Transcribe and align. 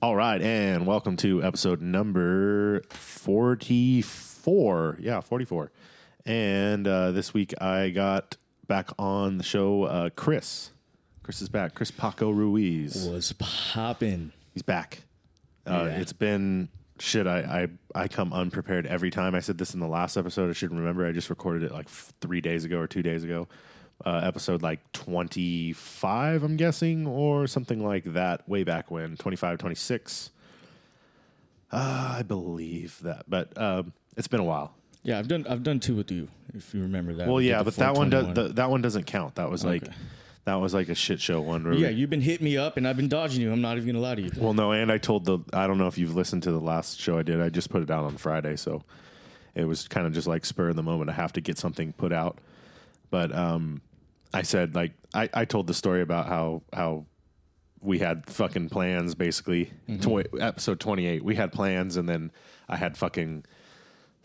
All 0.00 0.16
right, 0.16 0.40
and 0.42 0.84
welcome 0.86 1.16
to 1.18 1.42
episode 1.44 1.80
number 1.80 2.82
44. 2.90 4.96
Yeah, 5.00 5.20
44. 5.20 5.70
And 6.26 6.88
uh, 6.88 7.12
this 7.12 7.32
week 7.32 7.54
I 7.60 7.90
got 7.90 8.36
back 8.66 8.90
on 8.98 9.38
the 9.38 9.44
show 9.44 9.84
uh, 9.84 10.10
Chris. 10.10 10.72
Chris 11.22 11.40
is 11.40 11.48
back. 11.48 11.76
Chris 11.76 11.92
Paco 11.92 12.30
Ruiz. 12.30 13.06
was 13.08 13.32
popping. 13.38 14.32
He's 14.52 14.62
back. 14.62 15.02
Uh, 15.64 15.84
Yeah. 15.86 16.00
It's 16.00 16.12
been 16.12 16.68
shit. 17.02 17.26
I, 17.26 17.68
I 17.94 18.02
I 18.04 18.08
come 18.08 18.32
unprepared 18.32 18.86
every 18.86 19.10
time. 19.10 19.34
I 19.34 19.40
said 19.40 19.58
this 19.58 19.74
in 19.74 19.80
the 19.80 19.88
last 19.88 20.16
episode. 20.16 20.48
I 20.50 20.52
should 20.52 20.72
remember. 20.72 21.06
I 21.06 21.12
just 21.12 21.30
recorded 21.30 21.64
it 21.64 21.72
like 21.72 21.86
f- 21.86 22.12
three 22.20 22.40
days 22.40 22.64
ago 22.64 22.78
or 22.78 22.86
two 22.86 23.02
days 23.02 23.24
ago. 23.24 23.48
Uh, 24.04 24.20
episode 24.24 24.62
like 24.62 24.80
25, 24.92 26.42
I'm 26.42 26.56
guessing, 26.56 27.06
or 27.06 27.46
something 27.46 27.84
like 27.84 28.02
that, 28.14 28.48
way 28.48 28.64
back 28.64 28.90
when, 28.90 29.16
25, 29.16 29.58
26. 29.58 30.30
Uh, 31.70 32.14
I 32.18 32.22
believe 32.22 32.98
that, 33.02 33.24
but 33.28 33.56
um, 33.56 33.92
it's 34.16 34.26
been 34.26 34.40
a 34.40 34.44
while. 34.44 34.74
Yeah, 35.04 35.18
I've 35.20 35.28
done 35.28 35.46
I've 35.48 35.62
done 35.62 35.78
two 35.80 35.94
with 35.94 36.10
you, 36.10 36.28
if 36.54 36.74
you 36.74 36.82
remember 36.82 37.12
that. 37.14 37.28
Well, 37.28 37.40
yeah, 37.40 37.62
but 37.62 37.76
that 37.76 37.94
one 37.94 38.10
does 38.10 38.34
the, 38.34 38.48
that 38.54 38.70
one 38.70 38.82
doesn't 38.82 39.04
count. 39.04 39.36
That 39.36 39.50
was 39.50 39.64
like 39.64 39.84
Okay. 39.84 39.92
That 40.44 40.54
was 40.56 40.74
like 40.74 40.88
a 40.88 40.94
shit 40.94 41.20
show 41.20 41.40
one. 41.40 41.64
Where 41.64 41.74
yeah, 41.74 41.88
we- 41.88 41.94
you've 41.94 42.10
been 42.10 42.20
hitting 42.20 42.44
me 42.44 42.56
up, 42.56 42.76
and 42.76 42.86
I've 42.88 42.96
been 42.96 43.08
dodging 43.08 43.40
you. 43.42 43.52
I'm 43.52 43.60
not 43.60 43.76
even 43.76 43.86
gonna 43.88 44.00
lie 44.00 44.14
to 44.16 44.22
you. 44.22 44.30
Well, 44.36 44.54
no, 44.54 44.72
and 44.72 44.90
I 44.90 44.98
told 44.98 45.24
the 45.24 45.38
I 45.52 45.66
don't 45.66 45.78
know 45.78 45.86
if 45.86 45.98
you've 45.98 46.14
listened 46.16 46.42
to 46.44 46.52
the 46.52 46.60
last 46.60 46.98
show 47.00 47.18
I 47.18 47.22
did. 47.22 47.40
I 47.40 47.48
just 47.48 47.70
put 47.70 47.82
it 47.82 47.90
out 47.90 48.04
on 48.04 48.16
Friday, 48.16 48.56
so 48.56 48.82
it 49.54 49.64
was 49.66 49.86
kind 49.88 50.06
of 50.06 50.12
just 50.12 50.26
like 50.26 50.44
spur 50.44 50.70
of 50.70 50.76
the 50.76 50.82
moment. 50.82 51.10
I 51.10 51.14
have 51.14 51.32
to 51.34 51.40
get 51.40 51.58
something 51.58 51.92
put 51.92 52.12
out, 52.12 52.38
but 53.10 53.34
um, 53.34 53.82
I 54.34 54.42
said 54.42 54.74
like 54.74 54.92
I, 55.14 55.28
I 55.34 55.44
told 55.44 55.66
the 55.66 55.74
story 55.74 56.00
about 56.02 56.26
how 56.26 56.62
how 56.72 57.06
we 57.80 57.98
had 57.98 58.26
fucking 58.26 58.68
plans 58.70 59.14
basically. 59.14 59.72
Tw- 60.00 60.26
episode 60.40 60.80
twenty 60.80 61.06
eight, 61.06 61.24
we 61.24 61.34
had 61.36 61.52
plans, 61.52 61.96
and 61.96 62.08
then 62.08 62.30
I 62.68 62.76
had 62.76 62.96
fucking 62.96 63.44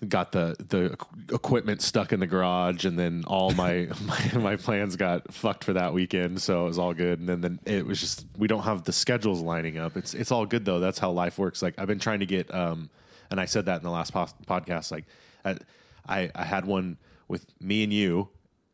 got 0.08 0.32
the 0.32 0.56
the 0.70 0.96
equipment 1.34 1.82
stuck 1.82 2.14
in 2.14 2.20
the 2.20 2.28
garage 2.28 2.86
and 2.86 3.00
then 3.00 3.24
all 3.26 3.52
my, 3.52 3.88
my 4.06 4.32
my 4.40 4.56
plans 4.56 4.96
got 4.96 5.34
fucked 5.34 5.64
for 5.64 5.74
that 5.74 5.94
weekend 5.94 6.42
so 6.42 6.66
it 6.66 6.68
was 6.68 6.78
all 6.80 6.94
good. 6.94 7.20
And 7.20 7.28
then, 7.28 7.42
then 7.42 7.60
it 7.66 7.86
was 7.86 8.00
just 8.00 8.26
we 8.38 8.48
don't 8.48 8.64
have 8.64 8.84
the 8.84 8.92
schedules 8.94 9.42
lining 9.42 9.78
up. 9.78 9.98
It's 9.98 10.14
it's 10.14 10.32
all 10.32 10.46
good 10.46 10.66
though. 10.66 10.80
That's 10.80 11.00
how 11.00 11.12
life 11.12 11.38
works. 11.38 11.62
Like 11.62 11.76
i've 11.78 11.88
been 11.88 12.00
trying 12.00 12.20
to 12.20 12.26
get 12.26 12.54
um 12.54 12.90
and 13.30 13.40
i 13.40 13.46
said 13.46 13.66
that 13.66 13.78
in 13.78 13.84
the 13.84 13.92
last 13.92 14.14
pos- 14.14 14.34
podcast 14.46 14.92
like 14.92 15.06
I, 15.44 15.58
I 16.08 16.32
i 16.36 16.44
had 16.44 16.66
one 16.66 16.98
with 17.28 17.46
me 17.60 17.84
and 17.84 17.92
you 17.92 18.30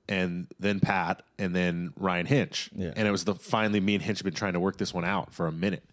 and 0.07 0.47
then 0.59 0.79
pat 0.79 1.23
and 1.39 1.55
then 1.55 1.93
ryan 1.97 2.25
hinch. 2.25 2.69
Yeah. 2.75 2.91
and 2.95 3.07
it 3.07 3.11
was 3.11 3.23
the 3.23 3.35
finally 3.35 3.79
me 3.79 3.95
and 3.95 4.03
hinch 4.03 4.19
have 4.19 4.25
been 4.25 4.33
trying 4.33 4.53
to 4.53 4.59
work 4.59 4.77
this 4.77 4.93
one 4.93 5.05
out 5.05 5.33
for 5.33 5.47
a 5.47 5.51
minute 5.51 5.83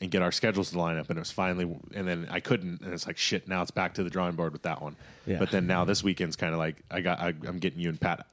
and 0.00 0.10
get 0.10 0.22
our 0.22 0.32
schedules 0.32 0.70
to 0.70 0.78
line 0.78 0.96
up. 0.96 1.08
And 1.10 1.18
it 1.18 1.20
was 1.20 1.30
finally, 1.30 1.64
and 1.94 2.08
then 2.08 2.26
I 2.30 2.40
couldn't, 2.40 2.80
and 2.80 2.92
it's 2.94 3.06
like 3.06 3.18
shit. 3.18 3.46
Now 3.48 3.62
it's 3.62 3.70
back 3.70 3.94
to 3.94 4.02
the 4.02 4.10
drawing 4.10 4.34
board 4.36 4.52
with 4.52 4.62
that 4.62 4.80
one. 4.82 4.96
Yeah. 5.26 5.38
But 5.38 5.50
then 5.50 5.66
now 5.66 5.84
this 5.84 6.02
weekend's 6.02 6.36
kind 6.36 6.52
of 6.52 6.58
like 6.58 6.76
I 6.90 7.00
got, 7.00 7.20
I, 7.20 7.28
I'm 7.46 7.58
getting 7.58 7.80
you 7.80 7.88
and 7.90 8.00
Pat 8.00 8.26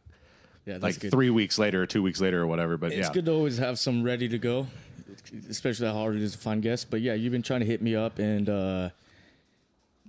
Yeah, 0.65 0.77
like 0.81 0.99
good. 0.99 1.11
three 1.11 1.29
weeks 1.29 1.57
later 1.59 1.83
or 1.83 1.85
two 1.85 2.01
weeks 2.01 2.21
later 2.21 2.41
or 2.41 2.47
whatever. 2.47 2.77
But 2.77 2.93
It's 2.93 3.07
yeah, 3.07 3.13
good 3.13 3.25
to 3.25 3.31
always 3.33 3.57
have 3.57 3.77
some 3.79 4.03
ready 4.03 4.29
to 4.29 4.37
go, 4.37 4.67
especially 5.49 5.87
how 5.87 5.93
hard 5.93 6.15
it 6.15 6.21
is 6.21 6.31
to 6.33 6.37
find 6.37 6.61
guests. 6.61 6.85
But 6.89 7.01
yeah, 7.01 7.13
you've 7.15 7.33
been 7.33 7.41
trying 7.43 7.59
to 7.61 7.65
hit 7.65 7.81
me 7.81 7.95
up, 7.95 8.17
and 8.19 8.49
uh, 8.49 8.89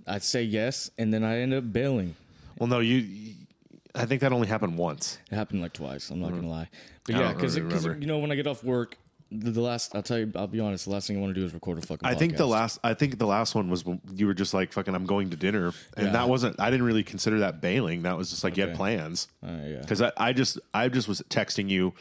I'd 0.07 0.23
say 0.23 0.43
yes, 0.43 0.89
and 0.97 1.13
then 1.13 1.23
I 1.23 1.39
end 1.39 1.53
up 1.53 1.71
bailing. 1.71 2.15
well, 2.57 2.67
no, 2.67 2.79
you, 2.79 2.95
you- 2.97 3.33
I 3.95 4.05
think 4.05 4.21
that 4.21 4.31
only 4.31 4.47
happened 4.47 4.77
once. 4.77 5.17
It 5.31 5.35
happened 5.35 5.61
like 5.63 5.73
twice. 5.73 6.11
I'm 6.11 6.21
not 6.21 6.29
gonna 6.29 6.47
lie, 6.47 6.69
but 7.05 7.15
Mm-hmm. 7.15 7.21
Yeah, 7.23 7.33
because 7.33 7.55
you 7.57 8.05
know 8.05 8.19
when 8.19 8.31
I 8.31 8.35
get 8.35 8.45
off 8.45 8.63
work, 8.63 8.97
the, 9.31 9.51
the 9.51 9.61
last 9.61 9.95
I'll 9.95 10.01
tell 10.03 10.17
you, 10.19 10.31
I'll 10.35 10.47
be 10.47 10.59
honest, 10.59 10.85
the 10.85 10.91
last 10.91 11.07
thing 11.07 11.17
I 11.17 11.19
want 11.21 11.33
to 11.35 11.39
do 11.39 11.45
is 11.45 11.53
record 11.53 11.77
a 11.77 11.81
fucking. 11.81 12.07
I 12.07 12.15
think 12.15 12.37
the 12.37 12.47
last, 12.47 12.79
I 12.83 12.93
think 12.93 13.17
the 13.19 13.27
last 13.27 13.55
one 13.55 13.69
was 13.69 13.85
when 13.85 14.01
you 14.13 14.25
were 14.27 14.33
just 14.33 14.53
like 14.53 14.73
fucking. 14.73 14.93
I'm 14.95 15.05
going 15.05 15.29
to 15.29 15.37
dinner, 15.37 15.71
and 15.95 16.07
Yeah. 16.07 16.11
that 16.13 16.29
wasn't. 16.29 16.59
I 16.59 16.69
didn't 16.71 16.85
really 16.85 17.03
consider 17.03 17.39
that 17.39 17.61
bailing. 17.61 18.03
That 18.03 18.17
was 18.17 18.29
just 18.29 18.43
like 18.43 18.57
you 18.57 18.61
had 18.63 18.69
Okay. 18.71 18.77
plans. 18.77 19.27
Uh, 19.43 19.49
yeah. 19.65 19.79
because 19.81 20.01
I, 20.01 20.11
I 20.17 20.33
just 20.33 20.59
I 20.73 20.89
just 20.89 21.07
was 21.07 21.21
texting 21.29 21.69
you 21.69 21.93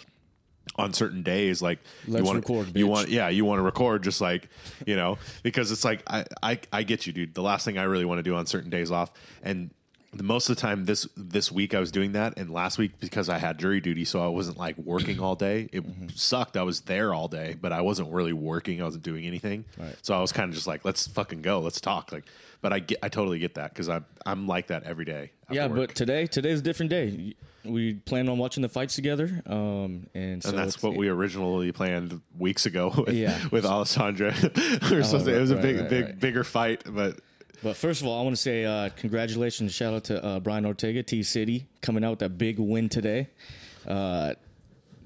on 0.76 0.92
certain 0.92 1.22
days 1.22 1.62
like 1.62 1.78
Let's 2.06 2.20
you 2.20 2.24
want 2.26 2.36
record, 2.36 2.76
you 2.76 2.84
bitch. 2.84 2.88
want 2.88 3.08
yeah 3.08 3.28
you 3.30 3.44
want 3.46 3.58
to 3.58 3.62
record 3.62 4.02
just 4.04 4.20
like 4.20 4.48
you 4.86 4.96
know 4.96 5.16
because 5.42 5.72
it's 5.72 5.82
like 5.82 6.02
I, 6.06 6.24
I 6.42 6.60
I 6.72 6.82
get 6.82 7.06
you 7.06 7.12
dude 7.14 7.32
the 7.34 7.40
last 7.42 7.64
thing 7.64 7.78
I 7.78 7.84
really 7.84 8.04
want 8.04 8.18
to 8.18 8.22
do 8.22 8.34
on 8.36 8.44
certain 8.44 8.68
days 8.68 8.90
off 8.90 9.10
and 9.42 9.70
most 10.14 10.48
of 10.48 10.56
the 10.56 10.60
time 10.62 10.86
this 10.86 11.06
this 11.16 11.52
week 11.52 11.74
I 11.74 11.80
was 11.80 11.92
doing 11.92 12.12
that 12.12 12.38
and 12.38 12.50
last 12.50 12.78
week 12.78 12.92
because 12.98 13.28
I 13.28 13.36
had 13.38 13.58
jury 13.58 13.80
duty 13.80 14.04
so 14.06 14.24
I 14.24 14.28
wasn't 14.28 14.56
like 14.56 14.76
working 14.78 15.20
all 15.20 15.34
day 15.34 15.68
it 15.72 15.84
Mm-hmm. 15.86 16.08
sucked 16.14 16.56
I 16.56 16.62
was 16.62 16.80
there 16.82 17.12
all 17.12 17.28
day 17.28 17.56
but 17.60 17.72
I 17.72 17.82
wasn't 17.82 18.10
really 18.12 18.32
working 18.32 18.80
I 18.80 18.84
wasn't 18.84 19.04
doing 19.04 19.26
anything 19.26 19.66
Right. 19.76 19.94
so 20.02 20.14
I 20.16 20.20
was 20.20 20.32
kind 20.32 20.48
of 20.48 20.54
just 20.54 20.66
like 20.66 20.84
let's 20.84 21.06
fucking 21.06 21.42
go 21.42 21.60
let's 21.60 21.80
talk 21.80 22.10
like 22.10 22.24
but 22.62 22.72
I 22.72 22.78
get 22.78 22.98
I 23.02 23.08
totally 23.10 23.38
get 23.38 23.54
that 23.56 23.72
because 23.74 23.88
I'm 23.90 24.06
I'm 24.24 24.46
like 24.46 24.68
that 24.68 24.84
every 24.84 25.04
day 25.04 25.32
Yeah, 25.50 25.66
work. 25.66 25.76
but 25.88 25.94
today 25.94 26.26
today's 26.26 26.60
a 26.60 26.62
different 26.62 26.90
day. 26.90 27.34
We 27.64 27.94
planned 27.94 28.30
on 28.30 28.38
watching 28.38 28.62
the 28.62 28.68
fights 28.68 28.94
together, 28.94 29.42
um, 29.44 30.06
and 30.14 30.42
so 30.42 30.50
and 30.50 30.58
that's 30.58 30.80
what 30.82 30.96
we 30.96 31.08
originally 31.08 31.70
planned 31.72 32.22
weeks 32.38 32.64
ago 32.66 32.94
with, 33.06 33.14
Yeah. 33.14 33.36
with 33.50 33.66
Alessandra. 33.66 34.32
we 34.90 34.96
were 34.96 35.02
supposed 35.02 35.26
to, 35.26 35.36
it 35.36 35.40
was 35.40 35.50
a 35.50 35.56
big, 35.56 35.80
right, 35.80 35.88
big, 35.90 36.04
right. 36.04 36.20
bigger 36.20 36.44
fight, 36.44 36.84
but 36.86 37.18
But 37.62 37.76
first 37.76 38.00
of 38.00 38.06
all, 38.06 38.20
I 38.20 38.22
want 38.22 38.36
to 38.36 38.40
say 38.40 38.64
uh, 38.64 38.88
congratulations, 38.90 39.74
shout 39.74 39.92
out 39.92 40.04
to 40.04 40.24
uh, 40.24 40.40
Brian 40.40 40.64
Ortega, 40.64 41.02
T 41.02 41.22
City, 41.24 41.66
coming 41.80 42.04
out 42.04 42.10
with 42.10 42.18
that 42.20 42.38
big 42.38 42.58
win 42.58 42.88
today. 42.88 43.28
Uh, 43.86 44.34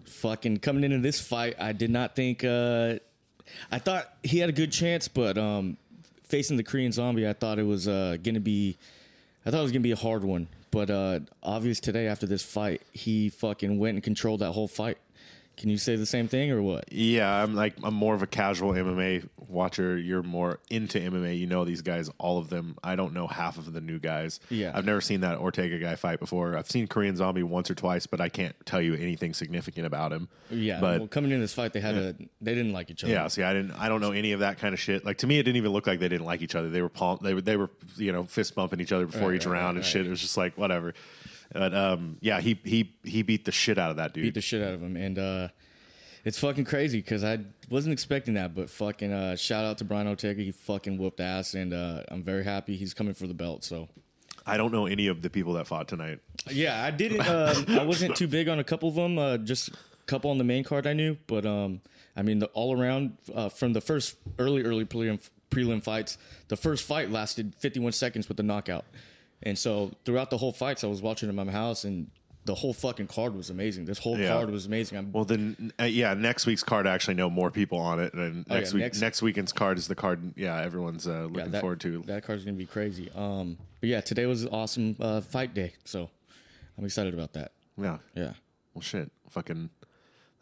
fucking 0.05 0.59
coming 0.59 0.85
into 0.85 0.99
this 0.99 1.19
fight, 1.19 1.57
I 1.59 1.73
did 1.73 1.91
not 1.91 2.15
think. 2.15 2.45
Uh, 2.45 2.97
I 3.71 3.79
thought 3.79 4.13
he 4.23 4.39
had 4.39 4.51
a 4.51 4.53
good 4.53 4.71
chance, 4.71 5.09
but 5.09 5.39
um, 5.39 5.79
facing 6.25 6.59
the 6.59 6.63
Korean 6.63 6.93
Zombie, 6.93 7.27
I 7.27 7.33
thought 7.33 7.59
it 7.59 7.67
was 7.67 7.89
uh, 7.89 8.19
to 8.23 8.41
be. 8.41 8.77
I 9.47 9.51
thought 9.51 9.61
it 9.61 9.63
was 9.63 9.73
to 9.73 9.81
be 9.81 9.93
a 9.93 9.97
hard 9.97 10.23
one, 10.23 10.47
but 10.71 10.91
uh, 10.91 11.21
obvious 11.43 11.81
today 11.81 12.07
after 12.07 12.27
this 12.27 12.43
fight, 12.43 12.83
he 12.93 13.31
fucking 13.31 13.79
went 13.79 13.95
and 13.95 14.05
controlled 14.05 14.41
that 14.41 14.53
whole 14.53 14.69
fight. 14.69 14.99
Can 15.57 15.69
you 15.69 15.79
say 15.79 15.97
the 15.97 16.07
same 16.07 16.29
thing 16.29 16.51
or 16.51 16.63
what? 16.63 16.93
yeah, 16.93 17.43
I'm 17.43 17.55
like 17.55 17.75
I'm 17.83 17.95
more 17.95 18.15
of 18.15 18.23
a 18.23 18.27
casual 18.27 18.73
MMA 18.73 19.29
watcher. 19.49 19.97
You're 19.99 20.23
more 20.23 20.59
into 20.71 20.99
MMA. 20.99 21.39
You 21.39 21.47
know 21.47 21.65
these 21.65 21.83
guys, 21.83 22.11
all 22.19 22.39
of 22.39 22.49
them. 22.49 22.77
I 22.83 22.97
don't 22.97 23.13
know 23.13 23.27
half 23.27 23.59
of 23.59 23.73
the 23.73 23.81
new 23.81 23.99
guys. 23.99 24.41
Yeah. 24.49 24.73
I've 24.75 24.87
never 24.87 25.01
seen 25.01 25.21
that 25.21 25.39
Ortega 25.39 25.79
guy 25.79 25.95
fight 25.95 26.19
before. 26.21 26.57
I've 26.57 26.71
seen 26.71 26.87
Korean 26.87 27.17
Zombie 27.17 27.43
once 27.43 27.71
or 27.71 27.75
twice, 27.75 28.07
but 28.07 28.21
I 28.21 28.29
can't 28.29 28.57
tell 28.65 28.81
you 28.81 28.95
anything 28.95 29.35
significant 29.35 29.87
about 29.87 30.13
him. 30.13 30.29
Yeah, 30.51 30.81
but 30.81 30.99
well, 31.01 31.09
coming 31.09 31.31
in 31.31 31.41
this 31.41 31.55
fight, 31.55 31.73
they 31.75 31.81
had 31.81 31.97
a 31.97 32.15
they 32.41 32.55
didn't 32.55 32.73
like 32.73 32.91
each 32.91 33.05
other. 33.05 33.13
Yeah, 33.13 33.29
see, 33.29 33.43
I 33.43 33.53
didn't, 33.53 33.73
I 33.73 33.89
don't 33.89 34.01
know 34.01 34.13
any 34.13 34.33
of 34.33 34.41
that 34.41 34.59
kind 34.59 34.73
of 34.73 34.81
shit. 34.81 35.05
Like 35.05 35.19
to 35.19 35.27
me, 35.27 35.39
it 35.39 35.43
didn't 35.45 35.57
even 35.59 35.73
look 35.73 35.87
like 35.87 36.01
they 36.01 36.09
didn't 36.09 36.27
like 36.27 36.43
each 36.43 36.55
other. 36.55 36.71
They 36.71 36.83
were 36.83 36.89
palm, 36.89 37.19
they 37.23 37.35
were, 37.35 37.41
they 37.43 37.57
were, 37.57 37.71
you 37.97 38.11
know, 38.13 38.25
fist 38.25 38.55
bumping 38.55 38.81
each 38.81 38.93
other 38.93 39.07
before 39.07 39.29
Right, 39.29 39.37
each 39.37 39.47
right, 39.47 39.53
round 39.53 39.77
right, 39.77 39.85
and 39.85 39.87
shit. 39.87 40.07
It 40.07 40.11
was 40.11 40.21
just 40.21 40.37
like 40.37 40.57
whatever. 40.57 40.95
But 41.53 41.75
um, 41.75 42.19
yeah, 42.21 42.41
he 42.41 42.59
he 42.65 42.95
he 43.05 43.23
beat 43.23 43.45
the 43.45 43.53
shit 43.53 43.79
out 43.79 43.91
of 43.91 43.97
that 43.99 44.15
dude. 44.15 44.25
beat 44.25 44.35
the 44.35 44.41
shit 44.41 44.63
out 44.63 44.75
of 44.75 44.83
him, 44.83 44.97
and 44.97 45.19
uh, 45.19 45.49
it's 46.25 46.39
fucking 46.39 46.65
crazy 46.65 46.99
because 47.01 47.25
I 47.25 47.41
wasn't 47.69 47.93
expecting 47.93 48.35
that. 48.35 48.55
But 48.55 48.71
fucking 48.71 49.13
uh, 49.13 49.37
shout 49.37 49.65
out 49.65 49.79
to 49.79 49.85
Brian 49.85 50.07
Ortega, 50.07 50.43
he 50.43 50.53
fucking 50.53 50.99
whooped 50.99 51.21
ass, 51.21 51.55
and 51.55 51.75
uh, 51.75 52.05
I'm 52.09 52.23
very 52.23 52.45
happy 52.45 52.77
he's 52.77 52.95
coming 52.95 53.15
for 53.15 53.27
the 53.27 53.35
belt. 53.35 53.65
So 53.65 53.89
I 54.47 54.57
don't 54.57 54.73
know 54.73 54.87
any 54.87 55.07
of 55.09 55.23
the 55.23 55.31
people 55.31 55.53
that 55.55 55.67
fought 55.67 55.89
tonight. 55.89 56.21
yeah, 56.51 56.83
I 56.83 56.91
didn't. 56.91 57.21
Um, 57.29 57.67
I 57.69 57.85
wasn't 57.85 58.17
too 58.17 58.29
big 58.29 58.49
on 58.49 58.59
a 58.59 58.65
couple 58.65 58.89
of 58.89 58.95
them. 58.95 59.19
Uh, 59.19 59.37
just 59.39 59.69
a 59.69 59.73
couple 60.07 60.31
on 60.31 60.39
the 60.39 60.45
main 60.45 60.65
card 60.65 60.87
I 60.87 60.93
knew, 60.95 61.17
but 61.27 61.45
um, 61.45 61.81
I 62.17 62.23
mean 62.23 62.39
the 62.39 62.47
all 62.47 62.79
around 62.79 63.19
uh, 63.35 63.49
from 63.49 63.73
the 63.73 63.81
first 63.81 64.17
early 64.39 64.63
early 64.63 64.85
prelim, 64.85 65.21
prelim 65.51 65.83
fights. 65.83 66.19
The 66.49 66.57
first 66.57 66.85
fight 66.85 67.11
lasted 67.11 67.55
51 67.59 67.93
seconds 67.93 68.29
with 68.29 68.37
the 68.37 68.43
knockout, 68.43 68.85
and 69.43 69.59
so 69.59 69.93
throughout 70.05 70.31
the 70.31 70.39
whole 70.39 70.53
fights, 70.53 70.85
I 70.85 70.87
was 70.87 71.03
watching 71.03 71.29
at 71.29 71.35
my 71.35 71.51
house 71.51 71.85
and. 71.85 72.11
The 72.45 72.57
whole 72.57 72.73
fucking 72.73 73.07
card 73.07 73.37
was 73.37 73.51
amazing. 73.51 73.85
This 73.85 73.99
whole 74.01 74.19
Yeah. 74.19 74.31
card 74.31 74.51
was 74.51 74.67
amazing. 74.67 74.99
I'm 74.99 75.13
Well, 75.13 75.25
then, 75.25 75.73
uh, 75.81 75.85
yeah, 75.85 76.13
next 76.15 76.45
week's 76.45 76.65
card 76.65 76.89
I 76.89 76.93
actually 76.93 77.15
know 77.15 77.31
more 77.31 77.53
people 77.53 77.79
on 77.79 78.01
it, 78.01 78.15
and 78.15 78.45
Oh, 78.51 78.55
next 78.57 78.71
yeah, 78.71 78.75
week, 78.75 78.83
next- 78.83 79.01
next, 79.01 79.23
weekend's 79.23 79.53
card 79.53 79.79
is 79.79 79.87
the 79.87 79.95
card. 79.95 80.33
Yeah, 80.37 80.61
everyone's 80.61 81.07
uh, 81.07 81.23
looking 81.27 81.37
Yeah, 81.39 81.47
that, 81.47 81.61
forward 81.61 81.79
to. 81.83 82.03
That 82.09 82.25
card's 82.25 82.45
gonna 82.45 82.57
be 82.57 82.67
crazy. 82.67 83.13
Um, 83.15 83.59
but 83.79 83.89
yeah, 83.91 84.01
today 84.01 84.27
was 84.27 84.43
an 84.43 84.49
awesome 84.49 84.97
uh, 84.99 85.21
fight 85.21 85.55
day, 85.55 85.75
so 85.85 86.11
I'm 86.77 86.85
excited 86.85 87.15
about 87.15 87.33
that. 87.35 87.53
yeah. 87.81 87.99
Yeah, 88.17 88.33
Well, 88.75 88.83
shit, 88.83 89.13
fucking. 89.31 89.71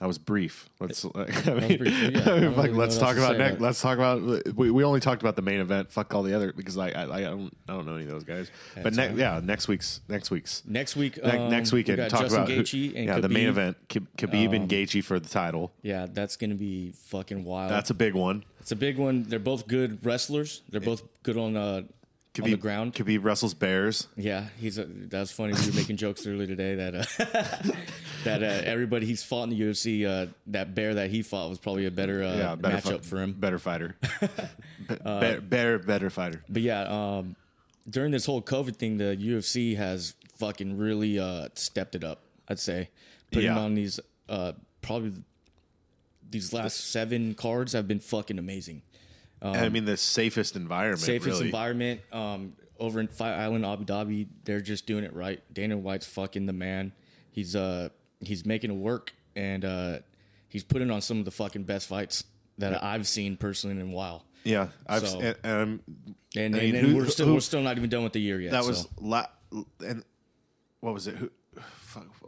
That 0.01 0.07
was 0.07 0.17
brief. 0.17 0.71
Let's. 0.81 1.05
I 1.15 1.53
mean, 1.55 1.77
brief, 1.77 1.93
yeah. 1.93 2.09
I 2.33 2.41
mean, 2.41 2.43
don't 2.43 2.55
fuck, 2.55 2.65
really 2.65 2.69
know 2.71 2.79
let's 2.79 2.97
talk 2.97 3.19
about 3.19 3.37
next. 3.37 3.57
it. 3.57 3.61
Let's 3.61 3.83
talk 3.83 3.99
about. 3.99 4.23
We, 4.57 4.71
we 4.71 4.83
only 4.83 4.99
talked 4.99 5.21
about 5.21 5.37
the 5.37 5.43
main 5.43 5.61
event. 5.61 5.93
Fuck 5.93 6.15
all 6.15 6.23
the 6.23 6.33
other 6.35 6.55
because 6.55 6.79
I 6.79 6.89
I, 6.89 7.03
I 7.19 7.21
don't 7.25 7.55
I 7.69 7.73
don't 7.75 7.85
know 7.85 7.97
any 7.97 8.05
of 8.05 8.11
those 8.11 8.25
guys. 8.25 8.51
but 8.75 8.85
That's 8.85 8.97
ne- 8.97 9.09
fine. 9.09 9.19
yeah, 9.19 9.41
next 9.45 9.69
week's 9.69 10.01
next 10.09 10.31
week's 10.31 10.63
next 10.67 10.97
week. 10.97 11.23
ne- 11.23 11.37
um, 11.39 11.51
next 11.51 11.73
we 11.73 11.81
weekend 11.81 11.99
got 11.99 12.09
talk 12.11 12.21
Justin 12.23 12.45
about 12.45 12.69
who- 12.69 12.79
yeah 12.79 13.21
the 13.21 13.29
main 13.29 13.49
event 13.49 13.77
Khabib 13.89 14.57
and 14.57 14.71
Gaethje 14.71 15.05
for 15.05 15.21
the 15.21 15.29
title. 15.29 15.71
Yeah, 15.83 16.07
that's 16.11 16.37
gonna 16.37 16.55
be 16.55 16.93
fucking 16.93 17.45
wild. 17.45 17.71
That's 17.71 17.91
a 17.91 17.95
big 17.95 18.15
one. 18.15 18.45
it's 18.59 18.73
a 18.73 18.77
big 18.77 18.97
one. 18.97 19.25
They're 19.25 19.39
both 19.39 19.67
good 19.69 20.05
wrestlers. 20.05 20.63
They're 20.71 20.81
both 20.81 21.03
good 21.23 21.37
on 21.37 21.59
uh, 21.59 21.83
on 22.43 22.51
the 22.51 22.57
ground. 22.57 22.95
Khabib 22.95 23.25
wrestles 23.25 23.55
bears. 23.55 24.07
Yeah, 24.17 24.47
he's 24.59 24.79
a, 24.79 24.85
that's 24.85 25.33
funny. 25.33 25.53
We 25.55 25.71
were 25.71 25.77
making 25.77 25.97
jokes 25.97 26.27
earlier 26.27 26.47
today 26.47 26.75
that 26.77 26.95
uh, 26.95 27.73
that 28.25 28.43
uh, 28.43 28.47
everybody 28.65 29.07
he's 29.07 29.23
fought 29.23 29.45
in 29.45 29.51
the 29.51 29.61
UFC, 29.61 30.07
uh, 30.07 30.31
that 30.49 30.75
bear 30.75 30.95
that 30.95 31.11
he 31.11 31.23
fought 31.23 31.49
was 31.51 31.59
probably 31.59 31.87
a 31.87 31.91
better, 31.91 32.23
uh, 32.23 32.37
Yeah, 32.37 32.55
better 32.55 32.77
matchup 32.77 33.05
for 33.05 33.19
him. 33.23 33.33
Better 33.33 33.59
fighter. 33.59 33.97
Be- 34.89 34.97
better, 34.97 35.41
better, 35.41 35.79
better 35.79 36.11
fighter. 36.11 36.43
But 36.49 36.63
yeah, 36.63 36.83
um, 36.83 37.37
during 37.89 38.13
this 38.13 38.27
whole 38.27 38.43
COVID 38.43 38.77
thing, 38.77 38.99
the 38.99 39.17
UFC 39.17 39.77
has 39.77 40.15
fucking 40.37 40.77
really 40.79 41.19
uh, 41.19 41.49
stepped 41.55 41.95
it 41.95 42.05
up. 42.05 42.23
I'd 42.49 42.59
say 42.59 42.91
putting 43.31 43.51
Yeah. 43.51 43.59
on 43.59 43.75
these 43.75 44.01
uh, 44.29 44.53
probably 44.83 45.13
these 46.31 46.53
last 46.53 46.91
seven 46.91 47.35
cards 47.35 47.73
have 47.73 47.89
been 47.89 47.99
fucking 48.01 48.39
amazing. 48.39 48.83
I 49.43 49.69
mean, 49.69 49.85
the 49.85 49.97
safest 49.97 50.57
environment. 50.57 51.01
Safest 51.01 51.27
really. 51.27 51.47
environment 51.47 52.01
um, 52.13 52.53
over 52.79 53.01
in 53.01 53.09
Fight 53.09 53.33
Island, 53.35 53.65
Abu 53.65 53.85
Dhabi. 53.85 54.29
They're 54.45 54.61
just 54.61 54.87
doing 54.87 55.05
it 55.05 55.15
right. 55.15 55.41
Dana 55.53 55.77
White's 55.79 56.07
fucking 56.07 56.47
the 56.47 56.53
man. 56.53 56.93
He's 57.31 57.55
uh 57.57 57.89
he's 58.21 58.45
making 58.45 58.71
it 58.71 58.77
work, 58.77 59.13
and 59.35 59.65
uh, 59.65 59.99
he's 60.49 60.65
putting 60.65 60.91
on 60.91 61.01
some 61.01 61.19
of 61.19 61.25
the 61.25 61.31
fucking 61.31 61.63
best 61.65 61.87
fights 61.89 62.25
that 62.59 62.83
I've 62.83 63.09
seen 63.09 63.37
personally 63.37 63.81
in 63.81 63.89
a 63.89 63.91
while. 63.95 64.25
Yeah, 64.45 64.69
I've 64.87 65.07
So- 65.09 65.21
and, 65.21 65.37
and 65.45 65.81
And, 66.37 66.57
I 66.57 66.61
mean, 66.61 66.77
and 66.77 66.87
who- 66.89 66.97
we're 66.97 67.07
still 67.07 67.27
who- 67.27 67.35
we're 67.35 67.41
still 67.41 67.63
not 67.63 67.77
even 67.77 67.89
done 67.91 68.05
with 68.05 68.13
the 68.13 68.21
year 68.21 68.41
yet. 68.41 68.53
that 68.53 68.63
so. 68.65 68.69
was 68.69 68.89
la- 68.99 69.27
and 69.81 70.05
what 70.81 70.95
was 70.95 71.07
it? 71.07 71.17
Who? 71.17 71.31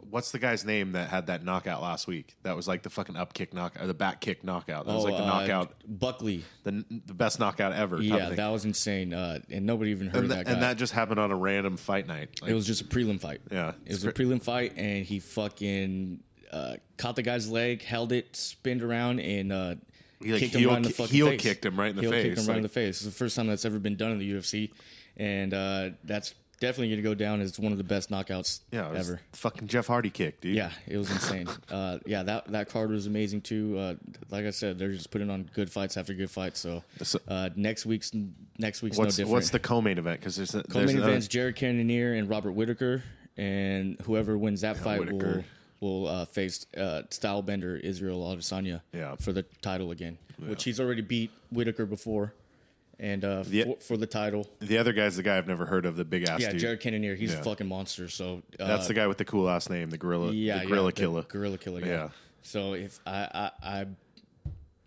What's 0.09 0.31
the 0.31 0.39
guy's 0.39 0.63
name 0.63 0.91
that 0.91 1.09
had 1.09 1.27
that 1.27 1.43
knockout 1.43 1.81
last 1.81 2.05
week? 2.07 2.35
That 2.43 2.55
was 2.55 2.67
like 2.67 2.83
the 2.83 2.89
fucking 2.89 3.15
up 3.15 3.33
kick 3.33 3.53
knockout, 3.53 3.83
or 3.83 3.87
the 3.87 3.93
back 3.93 4.21
kick 4.21 4.43
knockout. 4.43 4.85
That 4.85 4.93
was 4.93 5.03
like 5.05 5.15
the 5.17 5.23
uh, 5.23 5.25
knockout, 5.25 5.73
Buckley. 5.87 6.43
the 6.63 6.83
the 7.05 7.13
best 7.13 7.39
knockout 7.39 7.73
ever. 7.73 8.01
Yeah, 8.01 8.29
that 8.29 8.49
was 8.49 8.65
insane. 8.65 9.13
Uh, 9.13 9.39
and 9.49 9.65
nobody 9.65 9.91
even 9.91 10.07
heard 10.07 10.25
and, 10.25 10.29
th- 10.29 10.37
that 10.39 10.45
guy. 10.45 10.51
and 10.53 10.61
that 10.61 10.77
just 10.77 10.93
happened 10.93 11.19
on 11.19 11.31
a 11.31 11.35
random 11.35 11.77
fight 11.77 12.05
night. 12.07 12.39
Like, 12.41 12.51
it 12.51 12.53
was 12.53 12.67
just 12.67 12.81
a 12.81 12.85
prelim 12.85 13.19
fight. 13.19 13.41
Yeah, 13.51 13.73
It 13.85 13.91
was 13.93 14.05
a 14.05 14.11
prelim 14.11 14.41
fight, 14.41 14.73
and 14.77 15.03
he 15.05 15.19
fucking 15.19 16.19
uh, 16.51 16.75
caught 16.97 17.15
the 17.15 17.23
guy's 17.23 17.49
leg, 17.49 17.81
held 17.81 18.11
it, 18.11 18.35
spinned 18.35 18.83
around, 18.83 19.19
and 19.19 19.51
uh, 19.51 19.75
He, 20.21 20.31
like, 20.31 20.41
kicked 20.41 20.55
heel 20.55 20.69
him 20.69 20.69
right 20.69 20.77
in 20.77 20.83
the 20.83 20.89
ki- 20.89 20.93
fucking 20.93 21.15
heel 21.15 21.27
face. 21.29 21.41
kicked 21.41 21.65
him 21.65 21.79
right 21.79 21.89
in 21.89 21.95
the 21.95 22.01
heel 22.03 22.11
face, 22.11 22.23
kicked 22.25 22.37
him 22.39 22.45
right 22.47 22.57
in 22.57 22.63
the 22.63 22.69
face. 22.69 22.97
It's 22.97 23.05
the 23.05 23.11
first 23.11 23.35
time 23.35 23.47
that's 23.47 23.65
ever 23.65 23.79
been 23.79 23.95
done 23.95 24.11
in 24.11 24.19
the 24.19 24.31
UFC, 24.31 24.71
and 25.17 25.53
uh, 25.53 25.89
that's 26.03 26.35
definitely 26.65 26.87
going 26.89 27.03
to 27.03 27.09
go 27.09 27.13
down 27.13 27.41
as 27.41 27.59
one 27.59 27.71
of 27.71 27.77
the 27.77 27.83
best 27.83 28.09
knockouts 28.09 28.61
yeah, 28.71 28.89
ever. 28.95 29.19
fucking 29.33 29.67
Jeff 29.67 29.87
Hardy 29.87 30.09
kick, 30.09 30.39
dude. 30.41 30.55
Yeah, 30.55 30.71
it 30.87 30.97
was 30.97 31.11
insane. 31.11 31.47
uh, 31.71 31.99
yeah, 32.05 32.23
that 32.23 32.47
that 32.51 32.69
card 32.69 32.89
was 32.89 33.05
amazing 33.05 33.41
too. 33.41 33.77
Uh, 33.77 33.95
like 34.29 34.45
I 34.45 34.49
said, 34.51 34.79
they're 34.79 34.91
just 34.93 35.11
putting 35.11 35.29
on 35.29 35.49
good 35.53 35.69
fights 35.71 35.97
after 35.97 36.13
good 36.13 36.31
fights. 36.31 36.59
So 36.59 36.83
uh, 37.27 37.49
next 37.55 37.85
week's 37.85 38.11
next 38.57 38.81
week's 38.81 38.97
What's 38.97 39.17
no 39.17 39.23
different. 39.23 39.33
what's 39.33 39.49
the 39.49 39.59
co-main 39.59 39.97
event? 39.97 40.19
Because 40.21 40.35
there's, 40.37 40.55
a- 40.55 40.63
Co-main 40.63 40.89
another- 40.97 41.09
events: 41.09 41.27
Jared 41.27 41.55
Cannonier 41.55 42.13
and 42.13 42.29
Robert 42.29 42.51
Whitaker, 42.53 43.03
and 43.37 43.99
whoever 44.05 44.37
wins 44.37 44.61
that 44.61 44.77
fight 44.77 44.99
Whitaker. 45.01 45.43
will 45.81 46.03
will 46.03 46.07
uh, 46.07 46.23
face 46.25 46.65
uh, 46.77 47.01
Stylebender 47.09 47.77
Israel 47.79 48.21
Adesanya 48.33 48.79
Yeah. 48.93 49.15
for 49.15 49.33
the 49.33 49.43
title 49.61 49.91
again, 49.91 50.17
which 50.39 50.63
he's 50.63 50.79
already 50.79 51.01
beat 51.01 51.29
Whitaker 51.51 51.85
before, 51.85 52.33
and 53.03 53.25
uh, 53.25 53.43
Yeah. 53.47 53.65
for, 53.65 53.75
for 53.81 53.97
the 53.97 54.07
title. 54.07 54.47
The 54.59 54.77
other 54.77 54.93
guy's 54.93 55.17
the 55.17 55.23
guy 55.23 55.37
I've 55.37 55.47
never 55.47 55.65
heard 55.65 55.85
of, 55.85 55.97
the 55.97 56.05
big 56.05 56.23
ass 56.27 56.39
Yeah, 56.39 56.51
dude. 56.51 56.59
Jared 56.61 56.79
Cannonier, 56.79 57.15
he's 57.15 57.33
Yeah. 57.33 57.39
a 57.39 57.43
fucking 57.43 57.67
monster. 57.67 58.07
So 58.07 58.41
uh, 58.59 58.65
That's 58.65 58.87
the 58.87 58.93
guy 58.93 59.07
with 59.07 59.17
the 59.17 59.25
cool 59.25 59.49
ass 59.49 59.69
name, 59.69 59.89
the 59.89 59.97
gorilla, 59.97 60.31
yeah, 60.31 60.59
the 60.59 60.67
gorilla 60.67 60.87
yeah, 60.87 60.91
killer. 60.91 61.21
the 61.23 61.27
gorilla 61.27 61.57
killer. 61.57 61.81
Yeah. 61.81 61.87
Yeah. 61.87 62.09
So 62.41 62.73
if 62.73 62.99
I 63.05 63.49
I, 63.63 63.81
I 63.81 63.85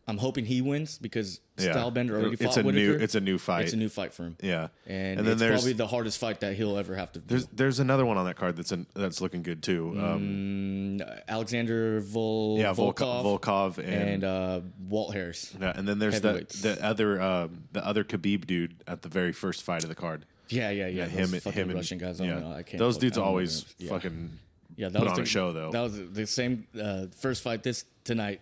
I'm 0.08 0.19
hoping 0.19 0.44
he 0.44 0.61
wins 0.62 0.99
because 0.99 1.41
Yeah. 1.58 1.73
Stylebender 1.73 2.11
already 2.12 2.37
fought 2.37 2.47
It's 2.49 2.56
a 2.58 2.62
new- 2.62 2.93
it's 2.94 3.14
a 3.17 3.20
new 3.20 3.38
fight. 3.38 3.64
It's 3.64 3.73
a 3.73 3.76
new 3.76 3.88
fight 3.88 4.12
for 4.14 4.23
him. 4.25 4.37
yeah, 4.41 4.69
And, 4.87 5.19
then 5.19 5.26
it's 5.26 5.41
there's 5.41 5.53
probably 5.62 5.73
the 5.73 5.87
hardest 5.88 6.19
fight 6.19 6.41
that 6.41 6.55
he'll 6.55 6.76
ever 6.79 6.94
have 6.94 7.11
to 7.12 7.19
do. 7.19 7.25
there's 7.26 7.47
there's 7.49 7.81
another 7.81 8.06
one 8.06 8.17
on 8.17 8.25
that 8.26 8.37
card 8.37 8.56
that's 8.56 8.70
an, 8.70 8.87
that's 8.94 9.20
looking 9.20 9.43
good 9.43 9.62
too. 9.64 9.94
Mm, 9.97 11.00
Um, 11.00 11.08
Alexander 11.26 12.00
Vol- 12.00 12.58
yeah, 12.58 12.73
Volkov, 12.73 13.25
Volkov, 13.41 13.79
and, 13.79 13.88
and 13.88 14.25
uh, 14.25 14.61
Walt 14.88 15.12
Harris. 15.14 15.55
yeah, 15.61 15.73
and 15.75 15.88
then 15.88 15.99
there's 15.99 16.20
the 16.20 16.47
the 16.62 16.79
other 16.85 17.20
um, 17.20 17.64
the 17.73 17.85
other 17.85 18.05
Khabib 18.05 18.47
dude 18.47 18.76
at 18.87 19.02
the 19.02 19.09
very 19.09 19.32
first 19.32 19.62
fight 19.64 19.82
of 19.82 19.88
the 19.88 19.94
card. 19.97 20.25
Yeah, 20.49 20.70
yeah, 20.70 20.87
yeah. 20.87 21.06
him, 21.06 21.29
fucking 21.31 21.52
him, 21.52 21.70
and- 21.70 21.76
Russian 21.79 21.99
guys. 21.99 22.20
Yeah, 22.20 22.38
know. 22.38 22.52
I 22.52 22.62
can't. 22.62 22.79
those 22.79 22.97
dudes 22.99 23.19
always 23.19 23.62
know. 23.62 23.69
Yeah. 23.79 23.88
fucking 23.91 24.38
yeah, 24.76 24.88
that 24.91 24.99
put 24.99 25.05
was 25.05 25.11
on 25.12 25.17
the, 25.17 25.23
a 25.23 25.26
show 25.26 25.52
though. 25.52 25.70
That 25.73 25.81
was 25.82 26.00
the 26.12 26.26
same 26.26 26.67
uh, 26.81 27.06
first 27.19 27.43
fight 27.43 27.62
this 27.64 27.85
tonight. 28.05 28.41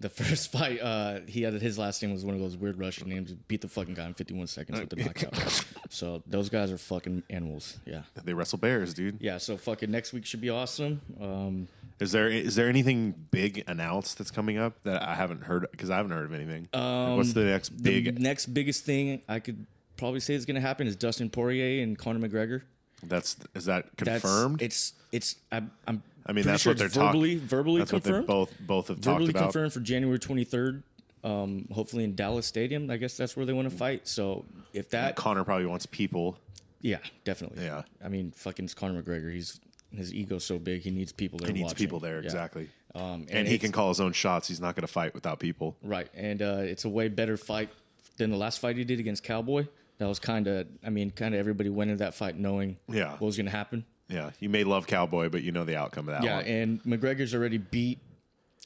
The 0.00 0.08
first 0.22 0.52
fight, 0.52 0.80
uh, 0.80 1.20
he 1.26 1.42
had 1.42 1.54
his 1.54 1.76
last 1.78 2.00
name 2.02 2.12
was 2.12 2.24
one 2.24 2.34
of 2.34 2.40
those 2.40 2.56
weird 2.56 2.78
Russian 2.78 3.08
names. 3.08 3.32
Beat 3.32 3.62
the 3.62 3.68
fucking 3.68 3.94
guy 3.94 4.06
in 4.06 4.14
51 4.14 4.46
seconds 4.46 4.78
with 4.80 4.90
the 4.90 4.96
knockout. 5.04 5.64
so 5.90 6.22
those 6.26 6.48
guys 6.48 6.70
are 6.70 6.78
fucking 6.78 7.24
animals. 7.30 7.78
Yeah, 7.84 8.02
they 8.24 8.32
wrestle 8.32 8.58
bears, 8.58 8.94
dude. 8.94 9.18
yeah. 9.20 9.38
So 9.38 9.56
fucking 9.56 9.90
next 9.90 10.12
week 10.12 10.24
should 10.24 10.40
be 10.40 10.50
awesome. 10.50 11.00
Um, 11.20 11.68
Is 11.98 12.12
there 12.12 12.28
is 12.28 12.54
there 12.54 12.68
anything 12.68 13.12
big 13.32 13.64
announced 13.66 14.18
that's 14.18 14.30
coming 14.30 14.56
up 14.56 14.80
that 14.84 15.02
I 15.02 15.16
haven't 15.16 15.42
heard? 15.42 15.66
Because 15.72 15.90
I 15.90 15.96
haven't 15.96 16.12
heard 16.12 16.26
of 16.26 16.32
anything. 16.32 16.68
What's 16.72 17.32
the 17.32 17.44
next 17.44 17.70
Um, 17.72 17.76
the 17.78 18.00
big? 18.02 18.20
next 18.20 18.46
biggest 18.46 18.84
thing 18.84 19.22
I 19.28 19.40
could 19.40 19.66
probably 19.96 20.20
say 20.20 20.34
is 20.34 20.46
going 20.46 20.54
to 20.54 20.60
happen 20.60 20.86
is 20.86 20.94
Dustin 20.94 21.28
Poirier 21.28 21.82
and 21.82 21.98
Conor 21.98 22.20
McGregor. 22.28 22.62
that's 23.02 23.36
is 23.56 23.64
that 23.64 23.86
That's- 23.96 24.22
confirmed? 24.22 24.62
It's 24.62 24.92
it's 25.10 25.34
I'm, 25.50 25.72
I'm 25.88 26.04
I 26.28 26.32
mean, 26.32 26.42
pretty 26.44 26.52
that's 26.52 26.62
sure 26.62 26.70
what 26.72 26.78
they're 26.78 26.88
verbally 26.88 27.34
talking. 27.36 27.48
verbally 27.48 27.78
That's 27.80 27.92
what 27.92 28.02
confirmed. 28.04 28.26
both 28.26 28.52
both 28.60 28.88
have 28.88 28.98
verbally 28.98 29.26
talked 29.28 29.36
about. 29.36 29.42
confirmed 29.52 29.72
for 29.72 29.80
January 29.80 30.18
23rd. 30.18 30.82
Um, 31.24 31.66
hopefully 31.72 32.04
in 32.04 32.14
Dallas 32.14 32.46
Stadium. 32.46 32.90
I 32.90 32.96
guess 32.96 33.16
that's 33.16 33.36
where 33.36 33.44
they 33.44 33.52
want 33.52 33.68
to 33.70 33.76
fight. 33.76 34.06
So 34.06 34.44
if 34.72 34.90
that, 34.90 35.16
Conor 35.16 35.42
probably 35.44 35.66
wants 35.66 35.84
people. 35.86 36.38
yeah, 36.80 36.98
definitely. 37.24 37.64
Yeah. 37.64 37.82
I 38.04 38.08
mean, 38.08 38.30
fucking 38.32 38.68
Conor 38.76 39.02
McGregor. 39.02 39.32
He's 39.32 39.58
his 39.92 40.12
ego's 40.14 40.44
so 40.44 40.58
big. 40.58 40.82
He 40.82 40.90
needs 40.90 41.12
people 41.12 41.38
there. 41.38 41.48
He 41.48 41.54
needs 41.54 41.64
watching. 41.72 41.78
people 41.86 41.98
there 41.98 42.18
Yeah. 42.20 42.24
exactly. 42.24 42.68
Um, 42.94 43.26
and 43.30 43.48
he 43.48 43.58
can 43.58 43.72
call 43.72 43.88
his 43.88 44.00
own 44.00 44.12
shots. 44.12 44.48
He's 44.48 44.60
not 44.60 44.74
going 44.76 44.86
to 44.86 44.92
fight 44.92 45.12
without 45.14 45.38
people. 45.40 45.76
Right, 45.82 46.08
and 46.14 46.40
uh, 46.42 46.58
it's 46.60 46.84
a 46.84 46.88
way 46.88 47.08
better 47.08 47.36
fight 47.36 47.68
than 48.16 48.30
the 48.30 48.36
last 48.36 48.60
fight 48.60 48.76
he 48.76 48.84
did 48.84 48.98
against 49.00 49.22
Cowboy. 49.24 49.66
That 49.98 50.06
was 50.08 50.18
kind 50.18 50.46
of, 50.46 50.66
I 50.84 50.90
mean, 50.90 51.10
kind 51.10 51.34
of 51.34 51.38
everybody 51.40 51.68
went 51.68 51.90
into 51.90 52.02
that 52.04 52.14
fight 52.14 52.36
knowing 52.36 52.76
Yeah. 52.88 53.12
what 53.12 53.22
was 53.22 53.36
going 53.36 53.46
to 53.46 53.52
happen. 53.52 53.84
Yeah, 54.08 54.30
you 54.40 54.48
may 54.48 54.64
love 54.64 54.86
Cowboy, 54.86 55.28
but 55.28 55.42
you 55.42 55.52
know 55.52 55.64
the 55.64 55.76
outcome 55.76 56.08
of 56.08 56.14
that 56.14 56.24
Yeah, 56.24 56.36
one. 56.36 56.44
and 56.46 56.82
McGregor's 56.84 57.34
already 57.34 57.58
beat 57.58 57.98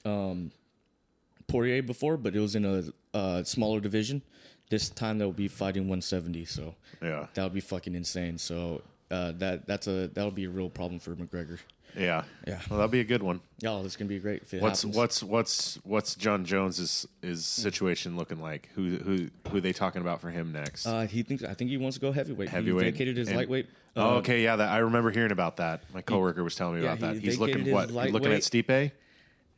um, 0.05 0.53
Poirier 1.49 1.83
before, 1.83 2.17
but 2.17 2.37
it 2.37 2.41
was 2.41 2.55
in 2.55 2.65
a 2.65 2.85
uh, 3.17 3.43
smaller 3.43 3.81
division. 3.81 4.23
This 4.71 4.89
time 4.89 5.19
they'll 5.19 5.33
be 5.33 5.49
fighting 5.49 5.83
170, 5.83 6.45
so 6.47 6.75
yeah, 7.03 7.27
that 7.35 7.43
would 7.43 7.53
be 7.53 7.61
fucking 7.61 7.95
insane. 7.95 8.39
So 8.39 8.83
uh, 9.11 9.33
that 9.39 9.67
that's 9.67 9.87
a 9.87 10.09
that'll 10.09 10.31
be 10.31 10.45
a 10.45 10.51
real 10.51 10.71
problem 10.71 10.99
for 11.01 11.15
McGregor. 11.15 11.59
Yeah, 11.97 12.25
Yeah. 12.47 12.61
Well, 12.71 12.79
that'll 12.79 12.89
be 12.89 13.01
a 13.01 13.05
good 13.05 13.23
one. 13.23 13.41
Yeah, 13.59 13.79
that's 13.83 13.97
gonna 13.97 14.09
be 14.09 14.19
great 14.19 14.43
if 14.43 14.55
it 14.55 14.63
What's 14.63 14.83
happens. 14.83 14.97
what's 14.97 15.23
what's 15.23 15.79
what's 15.85 16.15
Jon 16.15 16.45
Jones's 16.45 17.07
his 17.21 17.45
situation 17.45 18.17
looking 18.17 18.41
like? 18.41 18.69
Who 18.75 18.97
who 18.97 19.29
who 19.51 19.61
they 19.61 19.73
talking 19.73 20.01
about 20.01 20.21
for 20.21 20.31
him 20.31 20.53
next? 20.53 20.87
Uh, 20.87 21.07
he 21.07 21.23
thinks 21.23 21.45
I 21.45 21.55
think 21.55 21.71
he 21.71 21.77
wants 21.77 21.97
to 21.97 22.01
go 22.01 22.13
heavyweight. 22.13 22.49
Heavyweight 22.49 22.87
He 22.87 22.91
vacated 22.93 23.17
his 23.17 23.29
and- 23.29 23.37
lightweight. 23.37 23.67
oh, 23.97 24.15
uh, 24.15 24.19
okay, 24.19 24.43
yeah, 24.43 24.57
that 24.57 24.71
I 24.71 24.79
remember 24.79 25.11
hearing 25.11 25.33
about 25.33 25.59
that. 25.59 25.83
My 25.93 26.01
coworker 26.03 26.43
was 26.43 26.55
telling 26.55 26.77
me 26.77 26.83
yeah, 26.83 26.95
about 26.95 27.01
that. 27.15 27.23
He's 27.23 27.39
looking 27.39 27.65
vacated 27.65 27.95
what? 27.95 28.05
his 28.05 28.13
looking 28.13 28.33
at 28.33 28.41
Stipe. 28.41 28.93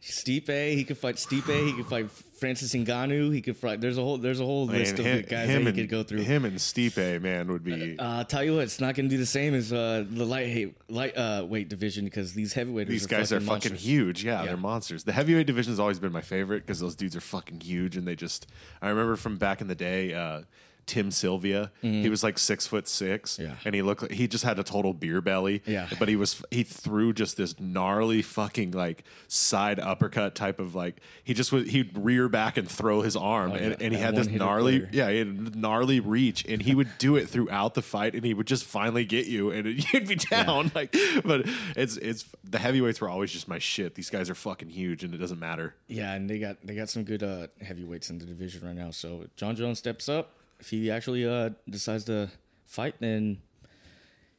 Stipe, 0.05 0.73
he 0.75 0.85
could 0.85 0.99
fight 0.99 1.17
Stipe. 1.17 1.67
He 1.67 1.73
could 1.73 1.87
fight 1.87 2.11
Francis 2.11 2.75
Ngannou. 2.75 3.33
He 3.33 3.41
could 3.41 3.57
fight. 3.57 3.81
There's 3.81 3.97
a 3.97 4.03
whole. 4.03 4.19
There's 4.19 4.39
a 4.39 4.45
whole 4.45 4.67
list 4.67 4.99
Man, 4.99 5.01
of 5.01 5.07
him, 5.07 5.17
the 5.17 5.23
guys 5.23 5.49
him 5.49 5.65
that 5.65 5.69
and 5.71 5.77
he 5.79 5.83
could 5.85 5.91
go 5.91 6.03
through. 6.03 6.21
him 6.21 6.45
and 6.45 6.57
Stipe, 6.59 7.23
man, 7.23 7.51
would 7.51 7.65
be. 7.65 7.99
Uh, 7.99 8.19
I'll 8.19 8.25
tell 8.27 8.45
you 8.45 8.55
what, 8.57 8.65
it's 8.65 8.81
not 8.81 8.95
going 8.95 9.09
to 9.09 9.15
do 9.15 9.19
the 9.19 9.25
same 9.25 9.55
as 9.55 9.73
uh, 9.73 10.05
the 10.09 10.27
light 10.27 10.75
light 10.91 11.17
uh, 11.17 11.47
weight 11.49 11.71
division 11.71 12.05
because 12.05 12.35
these 12.35 12.53
heavyweights. 12.53 12.91
these 12.91 13.07
are 13.07 13.09
guys 13.09 13.33
are 13.33 13.37
fucking 13.41 13.47
fucking 13.47 13.71
monsters. 13.73 13.83
huge. 13.87 14.25
Yeah, 14.25 14.41
Yeah. 14.41 14.47
they're 14.49 14.57
monsters. 14.59 15.05
The 15.05 15.13
heavyweight 15.13 15.47
division 15.47 15.73
has 15.73 15.81
always 15.81 15.99
been 15.99 16.13
my 16.13 16.21
favorite 16.21 16.67
because 16.67 16.81
those 16.81 16.95
dudes 16.95 17.17
are 17.17 17.21
fucking 17.23 17.61
huge 17.61 17.97
and 17.97 18.07
they 18.07 18.15
just. 18.15 18.47
I 18.83 18.91
remember 18.91 19.17
from 19.17 19.37
back 19.39 19.63
in 19.63 19.69
the 19.69 19.75
day, 19.75 20.13
uh, 20.13 20.43
Tim 20.87 21.11
Sylvia. 21.11 21.71
He 21.81 22.09
was 22.09 22.23
like 22.23 22.39
six 22.39 22.67
foot 22.67 22.87
six. 22.89 23.39
Yeah. 23.39 23.55
and 23.65 23.75
he 23.75 23.83
looked. 23.83 24.03
like 24.03 24.11
He 24.13 24.27
just 24.29 24.45
had 24.45 24.59
a 24.59 24.63
total 24.63 24.93
beer 24.95 25.21
belly. 25.21 25.63
Yeah. 25.67 25.89
but 25.99 26.09
he 26.09 26.17
was. 26.17 26.43
He 26.51 26.63
threw 26.63 27.13
just 27.13 27.37
this 27.37 27.59
gnarly 27.59 28.23
fucking 28.23 28.73
like 28.73 29.05
side 29.29 29.79
uppercut 29.81 30.35
type 30.35 30.59
of 30.61 30.75
like. 30.75 30.97
He 31.23 31.35
just 31.35 31.53
would. 31.53 31.69
He'd 31.69 31.97
rear 31.97 32.29
back 32.29 32.57
and 32.57 32.69
throw 32.69 33.03
his 33.03 33.17
arm, 33.17 33.53
Oh, 33.53 33.55
and, 33.55 33.71
yeah. 33.71 33.77
and 33.81 33.95
he 33.95 34.01
That 34.01 34.15
had 34.15 34.17
this 34.17 34.29
gnarly. 34.29 34.81
player. 34.81 34.91
Yeah, 34.93 35.11
he 35.11 35.19
had 35.19 35.57
gnarly 35.57 36.01
reach, 36.01 36.45
and 36.47 36.63
he 36.63 36.75
would 36.75 36.89
do 36.99 37.17
it 37.17 37.29
throughout 37.29 37.75
the 37.75 37.83
fight, 37.83 38.15
and 38.15 38.25
he 38.25 38.35
would 38.35 38.47
just 38.47 38.65
finally 38.65 39.05
get 39.05 39.27
you, 39.27 39.51
and 39.51 39.67
you'd 39.93 40.09
be 40.09 40.17
down. 40.17 40.71
Like, 40.75 40.95
but 41.25 41.47
it's 41.77 41.97
it's 41.97 42.25
the 42.45 42.59
heavyweights 42.59 43.01
were 43.01 43.09
always 43.09 43.33
just 43.33 43.49
my 43.49 43.59
shit. 43.59 43.95
These 43.95 44.11
guys 44.11 44.29
are 44.31 44.35
fucking 44.35 44.69
huge, 44.71 45.05
and 45.05 45.15
it 45.15 45.19
doesn't 45.19 45.39
matter. 45.39 45.75
Yeah, 45.89 46.13
and 46.13 46.29
they 46.29 46.39
got 46.39 46.59
they 46.65 46.75
got 46.75 46.89
some 46.89 47.05
good 47.05 47.23
uh, 47.23 47.49
heavyweights 47.61 48.11
in 48.11 48.19
the 48.19 48.27
division 48.27 48.67
right 48.67 48.77
now. 48.77 48.91
So 48.91 49.25
Jon 49.37 49.57
Jones 49.57 49.79
steps 49.79 50.09
up. 50.09 50.31
If 50.61 50.71
he 50.71 50.91
actually 50.91 51.27
uh, 51.27 51.51
decides 51.69 52.05
to 52.05 52.31
fight, 52.67 52.95
then 53.01 53.39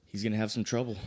he's 0.07 0.23
gonna 0.23 0.37
have 0.37 0.51
some 0.51 0.63
trouble. 0.63 0.97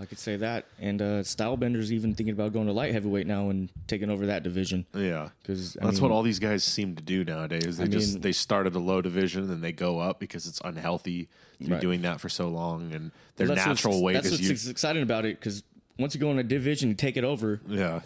I 0.00 0.04
could 0.04 0.18
say 0.20 0.36
that. 0.36 0.66
And 0.80 1.02
uh, 1.02 1.22
Stylebender's 1.24 1.92
even 1.92 2.14
thinking 2.14 2.32
about 2.32 2.52
going 2.52 2.66
to 2.68 2.72
light 2.72 2.92
heavyweight 2.92 3.26
now 3.26 3.50
and 3.50 3.68
taking 3.88 4.10
over 4.10 4.26
that 4.26 4.44
division. 4.44 4.86
Yeah, 4.94 5.30
because 5.42 5.72
that's 5.74 5.94
mean- 5.94 6.02
what 6.02 6.12
all 6.12 6.22
these 6.22 6.38
guys 6.38 6.62
seem 6.62 6.94
to 6.94 7.02
do 7.02 7.24
nowadays. 7.24 7.78
They 7.78 7.84
I 7.84 7.88
just 7.88 8.12
mean- 8.14 8.20
they 8.22 8.30
at 8.30 8.76
a 8.76 8.78
low 8.78 9.02
division 9.02 9.42
and 9.42 9.50
then 9.50 9.60
they 9.60 9.72
go 9.72 9.98
up 9.98 10.20
because 10.20 10.46
it's 10.46 10.60
unhealthy 10.64 11.28
to 11.64 11.70
be 11.70 11.78
doing 11.80 12.02
that 12.02 12.20
for 12.20 12.28
so 12.28 12.48
long, 12.48 12.92
and 12.94 13.10
their 13.34 13.48
That's 13.48 13.66
natural 13.66 14.00
weight 14.00 14.12
That's 14.14 14.26
is 14.26 14.32
what's 14.32 14.42
you. 14.44 14.50
ex- 14.52 14.68
exciting 14.68 15.02
about 15.02 15.24
it 15.24 15.40
because 15.40 15.64
once 15.98 16.14
you 16.14 16.20
go 16.20 16.30
in 16.30 16.38
a 16.38 16.44
division, 16.44 16.90
you 16.90 16.94
take 16.94 17.16
it 17.16 17.24
over. 17.24 17.60
yeah, 17.66 18.02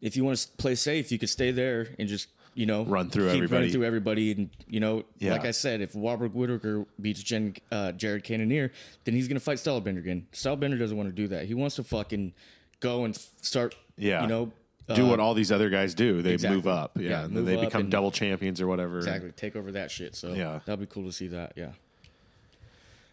If 0.00 0.16
you 0.16 0.24
want 0.24 0.38
to 0.38 0.48
play 0.56 0.74
safe, 0.74 1.12
you 1.12 1.18
could 1.20 1.28
stay 1.28 1.52
there 1.52 1.90
and 1.96 2.08
just 2.08 2.26
you 2.56 2.66
know 2.66 2.84
Run 2.84 3.10
through 3.10 3.26
keep 3.26 3.34
everybody. 3.36 3.54
running 3.54 3.70
through 3.72 3.84
everybody. 3.84 4.32
And 4.32 4.50
you 4.66 4.80
know, 4.80 5.04
Yeah. 5.18 5.32
like 5.32 5.44
I 5.44 5.50
said, 5.52 5.80
if 5.80 5.94
Warburg 5.94 6.32
Whitaker 6.32 6.86
beats 7.00 7.22
Jen, 7.22 7.54
uh, 7.70 7.92
Jared 7.92 8.24
Cannonier, 8.24 8.72
then 9.04 9.14
he's 9.14 9.28
gonna 9.28 9.38
fight 9.40 9.58
Stylebender 9.58 9.98
again. 9.98 10.26
Stylebender 10.32 10.78
doesn't 10.78 10.96
want 10.96 11.08
to 11.08 11.14
do 11.14 11.28
that. 11.28 11.44
He 11.46 11.54
wants 11.54 11.76
to 11.76 11.84
fucking 11.84 12.32
go 12.80 13.04
and 13.04 13.14
f- 13.14 13.28
start. 13.42 13.74
Yeah. 13.98 14.22
you 14.22 14.28
know. 14.28 14.52
do 14.94 15.04
uh, 15.06 15.08
what 15.08 15.18
all 15.20 15.34
these 15.34 15.50
other 15.50 15.68
guys 15.68 15.94
do. 15.94 16.22
They 16.22 16.34
exactly. 16.34 16.56
move 16.58 16.68
up, 16.68 16.96
yeah, 16.96 17.08
Yeah, 17.10 17.24
and 17.24 17.36
then 17.36 17.42
move 17.42 17.46
they 17.46 17.56
up 17.56 17.64
become 17.64 17.80
and- 17.82 17.90
double 17.90 18.10
champions 18.12 18.60
or 18.60 18.66
whatever. 18.68 18.98
exactly 18.98 19.32
take 19.32 19.56
over 19.56 19.72
that 19.72 19.90
shit. 19.90 20.14
So 20.14 20.32
Yeah. 20.32 20.60
that'd 20.64 20.78
be 20.78 20.86
cool 20.86 21.04
to 21.06 21.12
see 21.12 21.26
that. 21.28 21.54
Yeah, 21.56 21.72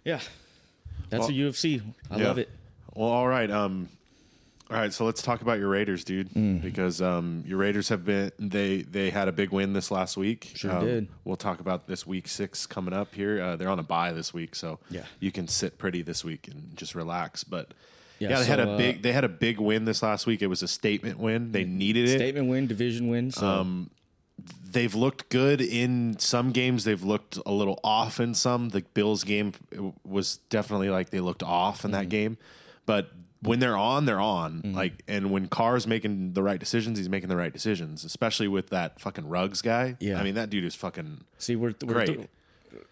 yeah. 0.05 0.19
That's 1.09 1.27
the 1.27 1.33
UFC. 1.33 1.81
I 2.11 2.17
Yeah. 2.17 2.27
love 2.27 2.37
it. 2.37 2.49
Well, 2.95 3.09
all 3.09 3.27
right. 3.27 3.49
Um, 3.49 3.89
all 4.73 4.79
right. 4.81 4.93
So 4.93 5.05
let's 5.05 5.21
talk 5.21 5.41
about 5.41 5.59
your 5.59 5.69
Raiders, 5.69 6.03
dude, 6.03 6.29
Mm. 6.31 6.61
because 6.61 7.01
um, 7.01 7.43
your 7.45 7.57
Raiders 7.57 7.89
have 7.89 8.03
been 8.05 8.31
they 8.39 8.81
they 8.81 9.09
had 9.09 9.27
a 9.27 9.31
big 9.31 9.51
win 9.51 9.73
this 9.73 9.91
last 9.91 10.17
week. 10.17 10.51
Sure 10.55 10.71
Um, 10.71 10.85
did. 10.85 11.07
We'll 11.23 11.35
talk 11.37 11.59
about 11.59 11.87
this 11.87 12.05
week 12.07 12.27
six 12.27 12.65
coming 12.65 12.93
up 12.93 13.13
here. 13.13 13.41
Uh, 13.41 13.55
they're 13.55 13.69
on 13.69 13.79
a 13.79 13.83
bye 13.83 14.11
this 14.11 14.33
week, 14.33 14.55
so 14.55 14.79
Yeah. 14.89 15.03
you 15.19 15.31
can 15.31 15.47
sit 15.47 15.77
pretty 15.77 16.01
this 16.01 16.23
week 16.25 16.47
and 16.47 16.75
just 16.75 16.95
relax. 16.95 17.43
But 17.43 17.73
yeah, 18.19 18.29
Yeah, 18.29 18.39
they 18.39 18.45
had 18.45 18.59
so, 18.59 18.69
a 18.69 18.73
uh, 18.73 18.77
big 18.77 19.01
they 19.01 19.11
had 19.13 19.23
a 19.23 19.29
big 19.29 19.59
win 19.59 19.85
this 19.85 20.01
last 20.03 20.25
week. 20.25 20.41
It 20.41 20.47
was 20.47 20.63
a 20.63 20.67
statement 20.67 21.19
win. 21.19 21.51
They 21.51 21.63
needed 21.65 22.09
it. 22.09 22.17
Statement 22.17 22.47
win, 22.47 22.67
division 22.67 23.07
win. 23.09 23.31
So 23.31 23.45
Um, 23.47 23.89
they've 24.71 24.95
looked 24.95 25.29
good 25.29 25.61
in 25.61 26.17
some 26.19 26.51
games. 26.51 26.83
They've 26.83 27.03
looked 27.03 27.37
a 27.45 27.51
little 27.51 27.79
off 27.83 28.19
in 28.19 28.33
some. 28.33 28.69
The 28.69 28.81
Bills 28.93 29.23
game 29.23 29.53
was 30.03 30.37
definitely 30.49 30.89
like 30.89 31.11
they 31.11 31.19
looked 31.19 31.43
off 31.43 31.85
in 31.85 31.91
Mm-hmm. 31.91 31.99
that 31.99 32.09
game. 32.09 32.37
But 32.85 33.11
when 33.43 33.59
they're 33.59 33.77
on, 33.77 34.05
they're 34.05 34.19
on. 34.21 34.61
Like, 34.73 35.03
and 35.07 35.31
when 35.31 35.47
Carr's 35.47 35.85
making 35.87 36.33
the 36.33 36.43
right 36.43 36.59
decisions, 36.59 36.97
he's 36.97 37.09
making 37.09 37.29
the 37.29 37.35
right 37.35 37.53
decisions. 37.53 38.03
Especially 38.03 38.47
with 38.47 38.69
that 38.69 38.99
fucking 38.99 39.27
Ruggs 39.27 39.61
guy. 39.61 39.95
Yeah. 39.99 40.19
I 40.19 40.23
mean 40.23 40.35
that 40.35 40.49
dude 40.49 40.63
is 40.65 40.75
fucking. 40.75 41.21
See, 41.37 41.55
we're 41.55 41.73
we're, 41.83 41.93
Great. 41.93 42.07
th- 42.07 42.27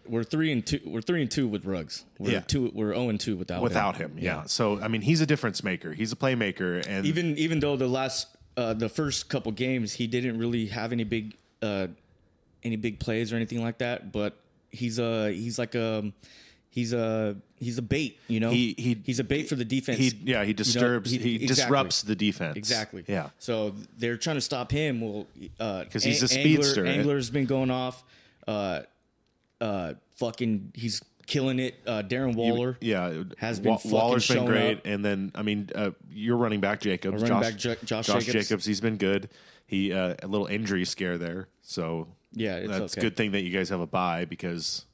we're 0.06 0.24
three 0.24 0.52
and 0.52 0.64
two. 0.66 0.80
We're 0.84 1.00
three 1.02 1.22
and 1.22 1.30
two 1.30 1.48
with 1.48 1.64
Ruggs. 1.64 2.04
We're 2.18 2.32
Yeah. 2.32 2.40
two. 2.40 2.70
We're 2.74 2.92
zero 2.94 3.08
and 3.08 3.18
two 3.20 3.36
without 3.36 3.62
Without 3.62 3.96
him, 3.96 4.16
yeah. 4.18 4.44
So 4.46 4.80
I 4.80 4.88
mean, 4.88 5.00
he's 5.02 5.20
a 5.20 5.26
difference 5.26 5.62
maker. 5.64 5.92
He's 5.92 6.12
a 6.12 6.16
playmaker, 6.16 6.84
and 6.86 7.06
Even 7.06 7.36
even 7.38 7.60
though 7.60 7.76
the 7.76 7.88
last 7.88 8.28
uh, 8.56 8.74
the 8.74 8.88
first 8.88 9.28
couple 9.28 9.52
games 9.52 9.94
he 9.94 10.06
didn't 10.06 10.38
really 10.38 10.66
have 10.66 10.92
any 10.92 11.04
big 11.04 11.34
uh, 11.62 11.86
any 12.62 12.76
big 12.76 13.00
plays 13.00 13.32
or 13.32 13.36
anything 13.36 13.62
like 13.62 13.78
that, 13.78 14.12
but 14.12 14.36
he's 14.70 14.98
a 14.98 15.32
he's 15.32 15.58
like 15.58 15.74
a 15.74 16.12
he's 16.72 16.92
a 16.92 17.36
he's 17.60 17.78
a 17.78 17.82
bait. 17.82 18.18
You 18.26 18.40
know, 18.40 18.50
He- 18.50 18.74
he- 18.76 18.98
he's 19.06 19.20
a 19.20 19.24
bait 19.24 19.48
for 19.48 19.54
the 19.54 19.64
defense. 19.64 19.98
he 19.98 20.12
yeah 20.24 20.42
he 20.44 20.52
disturbs 20.52 21.10
he- 21.12 21.18
he, 21.18 21.34
exactly. 21.36 21.46
disrupts 21.46 22.02
the 22.02 22.16
defense 22.16 22.56
Exactly. 22.56 23.04
yeah 23.06 23.28
So 23.38 23.74
they're 23.96 24.16
trying 24.16 24.36
to 24.36 24.40
stop 24.40 24.72
him. 24.72 25.00
Well, 25.00 25.26
because 25.84 26.02
he's 26.02 26.22
a 26.24 26.28
speedster. 26.28 26.82
Agholor's 26.84 27.30
been 27.30 27.46
going 27.46 27.70
off. 27.70 28.02
Uh, 28.48 28.80
uh, 29.60 29.94
fucking, 30.16 30.72
he's 30.74 31.00
killing 31.26 31.60
it. 31.60 31.76
Uh, 31.86 32.02
Darren 32.02 32.34
Waller. 32.34 32.76
Yeah, 32.80 33.22
has 33.38 33.60
been 33.60 33.78
Waller's 33.84 34.26
been 34.26 34.44
great, 34.44 34.78
up. 34.78 34.86
and 34.86 35.04
then 35.04 35.30
I 35.36 35.42
mean, 35.42 35.70
uh, 35.74 35.92
your 36.10 36.36
running 36.36 36.60
back 36.60 36.80
Jacobs, 36.80 37.22
running 37.22 37.28
Josh, 37.28 37.42
back, 37.52 37.56
Jo- 37.56 37.74
Josh 37.84 38.06
Josh 38.08 38.24
Jacobs. 38.26 38.48
Jacobs. 38.48 38.64
he's 38.64 38.80
been 38.80 38.96
good. 38.96 39.28
He 39.66 39.92
uh, 39.92 40.16
a 40.22 40.26
little 40.26 40.46
injury 40.48 40.84
scare 40.84 41.16
there, 41.18 41.46
so 41.62 42.08
Yeah, 42.32 42.56
it's 42.56 42.68
that's 42.68 42.80
a 42.96 42.98
okay. 42.98 43.06
good 43.06 43.16
thing 43.16 43.30
that 43.32 43.42
you 43.42 43.50
guys 43.56 43.68
have 43.68 43.80
a 43.80 43.86
bye 43.86 44.24
because 44.24 44.84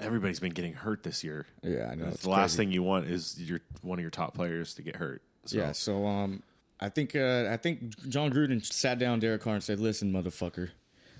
everybody's 0.00 0.40
been 0.40 0.52
getting 0.52 0.74
hurt 0.74 1.02
this 1.02 1.22
year. 1.24 1.46
Yeah, 1.62 1.88
I 1.90 1.94
know. 1.94 2.10
the 2.10 2.30
last 2.30 2.56
thing 2.56 2.70
you 2.72 2.82
want 2.82 3.06
is 3.06 3.40
your 3.40 3.60
one 3.82 3.98
of 3.98 4.02
your 4.02 4.10
top 4.10 4.34
players 4.34 4.74
to 4.74 4.82
get 4.82 4.96
hurt. 4.96 5.22
So, 5.44 5.58
Yeah. 5.58 5.72
So 5.72 6.06
um, 6.06 6.42
I 6.80 6.88
think 6.88 7.14
uh, 7.16 7.48
I 7.50 7.56
think 7.56 7.96
Jon 8.08 8.30
Gruden 8.32 8.64
sat 8.64 8.98
down 8.98 9.20
Derek 9.20 9.42
Carr 9.42 9.54
and 9.54 9.62
said, 9.64 9.80
"Listen, 9.80 10.12
motherfucker, 10.12 10.70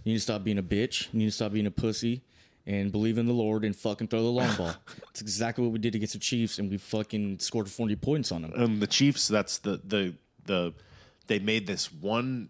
you 0.05 0.13
need 0.13 0.15
to 0.15 0.21
stop 0.21 0.45
being 0.45 0.59
a 0.59 0.63
bitch. 0.63 1.13
You 1.13 1.21
need 1.21 1.27
to 1.27 1.31
stop 1.33 1.53
being 1.53 1.67
a 1.67 1.71
pussy." 1.71 2.23
And 2.69 2.91
believe 2.91 3.17
in 3.17 3.27
the 3.27 3.33
Lord 3.33 3.65
and 3.65 3.77
fucking 3.77 4.09
throw 4.09 4.25
the 4.25 4.29
long 4.29 4.53
ball. 4.57 4.75
It's 5.11 5.21
exactly 5.21 5.63
what 5.63 5.73
we 5.73 5.79
did 5.79 5.95
against 5.95 6.15
the 6.15 6.19
Chiefs, 6.19 6.59
and 6.59 6.69
we 6.69 6.79
fucking 6.79 7.39
scored 7.39 7.71
40 7.71 7.95
points 7.95 8.33
on 8.33 8.43
them. 8.43 8.53
um, 8.57 8.81
the 8.81 8.89
Chiefs. 8.89 9.29
That's 9.29 9.59
the 9.59 9.81
the 9.85 10.15
the 10.47 10.75
they 11.29 11.39
made 11.39 11.69
this 11.69 11.93
one. 11.93 12.49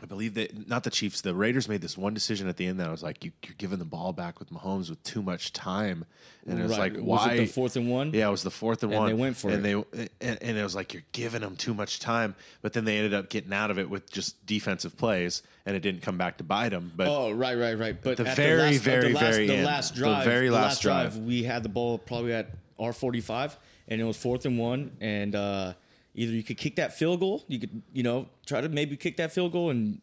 I 0.00 0.06
believe 0.06 0.34
that 0.34 0.68
not 0.68 0.82
the 0.84 0.90
Chiefs, 0.90 1.20
the 1.20 1.34
Raiders 1.34 1.68
made 1.68 1.80
this 1.80 1.96
one 1.96 2.12
decision 2.14 2.48
at 2.48 2.56
the 2.56 2.66
end 2.66 2.80
that 2.80 2.88
I 2.88 2.90
was 2.90 3.02
like, 3.04 3.24
you, 3.24 3.30
you're 3.44 3.54
giving 3.56 3.78
the 3.78 3.84
ball 3.84 4.12
back 4.12 4.40
with 4.40 4.50
Mahomes 4.50 4.90
with 4.90 5.00
too 5.04 5.22
much 5.22 5.52
time, 5.52 6.06
and 6.46 6.58
it 6.58 6.62
was 6.62 6.72
Right. 6.72 6.92
like, 6.92 6.94
Was 6.94 7.20
why? 7.20 7.32
it 7.34 7.36
the 7.36 7.46
fourth 7.46 7.76
and 7.76 7.88
one? 7.88 8.12
Yeah, 8.12 8.26
it 8.26 8.30
was 8.32 8.42
the 8.42 8.50
fourth 8.50 8.82
and, 8.82 8.92
And 8.92 9.00
one. 9.00 9.08
they 9.08 9.14
went 9.14 9.36
for 9.36 9.50
and 9.50 9.64
it. 9.64 9.86
They 9.92 10.08
and, 10.26 10.38
and 10.42 10.58
it 10.58 10.62
was 10.62 10.74
like 10.74 10.92
you're 10.92 11.04
giving 11.12 11.42
them 11.42 11.54
too 11.54 11.72
much 11.72 12.00
time, 12.00 12.34
but 12.62 12.72
then 12.72 12.84
they 12.84 12.96
ended 12.96 13.14
up 13.14 13.28
getting 13.28 13.52
out 13.52 13.70
of 13.70 13.78
it 13.78 13.88
with 13.90 14.10
just 14.10 14.44
defensive 14.44 14.96
plays, 14.96 15.42
and 15.66 15.76
it 15.76 15.80
didn't 15.80 16.02
come 16.02 16.18
back 16.18 16.38
to 16.38 16.44
bite 16.44 16.70
them. 16.70 16.90
But 16.96 17.06
Oh, 17.06 17.30
right, 17.30 17.56
right, 17.56 17.78
right. 17.78 17.96
But 18.02 18.16
The 18.16 18.24
very, 18.24 18.56
the 18.56 18.62
last, 18.72 18.78
very, 18.82 19.08
the 19.08 19.14
last, 19.14 19.34
very 19.34 19.46
the 19.46 19.62
last 19.62 19.94
The 19.94 20.00
drive, 20.00 20.24
very 20.24 20.48
the 20.48 20.54
last 20.54 20.82
drive. 20.82 21.16
we 21.18 21.44
had 21.44 21.62
the 21.62 21.68
ball 21.68 21.98
probably 21.98 22.32
at 22.32 22.50
R 22.78 22.92
forty 22.92 23.20
five, 23.20 23.56
and 23.86 24.00
it 24.00 24.04
was 24.04 24.16
fourth 24.16 24.46
and 24.46 24.58
one, 24.58 24.96
and 25.00 25.36
uh, 25.36 25.74
either 26.14 26.32
you 26.32 26.42
could 26.42 26.58
kick 26.58 26.76
that 26.76 26.96
field 26.96 27.20
goal, 27.20 27.44
you 27.48 27.58
could, 27.58 27.82
you 27.92 28.02
know, 28.02 28.28
try 28.46 28.60
to 28.60 28.68
maybe 28.68 28.96
kick 28.96 29.16
that 29.16 29.32
field 29.32 29.52
goal 29.52 29.70
and 29.70 30.00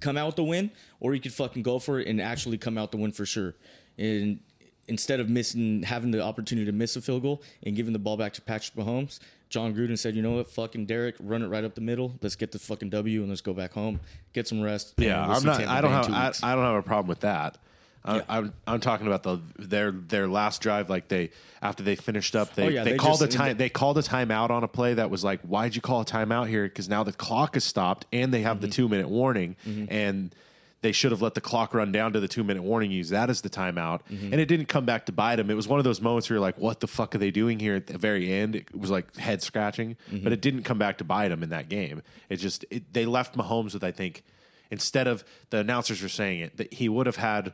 come 0.00 0.16
out 0.16 0.26
with 0.26 0.36
the 0.36 0.44
win, 0.44 0.70
or 0.98 1.14
you 1.14 1.20
could 1.20 1.32
fucking 1.32 1.62
go 1.62 1.78
for 1.78 2.00
it 2.00 2.08
and 2.08 2.20
actually 2.20 2.58
come 2.58 2.76
out 2.78 2.90
the 2.90 2.96
win 2.96 3.12
for 3.12 3.26
sure. 3.26 3.54
And 3.98 4.40
instead 4.88 5.20
of 5.20 5.28
missing, 5.28 5.82
having 5.82 6.10
the 6.10 6.22
opportunity 6.22 6.66
to 6.66 6.72
miss 6.72 6.96
a 6.96 7.00
field 7.00 7.22
goal 7.22 7.42
and 7.62 7.76
giving 7.76 7.92
the 7.92 7.98
ball 7.98 8.16
back 8.16 8.32
to 8.34 8.42
Patrick 8.42 8.74
Mahomes, 8.76 9.20
Jon 9.48 9.74
Gruden 9.74 9.98
said, 9.98 10.14
"You 10.14 10.22
know 10.22 10.32
what, 10.32 10.48
fucking 10.48 10.86
Derek, 10.86 11.16
run 11.18 11.42
it 11.42 11.48
right 11.48 11.64
up 11.64 11.74
the 11.74 11.80
middle. 11.80 12.14
Let's 12.22 12.36
get 12.36 12.52
the 12.52 12.58
fucking 12.58 12.90
W 12.90 13.20
and 13.20 13.28
let's 13.28 13.40
go 13.40 13.52
back 13.52 13.72
home, 13.72 14.00
get 14.32 14.46
some 14.46 14.60
rest." 14.60 14.94
yeah, 14.96 15.26
I'm 15.26 15.44
not. 15.44 15.60
I 15.64 15.80
don't 15.80 15.90
have. 15.90 16.10
I. 16.10 16.32
I 16.42 16.54
don't 16.54 16.64
have 16.64 16.76
a 16.76 16.82
problem 16.82 17.08
with 17.08 17.20
that. 17.20 17.58
I, 18.04 18.16
Yeah. 18.16 18.22
I'm 18.28 18.52
I'm 18.66 18.80
talking 18.80 19.06
about 19.06 19.22
the 19.22 19.40
their 19.58 19.90
their 19.92 20.26
last 20.28 20.60
drive. 20.62 20.88
Like 20.88 21.08
they 21.08 21.30
after 21.60 21.82
they 21.82 21.96
finished 21.96 22.34
up, 22.34 22.54
they 22.54 22.64
Oh, 22.64 22.68
yeah, 22.68 22.84
they, 22.84 22.92
they 22.92 22.96
called 22.96 23.20
a 23.22 23.26
just- 23.26 23.36
time. 23.36 23.56
They 23.56 23.68
called 23.68 23.98
a 23.98 24.02
timeout 24.02 24.50
on 24.50 24.64
a 24.64 24.68
play 24.68 24.94
that 24.94 25.10
was 25.10 25.22
like, 25.22 25.40
why'd 25.42 25.74
you 25.74 25.82
call 25.82 26.00
a 26.00 26.04
timeout 26.06 26.48
here? 26.48 26.64
Because 26.64 26.88
now 26.88 27.02
the 27.02 27.12
clock 27.12 27.56
is 27.56 27.64
stopped 27.64 28.06
and 28.12 28.32
they 28.32 28.40
have 28.42 28.56
Mm-hmm. 28.58 28.66
the 28.66 28.72
two 28.72 28.88
minute 28.88 29.08
warning 29.08 29.56
and. 29.88 30.34
They 30.82 30.92
should 30.92 31.10
have 31.12 31.20
let 31.20 31.34
the 31.34 31.42
clock 31.42 31.74
run 31.74 31.92
down 31.92 32.14
to 32.14 32.20
the 32.20 32.26
two 32.26 32.42
minute 32.42 32.62
warning, 32.62 32.90
use 32.90 33.10
that 33.10 33.28
as 33.28 33.42
the 33.42 33.50
timeout. 33.50 34.00
Mm-hmm. 34.10 34.32
And 34.32 34.40
it 34.40 34.46
didn't 34.46 34.64
come 34.64 34.86
back 34.86 35.04
to 35.04 35.12
bite 35.12 35.36
them. 35.36 35.50
It 35.50 35.54
was 35.54 35.68
one 35.68 35.78
of 35.78 35.84
those 35.84 36.00
moments 36.00 36.30
where 36.30 36.36
you're 36.36 36.40
like, 36.40 36.56
what 36.56 36.80
the 36.80 36.86
fuck 36.86 37.14
are 37.14 37.18
they 37.18 37.30
doing 37.30 37.58
here 37.60 37.74
at 37.74 37.86
the 37.88 37.98
very 37.98 38.32
end? 38.32 38.56
It 38.56 38.74
was 38.74 38.90
like 38.90 39.14
head 39.16 39.42
scratching, 39.42 39.98
Mm-hmm. 40.10 40.24
but 40.24 40.32
it 40.32 40.40
didn't 40.40 40.62
come 40.62 40.78
back 40.78 40.96
to 40.96 41.04
bite 41.04 41.28
them 41.28 41.42
in 41.42 41.50
that 41.50 41.68
game. 41.68 42.00
It 42.30 42.36
just, 42.36 42.64
it, 42.70 42.94
they 42.94 43.04
left 43.04 43.36
Mahomes 43.36 43.74
with, 43.74 43.84
I 43.84 43.90
think, 43.90 44.22
instead 44.70 45.06
of 45.06 45.22
the 45.50 45.58
announcers 45.58 46.00
were 46.00 46.08
saying 46.08 46.40
it, 46.40 46.56
that 46.56 46.72
he 46.72 46.88
would 46.88 47.04
have 47.04 47.16
had 47.16 47.52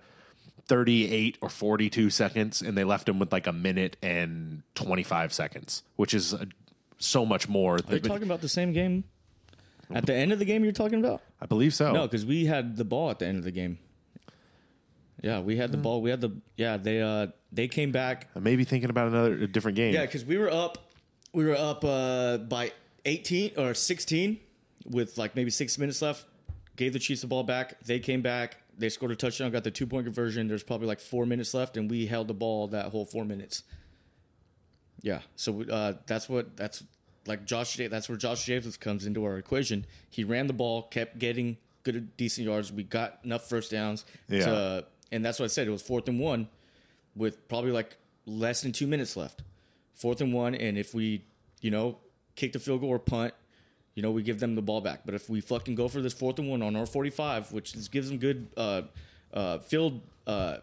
38 0.68 1.38
or 1.40 1.48
42 1.48 2.10
seconds, 2.10 2.62
and 2.62 2.76
they 2.76 2.84
left 2.84 3.08
him 3.08 3.18
with 3.18 3.32
like 3.32 3.46
a 3.46 3.52
minute 3.52 3.96
and 4.02 4.62
25 4.74 5.32
seconds, 5.32 5.82
which 5.96 6.12
is 6.14 6.34
uh, 6.34 6.44
so 6.98 7.24
much 7.24 7.48
more. 7.48 7.76
Are 7.76 7.94
you 7.94 8.00
talking 8.00 8.24
about 8.24 8.40
the 8.40 8.48
same 8.48 8.72
game? 8.72 9.04
At 9.92 10.06
the 10.06 10.14
end 10.14 10.32
of 10.32 10.38
the 10.38 10.44
game, 10.44 10.64
you're 10.64 10.72
talking 10.72 10.98
about? 10.98 11.22
I 11.40 11.46
believe 11.46 11.72
so. 11.72 11.92
No, 11.92 12.02
because 12.02 12.26
we 12.26 12.46
had 12.46 12.76
the 12.76 12.84
ball 12.84 13.10
at 13.10 13.20
the 13.20 13.26
end 13.26 13.38
of 13.38 13.44
the 13.44 13.52
game. 13.52 13.78
Yeah, 15.22 15.40
we 15.40 15.56
had 15.56 15.72
the 15.72 15.78
ball. 15.78 16.02
We 16.02 16.10
had 16.10 16.20
the 16.20 16.32
yeah. 16.56 16.76
They 16.76 17.00
uh 17.00 17.28
they 17.50 17.68
came 17.68 17.90
back. 17.90 18.28
I 18.36 18.40
may 18.40 18.56
be 18.56 18.64
thinking 18.64 18.90
about 18.90 19.08
another 19.08 19.32
a 19.32 19.46
different 19.46 19.76
game. 19.76 19.94
Yeah, 19.94 20.02
because 20.02 20.24
we 20.24 20.36
were 20.36 20.50
up. 20.50 20.78
We 21.32 21.44
were 21.44 21.54
up 21.56 21.84
uh 21.84 22.38
by 22.38 22.72
18 23.04 23.52
or 23.56 23.74
16 23.74 24.38
with 24.84 25.16
like 25.16 25.34
maybe 25.34 25.50
six 25.50 25.78
minutes 25.78 26.02
left. 26.02 26.26
Gave 26.76 26.92
the 26.92 26.98
Chiefs 26.98 27.22
the 27.22 27.26
ball 27.26 27.44
back. 27.44 27.80
They 27.82 27.98
came 27.98 28.20
back. 28.20 28.58
They 28.78 28.88
scored 28.88 29.12
a 29.12 29.16
touchdown. 29.16 29.50
Got 29.50 29.64
the 29.64 29.70
two 29.70 29.86
point 29.86 30.04
conversion. 30.04 30.48
There's 30.48 30.62
probably 30.62 30.86
like 30.86 31.00
four 31.00 31.26
minutes 31.26 31.54
left, 31.54 31.76
and 31.76 31.90
we 31.90 32.06
held 32.06 32.28
the 32.28 32.34
ball 32.34 32.68
that 32.68 32.86
whole 32.86 33.04
four 33.04 33.24
minutes. 33.24 33.62
Yeah, 35.02 35.20
so 35.36 35.62
uh, 35.62 35.94
that's 36.06 36.28
what 36.28 36.56
that's 36.56 36.82
like. 37.26 37.44
Josh, 37.44 37.76
that's 37.76 38.08
where 38.08 38.18
Josh 38.18 38.44
Jacobs 38.44 38.76
comes 38.76 39.06
into 39.06 39.24
our 39.24 39.38
equation. 39.38 39.86
He 40.10 40.24
ran 40.24 40.46
the 40.46 40.52
ball, 40.52 40.82
kept 40.82 41.18
getting 41.18 41.58
good, 41.82 42.16
decent 42.16 42.46
yards. 42.46 42.72
We 42.72 42.82
got 42.82 43.20
enough 43.24 43.48
first 43.48 43.70
downs. 43.70 44.04
Yeah. 44.28 44.44
To, 44.44 44.86
and 45.12 45.24
that's 45.24 45.38
what 45.38 45.44
I 45.44 45.48
said. 45.48 45.66
It 45.66 45.70
was 45.70 45.82
fourth 45.82 46.08
and 46.08 46.18
one, 46.18 46.48
with 47.14 47.46
probably 47.48 47.72
like 47.72 47.96
less 48.26 48.62
than 48.62 48.72
two 48.72 48.86
minutes 48.86 49.16
left. 49.16 49.42
Fourth 49.94 50.20
and 50.20 50.32
one, 50.32 50.54
and 50.54 50.76
if 50.76 50.94
we, 50.94 51.24
you 51.60 51.70
know, 51.70 51.98
kick 52.34 52.52
the 52.52 52.58
field 52.58 52.80
goal 52.80 52.90
or 52.90 52.98
punt, 52.98 53.32
you 53.96 54.02
know, 54.02 54.12
we 54.12 54.22
give 54.22 54.38
them 54.38 54.54
the 54.54 54.62
ball 54.62 54.80
back. 54.80 55.00
But 55.04 55.14
if 55.14 55.28
we 55.28 55.40
fucking 55.40 55.74
go 55.74 55.88
for 55.88 56.00
this 56.00 56.12
fourth 56.12 56.38
and 56.38 56.48
one 56.48 56.62
on 56.62 56.76
our 56.76 56.86
forty-five, 56.86 57.50
which 57.50 57.74
is, 57.74 57.88
gives 57.88 58.08
them 58.08 58.18
good 58.18 58.46
uh, 58.56 58.82
uh, 59.34 59.58
field 59.58 60.02
uh, 60.28 60.58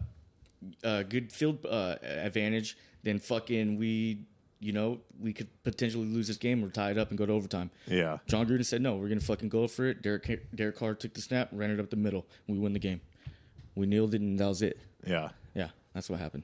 uh, 0.84 1.04
good 1.04 1.34
field 1.34 1.66
uh, 1.66 1.96
advantage, 2.02 2.78
then 3.04 3.20
fucking 3.20 3.78
we, 3.78 4.20
you 4.60 4.72
know, 4.72 5.00
we 5.20 5.34
could 5.34 5.50
potentially 5.64 6.06
lose 6.06 6.28
this 6.28 6.38
game 6.38 6.64
or 6.64 6.70
tie 6.70 6.92
it 6.92 6.98
up 6.98 7.10
and 7.10 7.18
go 7.18 7.26
to 7.26 7.34
overtime. 7.34 7.70
Yeah. 7.88 8.20
Jon 8.28 8.48
Gruden 8.48 8.66
said, 8.66 8.82
no, 8.82 8.96
we're 8.96 9.10
going 9.10 9.20
to 9.20 9.26
fucking 9.26 9.50
go 9.50 9.68
for 9.68 9.86
it. 9.88 10.02
Derek, 10.02 10.56
Derek 10.56 10.78
Carr 10.78 10.94
took 10.94 11.14
the 11.14 11.22
snap, 11.22 11.50
ran 11.52 11.70
it 11.72 11.80
up 11.82 11.90
the 11.90 11.98
middle. 11.98 12.26
We 12.48 12.58
win 12.58 12.72
the 12.72 12.80
game. 12.80 13.02
We 13.76 13.88
nailed 13.88 14.14
it, 14.14 14.22
and 14.22 14.40
that 14.40 14.48
was 14.48 14.62
it. 14.62 14.80
Yeah. 15.06 15.30
Yeah, 15.54 15.70
that's 15.94 16.10
what 16.10 16.20
happened. 16.20 16.44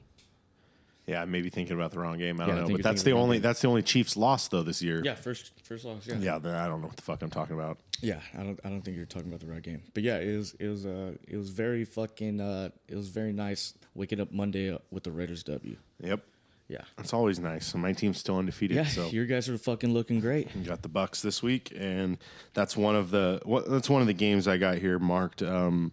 Yeah, 1.10 1.24
maybe 1.24 1.50
thinking 1.50 1.74
about 1.76 1.90
the 1.90 1.98
wrong 1.98 2.18
game. 2.18 2.40
I 2.40 2.46
don't 2.46 2.54
I 2.56 2.60
know, 2.60 2.66
think 2.66 2.78
but 2.78 2.84
you're 2.84 2.92
that's 2.92 3.02
thinking 3.02 3.04
the 3.04 3.10
of 3.10 3.18
the 3.18 3.22
only 3.24 3.36
game. 3.36 3.42
that's 3.42 3.60
the 3.60 3.68
only 3.68 3.82
Chiefs 3.82 4.16
loss 4.16 4.48
though 4.48 4.62
this 4.62 4.80
year. 4.80 5.02
Yeah, 5.04 5.14
first 5.16 5.52
first 5.64 5.84
loss. 5.84 6.06
Yeah, 6.06 6.16
Yeah, 6.18 6.38
then 6.38 6.54
I 6.54 6.68
don't 6.68 6.80
know 6.80 6.86
what 6.86 6.96
the 6.96 7.02
fuck 7.02 7.20
I'm 7.22 7.30
talking 7.30 7.56
about. 7.56 7.78
yeah. 8.00 8.20
I 8.38 8.42
don't 8.42 8.60
I 8.64 8.68
don't 8.68 8.82
think 8.82 8.96
you're 8.96 9.06
talking 9.06 9.28
about 9.28 9.40
the 9.40 9.46
right 9.48 9.62
game. 9.62 9.82
But 9.92 10.02
yeah, 10.04 10.18
it 10.18 10.36
was 10.36 10.54
it 10.60 10.68
was 10.68 10.86
uh 10.86 11.12
it 11.28 11.36
was 11.36 11.50
very 11.50 11.84
fucking 11.84 12.40
uh 12.40 12.70
it 12.88 12.94
was 12.96 13.08
very 13.08 13.32
nice 13.32 13.74
waking 13.94 14.20
up 14.20 14.32
Monday 14.32 14.76
with 14.90 15.02
the 15.04 15.10
Raiders 15.12 15.42
W. 15.44 15.76
Yep. 16.02 16.20
Yeah, 16.68 16.82
It's 16.98 17.12
always 17.12 17.40
nice. 17.40 17.72
And 17.74 17.82
my 17.82 17.92
team's 17.92 18.18
still 18.18 18.38
undefeated. 18.38 18.76
yeah. 18.76 18.84
so 18.84 19.08
Your 19.08 19.26
guys 19.26 19.48
are 19.48 19.58
fucking 19.58 19.92
looking 19.92 20.20
great. 20.20 20.54
We 20.54 20.62
got 20.62 20.82
the 20.82 20.88
Bucks 20.88 21.20
this 21.20 21.42
week, 21.42 21.72
and 21.76 22.16
that's 22.54 22.76
one 22.76 22.94
of 22.94 23.10
the 23.10 23.40
what, 23.44 23.68
that's 23.68 23.90
one 23.90 24.02
of 24.02 24.06
the 24.06 24.14
games 24.14 24.46
I 24.46 24.56
got 24.56 24.78
here 24.78 25.00
marked. 25.00 25.42
Um, 25.42 25.90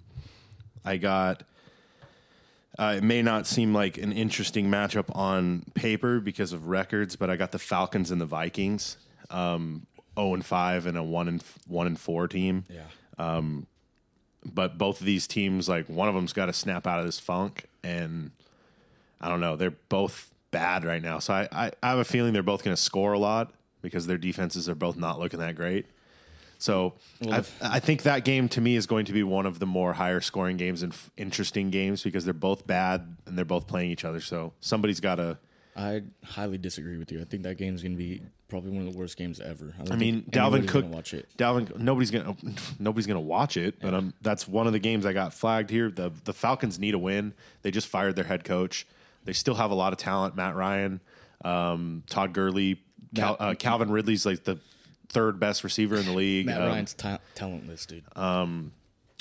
I 0.85 0.97
got. 0.97 1.41
Uh, 2.79 2.95
it 2.97 3.03
may 3.03 3.21
not 3.21 3.47
seem 3.47 3.73
like 3.73 3.97
an 3.97 4.11
interesting 4.11 4.69
matchup 4.69 5.05
on 5.15 5.63
paper 5.73 6.19
because 6.19 6.53
of 6.53 6.67
records, 6.67 7.15
but 7.15 7.29
I 7.29 7.35
got 7.35 7.51
the 7.51 7.59
Falcons 7.59 8.11
and 8.11 8.21
the 8.21 8.25
Vikings, 8.25 8.97
um, 9.31 9.87
zero 10.15 10.35
and 10.35 10.45
five, 10.45 10.85
and 10.85 10.95
a 10.97 11.03
one 11.03 11.27
and 11.27 11.43
one 11.67 11.87
and 11.87 11.99
four 11.99 12.27
team. 12.27 12.65
Yeah, 12.69 12.83
But 14.45 14.77
both 14.77 14.99
of 14.99 15.05
these 15.05 15.27
teams, 15.27 15.67
like 15.67 15.87
one 15.87 16.07
of 16.07 16.13
them's 16.13 16.33
got 16.33 16.45
to 16.45 16.53
snap 16.53 16.85
out 16.85 16.99
of 16.99 17.05
this 17.05 17.19
funk, 17.19 17.65
and 17.83 18.31
I 19.19 19.27
don't 19.27 19.41
know, 19.41 19.55
they're 19.55 19.71
both 19.71 20.33
bad 20.51 20.85
right 20.85 21.01
now. 21.01 21.19
So 21.19 21.33
I, 21.33 21.47
I, 21.51 21.71
I 21.81 21.89
have 21.89 21.99
a 21.99 22.05
feeling 22.05 22.31
they're 22.31 22.43
both 22.43 22.63
going 22.63 22.75
to 22.75 22.81
score 22.81 23.13
a 23.13 23.19
lot 23.19 23.53
because 23.81 24.05
their 24.07 24.17
defenses 24.17 24.69
are 24.69 24.75
both 24.75 24.97
not 24.97 25.19
looking 25.19 25.39
that 25.39 25.55
great. 25.55 25.87
So 26.57 26.93
I, 27.29 27.43
I 27.61 27.79
think 27.79 28.03
that 28.03 28.25
game 28.25 28.49
to 28.49 28.61
me 28.61 28.75
is 28.75 28.87
going 28.87 29.05
to 29.05 29.13
be 29.13 29.23
one 29.23 29.45
of 29.45 29.59
the 29.59 29.65
more 29.65 29.93
higher 29.93 30.21
scoring 30.21 30.57
games 30.57 30.81
and 30.83 30.91
f- 30.91 31.11
interesting 31.15 31.69
games 31.69 32.03
because 32.03 32.25
they're 32.25 32.33
both 32.33 32.65
bad 32.65 33.15
and 33.25 33.37
they're 33.37 33.45
both 33.45 33.67
playing 33.67 33.91
each 33.91 34.03
other. 34.05 34.19
So 34.19 34.53
somebody's 34.59 34.99
got 34.99 35.15
to. 35.15 35.37
I 35.75 36.01
highly 36.25 36.57
disagree 36.57 36.97
with 36.97 37.11
you. 37.11 37.21
I 37.21 37.23
think 37.25 37.43
that 37.43 37.57
game's 37.57 37.83
gonna 37.83 37.95
be 37.95 38.23
probably 38.47 38.71
one 38.71 38.87
of 38.87 38.91
the 38.91 38.97
worst 38.97 39.15
games 39.15 39.39
ever. 39.39 39.75
don't 39.77 39.91
I 39.91 39.95
mean, 39.95 40.23
Dalvin 40.23 40.67
Cook. 40.67 40.85
watch 40.91 41.13
it. 41.13 41.27
Dalvin, 41.37 41.77
nobody's 41.77 42.09
gonna 42.09 42.35
nobody's 42.79 43.05
gonna 43.05 43.21
watch 43.21 43.57
it, 43.57 43.79
but 43.79 43.93
um, 43.93 44.13
that's 44.21 44.47
one 44.47 44.65
of 44.65 44.73
the 44.73 44.79
games 44.79 45.05
I 45.05 45.13
got 45.13 45.35
flagged 45.35 45.69
here. 45.69 45.91
The 45.91 46.11
the 46.23 46.33
Falcons 46.33 46.79
need 46.79 46.95
a 46.95 46.97
win. 46.97 47.33
They 47.61 47.69
just 47.69 47.87
fired 47.87 48.15
their 48.15 48.25
head 48.25 48.43
coach. 48.43 48.87
They 49.25 49.33
still 49.33 49.53
have 49.53 49.69
a 49.69 49.75
lot 49.75 49.93
of 49.93 49.99
talent. 49.99 50.35
Matt 50.35 50.55
Ryan, 50.55 50.99
um, 51.45 52.01
Todd 52.09 52.33
Gurley, 52.33 52.81
Cal, 53.13 53.37
uh, 53.39 53.53
Calvin 53.53 53.91
Ridley's 53.91 54.25
like 54.25 54.45
the 54.45 54.57
third 55.09 55.39
best 55.39 55.63
receiver 55.63 55.95
in 55.95 56.05
the 56.05 56.11
league. 56.13 56.45
Matt 56.45 56.61
Um, 56.61 56.67
Ryan's 56.69 56.93
ta- 56.93 57.19
talentless, 57.35 57.85
dude. 57.85 58.03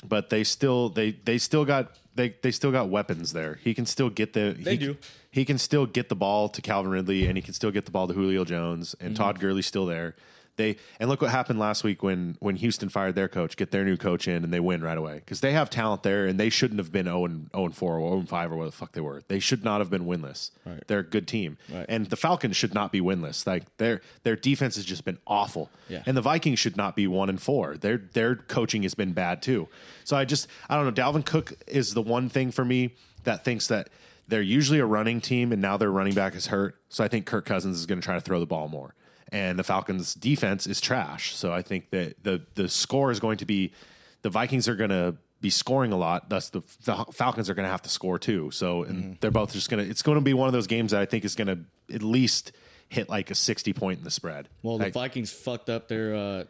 but 0.07 0.29
they 0.29 0.43
still 0.43 0.89
they 0.89 1.11
they 1.11 1.37
still 1.37 1.65
got 1.65 1.91
they 2.15 2.35
they 2.41 2.51
still 2.51 2.71
got 2.71 2.89
weapons 2.89 3.33
there. 3.33 3.59
He 3.63 3.73
can 3.73 3.85
still 3.85 4.09
get 4.09 4.33
the 4.33 4.55
They 4.57 4.71
he, 4.71 4.77
do. 4.77 4.97
He 5.31 5.45
can 5.45 5.57
still 5.57 5.85
get 5.85 6.09
the 6.09 6.15
ball 6.15 6.49
to 6.49 6.61
Calvin 6.61 6.91
Ridley, 6.91 7.27
and 7.27 7.37
he 7.37 7.41
can 7.41 7.53
still 7.53 7.71
get 7.71 7.85
the 7.85 7.91
ball 7.91 8.07
to 8.07 8.13
Julio 8.13 8.43
Jones, 8.43 8.95
and 8.99 9.13
Mm-hmm. 9.13 9.23
Todd 9.23 9.39
Gurley's 9.39 9.67
still 9.67 9.85
there. 9.85 10.15
They 10.57 10.75
and 10.99 11.09
look 11.09 11.21
what 11.21 11.31
happened 11.31 11.59
last 11.59 11.83
week 11.83 12.03
when 12.03 12.35
when 12.39 12.55
Houston 12.57 12.89
fired 12.89 13.15
their 13.15 13.27
coach, 13.27 13.55
get 13.55 13.71
their 13.71 13.85
new 13.85 13.95
coach 13.95 14.27
in, 14.27 14.43
and 14.43 14.51
they 14.51 14.59
win 14.59 14.81
right 14.83 14.97
away 14.97 15.15
because 15.15 15.39
they 15.39 15.53
have 15.53 15.69
talent 15.69 16.03
there, 16.03 16.25
and 16.25 16.39
they 16.39 16.49
shouldn't 16.49 16.79
have 16.79 16.91
been 16.91 17.05
zero 17.05 17.25
and 17.25 17.49
zero 17.51 17.65
and 17.65 17.75
four 17.75 17.97
or 17.99 18.09
zero 18.09 18.19
and 18.19 18.27
five 18.29 18.51
or 18.51 18.57
what 18.57 18.65
the 18.65 18.71
fuck 18.71 18.91
they 18.93 19.01
were. 19.01 19.21
They 19.27 19.39
should 19.39 19.63
not 19.63 19.79
have 19.81 19.89
been 19.89 20.05
winless. 20.05 20.51
Right. 20.65 20.83
They're 20.87 20.99
a 20.99 21.03
good 21.03 21.27
team, 21.27 21.57
Right. 21.71 21.85
and 21.87 22.07
the 22.07 22.15
Falcons 22.17 22.55
should 22.57 22.73
not 22.73 22.91
be 22.91 22.99
winless. 23.01 23.45
Like 23.47 23.63
their 23.77 24.01
their 24.23 24.35
defense 24.35 24.75
has 24.75 24.83
just 24.85 25.05
been 25.05 25.19
awful, 25.27 25.69
Yeah. 25.87 26.03
and 26.05 26.17
the 26.17 26.21
Vikings 26.21 26.59
should 26.59 26.75
not 26.75 26.95
be 26.95 27.07
one 27.07 27.29
and 27.29 27.41
four. 27.41 27.77
Their 27.77 27.97
their 27.97 28.35
coaching 28.35 28.83
has 28.83 28.95
been 28.95 29.13
bad 29.13 29.41
too. 29.41 29.69
So 30.03 30.17
I 30.17 30.25
just 30.25 30.47
I 30.69 30.75
don't 30.75 30.85
know. 30.85 30.91
Dalvin 31.03 31.23
Cook 31.25 31.53
is 31.67 31.93
the 31.93 32.01
one 32.01 32.29
thing 32.29 32.51
for 32.51 32.65
me 32.65 32.95
that 33.23 33.45
thinks 33.45 33.67
that 33.67 33.89
they're 34.27 34.41
usually 34.41 34.79
a 34.79 34.85
running 34.85 35.21
team, 35.21 35.51
and 35.53 35.61
now 35.61 35.77
their 35.77 35.91
running 35.91 36.13
back 36.15 36.35
is 36.35 36.47
hurt. 36.47 36.75
So 36.89 37.03
I 37.03 37.07
think 37.07 37.25
Kirk 37.27 37.45
Cousins 37.45 37.77
is 37.77 37.85
going 37.85 38.01
to 38.01 38.05
try 38.05 38.15
to 38.15 38.21
throw 38.21 38.39
the 38.39 38.45
ball 38.45 38.67
more. 38.67 38.93
And 39.31 39.59
the 39.59 39.63
Falcons' 39.63 40.13
defense 40.13 40.65
is 40.67 40.79
trash. 40.79 41.35
So 41.35 41.51
I 41.51 41.61
think 41.61 41.89
that 41.91 42.23
the 42.23 42.41
the 42.55 42.69
score 42.69 43.11
is 43.11 43.19
going 43.19 43.37
to 43.39 43.45
be 43.45 43.73
the 44.21 44.29
Vikings 44.29 44.67
are 44.67 44.75
going 44.75 44.89
to 44.89 45.15
be 45.41 45.49
scoring 45.49 45.91
a 45.91 45.97
lot. 45.97 46.29
Thus, 46.29 46.49
the 46.49 46.61
Fal- 46.61 47.11
Falcons 47.11 47.49
are 47.49 47.53
going 47.53 47.65
to 47.65 47.69
have 47.71 47.81
to 47.83 47.89
score 47.89 48.17
too. 48.17 48.51
So 48.51 48.83
and 48.83 49.03
Mm-hmm. 49.03 49.13
they're 49.19 49.31
both 49.31 49.51
just 49.53 49.69
going 49.69 49.83
to. 49.83 49.89
It's 49.89 50.01
going 50.01 50.17
to 50.17 50.23
be 50.23 50.33
one 50.33 50.47
of 50.47 50.53
those 50.53 50.67
games 50.67 50.91
that 50.91 51.01
I 51.01 51.05
think 51.05 51.25
is 51.25 51.35
going 51.35 51.47
to 51.47 51.59
at 51.93 52.01
least 52.03 52.53
hit 52.89 53.09
like 53.09 53.29
a 53.29 53.35
sixty 53.35 53.73
point 53.73 53.99
in 53.99 54.03
the 54.05 54.11
spread. 54.11 54.47
Well, 54.63 54.77
the 54.77 54.85
Like, 54.85 54.93
Vikings 54.93 55.31
fucked 55.31 55.69
up 55.69 55.87
their. 55.89 56.15
Uh, 56.15 56.43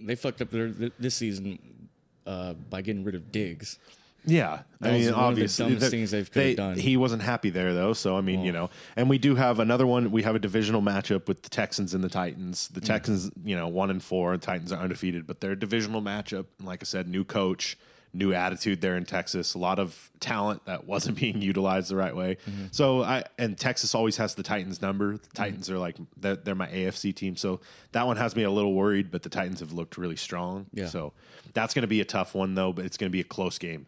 they 0.00 0.16
fucked 0.16 0.40
up 0.42 0.50
their 0.50 0.68
th- 0.70 0.92
this 0.98 1.14
season 1.14 1.88
uh, 2.26 2.54
by 2.54 2.82
getting 2.82 3.04
rid 3.04 3.14
of 3.14 3.30
Diggs. 3.30 3.78
Yeah, 4.24 4.60
That 4.80 4.90
I 4.90 4.96
was 4.96 5.06
mean, 5.06 5.14
one 5.14 5.24
of 5.24 5.36
the 5.36 5.42
obviously, 5.42 5.64
dumbest 5.66 5.90
things 5.90 6.10
they've 6.10 6.56
done. 6.56 6.78
He 6.78 6.96
wasn't 6.96 7.22
happy 7.22 7.50
there 7.50 7.72
though, 7.74 7.92
so 7.92 8.16
I 8.16 8.20
mean, 8.20 8.42
you 8.42 8.52
know, 8.52 8.70
and 8.96 9.08
we 9.08 9.18
do 9.18 9.34
have 9.34 9.60
another 9.60 9.86
one. 9.86 10.10
We 10.10 10.22
have 10.22 10.34
a 10.34 10.38
divisional 10.38 10.82
matchup 10.82 11.26
with 11.26 11.42
the 11.42 11.48
Texans 11.48 11.94
and 11.94 12.04
the 12.04 12.08
Titans. 12.08 12.68
Mm. 12.68 12.74
The 12.74 12.80
Texans, 12.80 13.30
you 13.44 13.56
know, 13.56 13.68
one 13.68 13.90
and 13.90 14.02
four. 14.02 14.36
The 14.36 14.44
Titans 14.44 14.72
are 14.72 14.80
undefeated, 14.80 15.26
but 15.26 15.40
they're 15.40 15.52
a 15.52 15.58
divisional 15.58 16.02
matchup. 16.02 16.46
And 16.58 16.66
like 16.66 16.82
I 16.82 16.84
said, 16.84 17.08
new 17.08 17.24
coach, 17.24 17.78
new 18.12 18.34
attitude 18.34 18.80
there 18.80 18.96
in 18.96 19.04
Texas. 19.04 19.54
A 19.54 19.58
lot 19.58 19.78
of 19.78 20.10
talent 20.20 20.66
that 20.66 20.86
wasn't 20.86 21.18
being 21.20 21.40
utilized 21.40 21.90
the 21.90 21.96
right 21.96 22.14
way. 22.14 22.36
Mm-hmm. 22.48 22.66
So 22.72 23.02
I 23.02 23.24
and 23.38 23.58
Texas 23.58 23.94
always 23.94 24.16
has 24.18 24.34
the 24.34 24.42
Titans 24.42 24.82
number. 24.82 25.16
The 25.16 25.28
Titans 25.34 25.70
are 25.70 25.78
like 25.78 25.96
they're, 26.16 26.36
they're 26.36 26.54
my 26.54 26.68
AFC 26.68 27.14
team, 27.14 27.36
so 27.36 27.60
that 27.92 28.06
one 28.06 28.16
has 28.16 28.36
me 28.36 28.42
a 28.42 28.50
little 28.50 28.74
worried. 28.74 29.10
But 29.10 29.22
the 29.22 29.30
Titans 29.30 29.60
have 29.60 29.72
looked 29.72 29.96
really 29.96 30.16
strong. 30.16 30.66
Yeah. 30.72 30.86
So 30.86 31.12
that's 31.54 31.74
going 31.74 31.82
to 31.82 31.88
be 31.88 32.00
a 32.00 32.04
tough 32.04 32.34
one 32.34 32.54
though, 32.54 32.72
but 32.72 32.84
it's 32.84 32.96
going 32.96 33.10
to 33.10 33.12
be 33.12 33.20
a 33.20 33.24
close 33.24 33.58
game. 33.58 33.86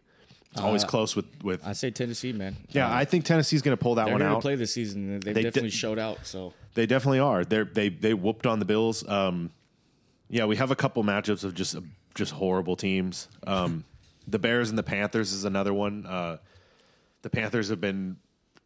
It's 0.53 0.61
always 0.61 0.83
close 0.83 1.15
with 1.15 1.25
with. 1.43 1.65
I 1.65 1.73
say 1.73 1.89
Tennessee, 1.91 2.31
man. 2.31 2.55
yeah, 2.69 2.87
Uh, 2.89 2.95
I 2.95 3.05
think 3.05 3.25
Tennessee's 3.25 3.61
going 3.61 3.75
to 3.75 3.81
pull 3.81 3.95
that 3.95 4.09
one 4.11 4.21
out. 4.21 4.41
play 4.41 4.55
this 4.55 4.73
season. 4.73 5.19
They've 5.19 5.33
They 5.33 5.43
definitely 5.43 5.69
did- 5.71 5.73
showed 5.77 5.99
out. 5.99 6.19
So 6.27 6.53
They 6.75 6.85
definitely 6.85 7.19
are. 7.19 7.43
They 7.43 7.63
they 7.63 7.89
they 7.89 8.13
whooped 8.13 8.45
on 8.45 8.59
the 8.59 8.65
Bills. 8.65 9.07
Um, 9.07 9.51
yeah, 10.29 10.45
we 10.45 10.55
have 10.57 10.71
a 10.71 10.75
couple 10.75 11.03
matchups 11.03 11.43
of 11.43 11.53
just 11.55 11.75
just 12.15 12.33
horrible 12.33 12.75
teams. 12.75 13.27
Um, 13.47 13.83
the 14.27 14.39
Bears 14.39 14.69
and 14.69 14.77
the 14.77 14.83
Panthers 14.83 15.33
is 15.33 15.43
another 15.43 15.73
one. 15.73 16.05
Uh, 16.05 16.37
the 17.23 17.29
Panthers 17.29 17.69
have 17.69 17.81
been 17.81 18.17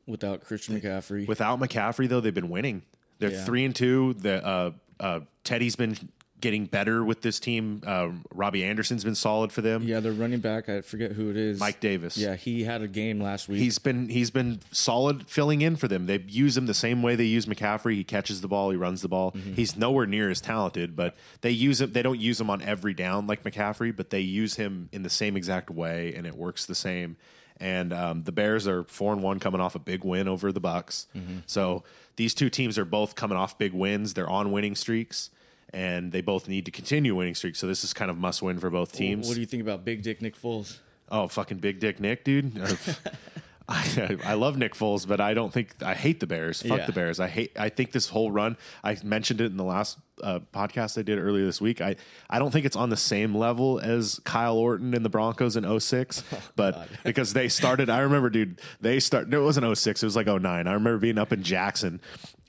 without 0.05 0.43
Christian 0.43 0.79
McCaffrey, 0.79 1.27
without 1.27 1.59
McCaffrey 1.59 2.07
though. 2.09 2.19
They've 2.19 2.33
been 2.33 2.49
winning. 2.49 2.81
They're 3.19 3.31
Yeah. 3.31 3.45
three 3.45 3.63
and 3.65 3.75
two. 3.75 4.13
The 4.15 4.45
uh, 4.45 4.71
uh, 4.99 5.19
Teddy's 5.43 5.75
been 5.77 5.95
getting 6.39 6.65
better 6.65 7.03
with 7.03 7.21
this 7.21 7.39
team. 7.39 7.81
Uh, 7.85 8.09
Robbie 8.31 8.63
Anderson's 8.63 9.03
been 9.03 9.15
solid 9.15 9.51
for 9.51 9.61
them. 9.61 9.83
yeah, 9.83 9.99
their 9.99 10.11
running 10.11 10.39
back. 10.39 10.69
I 10.69 10.81
forget 10.81 11.13
who 11.13 11.29
it 11.29 11.37
is. 11.37 11.59
Mike 11.59 11.79
Davis. 11.79 12.17
Yeah, 12.17 12.35
he 12.35 12.63
had 12.63 12.81
a 12.81 12.87
game 12.87 13.19
last 13.19 13.49
week. 13.49 13.59
He's 13.59 13.79
been 13.79 14.09
he's 14.09 14.29
been 14.31 14.59
solid 14.71 15.27
filling 15.27 15.61
in 15.61 15.75
for 15.75 15.87
them. 15.87 16.05
They 16.05 16.19
use 16.27 16.55
him 16.57 16.65
the 16.65 16.73
same 16.73 17.01
way 17.01 17.15
they 17.15 17.25
use 17.25 17.45
McCaffrey. 17.45 17.95
He 17.95 18.03
catches 18.03 18.41
the 18.41 18.47
ball, 18.47 18.69
he 18.69 18.77
runs 18.77 19.01
the 19.01 19.07
ball. 19.07 19.31
Mm-hmm. 19.31 19.53
He's 19.53 19.75
nowhere 19.75 20.05
near 20.05 20.29
as 20.29 20.41
talented, 20.41 20.95
but 20.95 21.15
they 21.41 21.51
use 21.51 21.81
him. 21.81 21.91
They 21.91 22.01
don't 22.01 22.19
use 22.19 22.39
him 22.39 22.49
on 22.49 22.61
every 22.61 22.93
down 22.93 23.27
like 23.27 23.43
McCaffrey, 23.43 23.95
but 23.95 24.09
they 24.09 24.21
use 24.21 24.55
him 24.55 24.89
in 24.91 25.03
the 25.03 25.09
same 25.09 25.35
exact 25.35 25.69
way, 25.69 26.13
and 26.15 26.27
it 26.27 26.35
works 26.35 26.65
the 26.65 26.75
same. 26.75 27.17
And 27.59 27.91
um, 27.91 28.23
the 28.23 28.31
Bears 28.31 28.67
are 28.67 28.83
four 28.83 29.13
and 29.13 29.23
one, 29.23 29.39
coming 29.39 29.59
off 29.59 29.73
a 29.73 29.79
big 29.79 30.03
win 30.03 30.27
over 30.27 30.51
the 30.51 30.59
Bucks. 30.59 31.07
Mm-hmm. 31.15 31.39
So 31.47 31.83
these 32.15 32.35
two 32.35 32.51
teams 32.51 32.77
are 32.77 32.85
both 32.85 33.15
coming 33.15 33.35
off 33.37 33.57
big 33.57 33.73
wins. 33.73 34.13
They're 34.13 34.29
on 34.29 34.51
winning 34.51 34.75
streaks, 34.75 35.31
and 35.73 36.11
they 36.11 36.21
both 36.21 36.47
need 36.47 36.65
to 36.65 36.71
continue 36.71 37.15
winning 37.15 37.35
streaks. 37.35 37.59
So 37.59 37.67
this 37.67 37.83
is 37.83 37.93
kind 37.93 38.09
of 38.11 38.17
must 38.17 38.41
win 38.41 38.59
for 38.59 38.69
both 38.69 38.91
teams. 38.93 39.27
What 39.27 39.35
do 39.35 39.41
you 39.41 39.47
think 39.47 39.61
about 39.61 39.85
Big 39.85 40.01
Dick 40.01 40.21
Nick 40.21 40.39
Foles? 40.39 40.79
Oh, 41.09 41.27
fucking 41.27 41.59
big 41.59 41.79
dick 41.79 41.99
Nick, 41.99 42.23
dude. 42.25 42.61
I, 43.69 44.17
I 44.23 44.33
love 44.35 44.57
Nick 44.57 44.73
Foles, 44.75 45.05
but 45.05 45.19
I 45.19 45.33
don't 45.33 45.51
think 45.51 45.83
I 45.83 45.93
hate 45.93 46.21
the 46.21 46.27
Bears. 46.27 46.61
Fuck 46.61 46.77
Yeah. 46.79 46.85
the 46.85 46.93
Bears. 46.93 47.19
I 47.19 47.27
hate. 47.27 47.51
I 47.59 47.67
think 47.67 47.91
this 47.91 48.07
whole 48.07 48.31
run. 48.31 48.55
I 48.81 48.95
mentioned 49.03 49.41
it 49.41 49.45
in 49.47 49.57
the 49.57 49.65
last 49.65 49.97
uh, 50.23 50.39
podcast 50.53 50.97
I 50.97 51.01
did 51.01 51.19
earlier 51.19 51.45
this 51.45 51.59
week. 51.59 51.81
I 51.81 51.97
I 52.29 52.39
don't 52.39 52.51
think 52.51 52.65
it's 52.65 52.77
on 52.77 52.89
the 52.89 52.95
same 52.97 53.35
level 53.35 53.77
as 53.79 54.21
Kyle 54.23 54.55
Orton 54.57 54.93
and 54.93 55.03
the 55.03 55.09
Broncos 55.09 55.57
in 55.57 55.79
06, 55.79 56.23
but 56.55 56.87
because 57.03 57.33
they 57.33 57.49
started. 57.49 57.89
I 57.89 57.99
remember, 57.99 58.29
dude. 58.29 58.61
They 58.79 59.01
start. 59.01 59.27
No, 59.27 59.41
it 59.41 59.43
wasn't 59.45 59.77
06. 59.77 60.01
It 60.01 60.05
was 60.05 60.15
like 60.15 60.27
09. 60.27 60.45
I 60.45 60.59
remember 60.71 60.97
being 60.97 61.17
up 61.17 61.33
in 61.33 61.43
Jackson. 61.43 61.99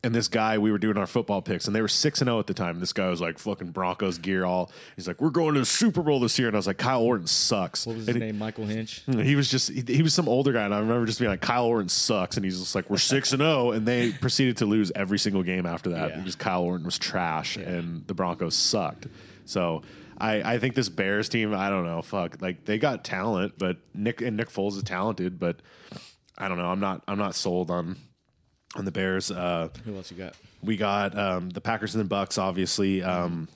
And 0.04 0.14
this 0.14 0.28
guy, 0.28 0.58
we 0.58 0.70
were 0.70 0.78
doing 0.78 0.96
our 0.96 1.08
football 1.08 1.42
picks, 1.42 1.66
and 1.66 1.74
they 1.74 1.82
were 1.82 1.88
six 1.88 2.20
and 2.20 2.28
zero 2.28 2.38
at 2.38 2.46
the 2.46 2.54
time. 2.54 2.78
This 2.78 2.92
guy 2.92 3.08
was 3.08 3.20
like 3.20 3.36
fucking 3.36 3.70
Broncos 3.72 4.16
gear 4.18 4.44
all. 4.44 4.70
He's 4.94 5.08
like, 5.08 5.20
"We're 5.20 5.30
going 5.30 5.54
to 5.54 5.60
the 5.60 5.66
Super 5.66 6.02
Bowl 6.02 6.20
this 6.20 6.38
year," 6.38 6.46
and 6.46 6.56
I 6.56 6.58
was 6.60 6.68
like, 6.68 6.78
"Kyle 6.78 7.02
Orton 7.02 7.26
sucks." 7.26 7.84
What 7.84 7.96
was 7.96 8.06
And 8.06 8.14
his 8.14 8.22
he- 8.22 8.26
name? 8.28 8.38
Michael 8.38 8.66
Hinch. 8.66 9.02
he 9.10 9.34
was 9.34 9.50
just 9.50 9.70
he, 9.72 9.82
he 9.86 10.02
was 10.02 10.14
some 10.14 10.28
older 10.28 10.52
guy, 10.52 10.64
and 10.64 10.72
I 10.72 10.78
remember 10.78 11.04
just 11.04 11.18
being 11.18 11.32
like, 11.32 11.40
Kyle 11.40 11.64
Orton 11.64 11.88
sucks, 11.88 12.36
and 12.36 12.44
he's 12.44 12.60
just 12.60 12.76
like, 12.76 12.88
we're 12.88 12.96
six 12.98 13.32
and 13.32 13.40
zero, 13.40 13.72
and 13.72 13.86
they 13.86 14.12
proceeded 14.20 14.58
to 14.58 14.66
lose 14.66 14.92
every 14.94 15.18
single 15.18 15.42
game 15.42 15.66
after 15.66 15.90
that 15.90 16.10
Yeah. 16.10 16.16
because 16.18 16.36
Kyle 16.36 16.62
Orton 16.62 16.84
was 16.86 16.96
trash 16.98 17.56
and 17.56 18.06
the 18.06 18.14
Broncos 18.14 18.54
sucked. 18.54 19.08
So 19.46 19.82
I 20.16 20.54
I 20.54 20.58
think 20.60 20.76
this 20.76 20.88
Bears 20.88 21.28
team, 21.28 21.52
I 21.52 21.70
don't 21.70 21.84
know, 21.84 22.02
fuck, 22.02 22.40
like 22.40 22.64
they 22.66 22.78
got 22.78 23.02
talent, 23.02 23.54
but 23.58 23.78
Nick 23.94 24.20
and 24.22 24.36
Nick 24.36 24.48
Foles 24.48 24.76
is 24.76 24.84
talented, 24.84 25.40
but 25.40 25.56
I 26.36 26.46
don't 26.48 26.56
know, 26.58 26.66
I'm 26.70 26.78
not 26.80 27.02
I'm 27.08 27.18
not 27.18 27.34
sold 27.34 27.68
on 27.72 27.96
on 28.76 28.84
the 28.84 28.92
Bears. 28.92 29.30
Uh, 29.30 29.68
Who 29.84 29.96
else 29.96 30.10
you 30.10 30.16
got? 30.16 30.34
we 30.62 30.76
got 30.76 31.16
um, 31.18 31.50
the 31.50 31.60
Packers 31.60 31.94
and 31.94 32.04
the 32.04 32.08
Bucks, 32.08 32.38
obviously. 32.38 33.02
Um, 33.02 33.48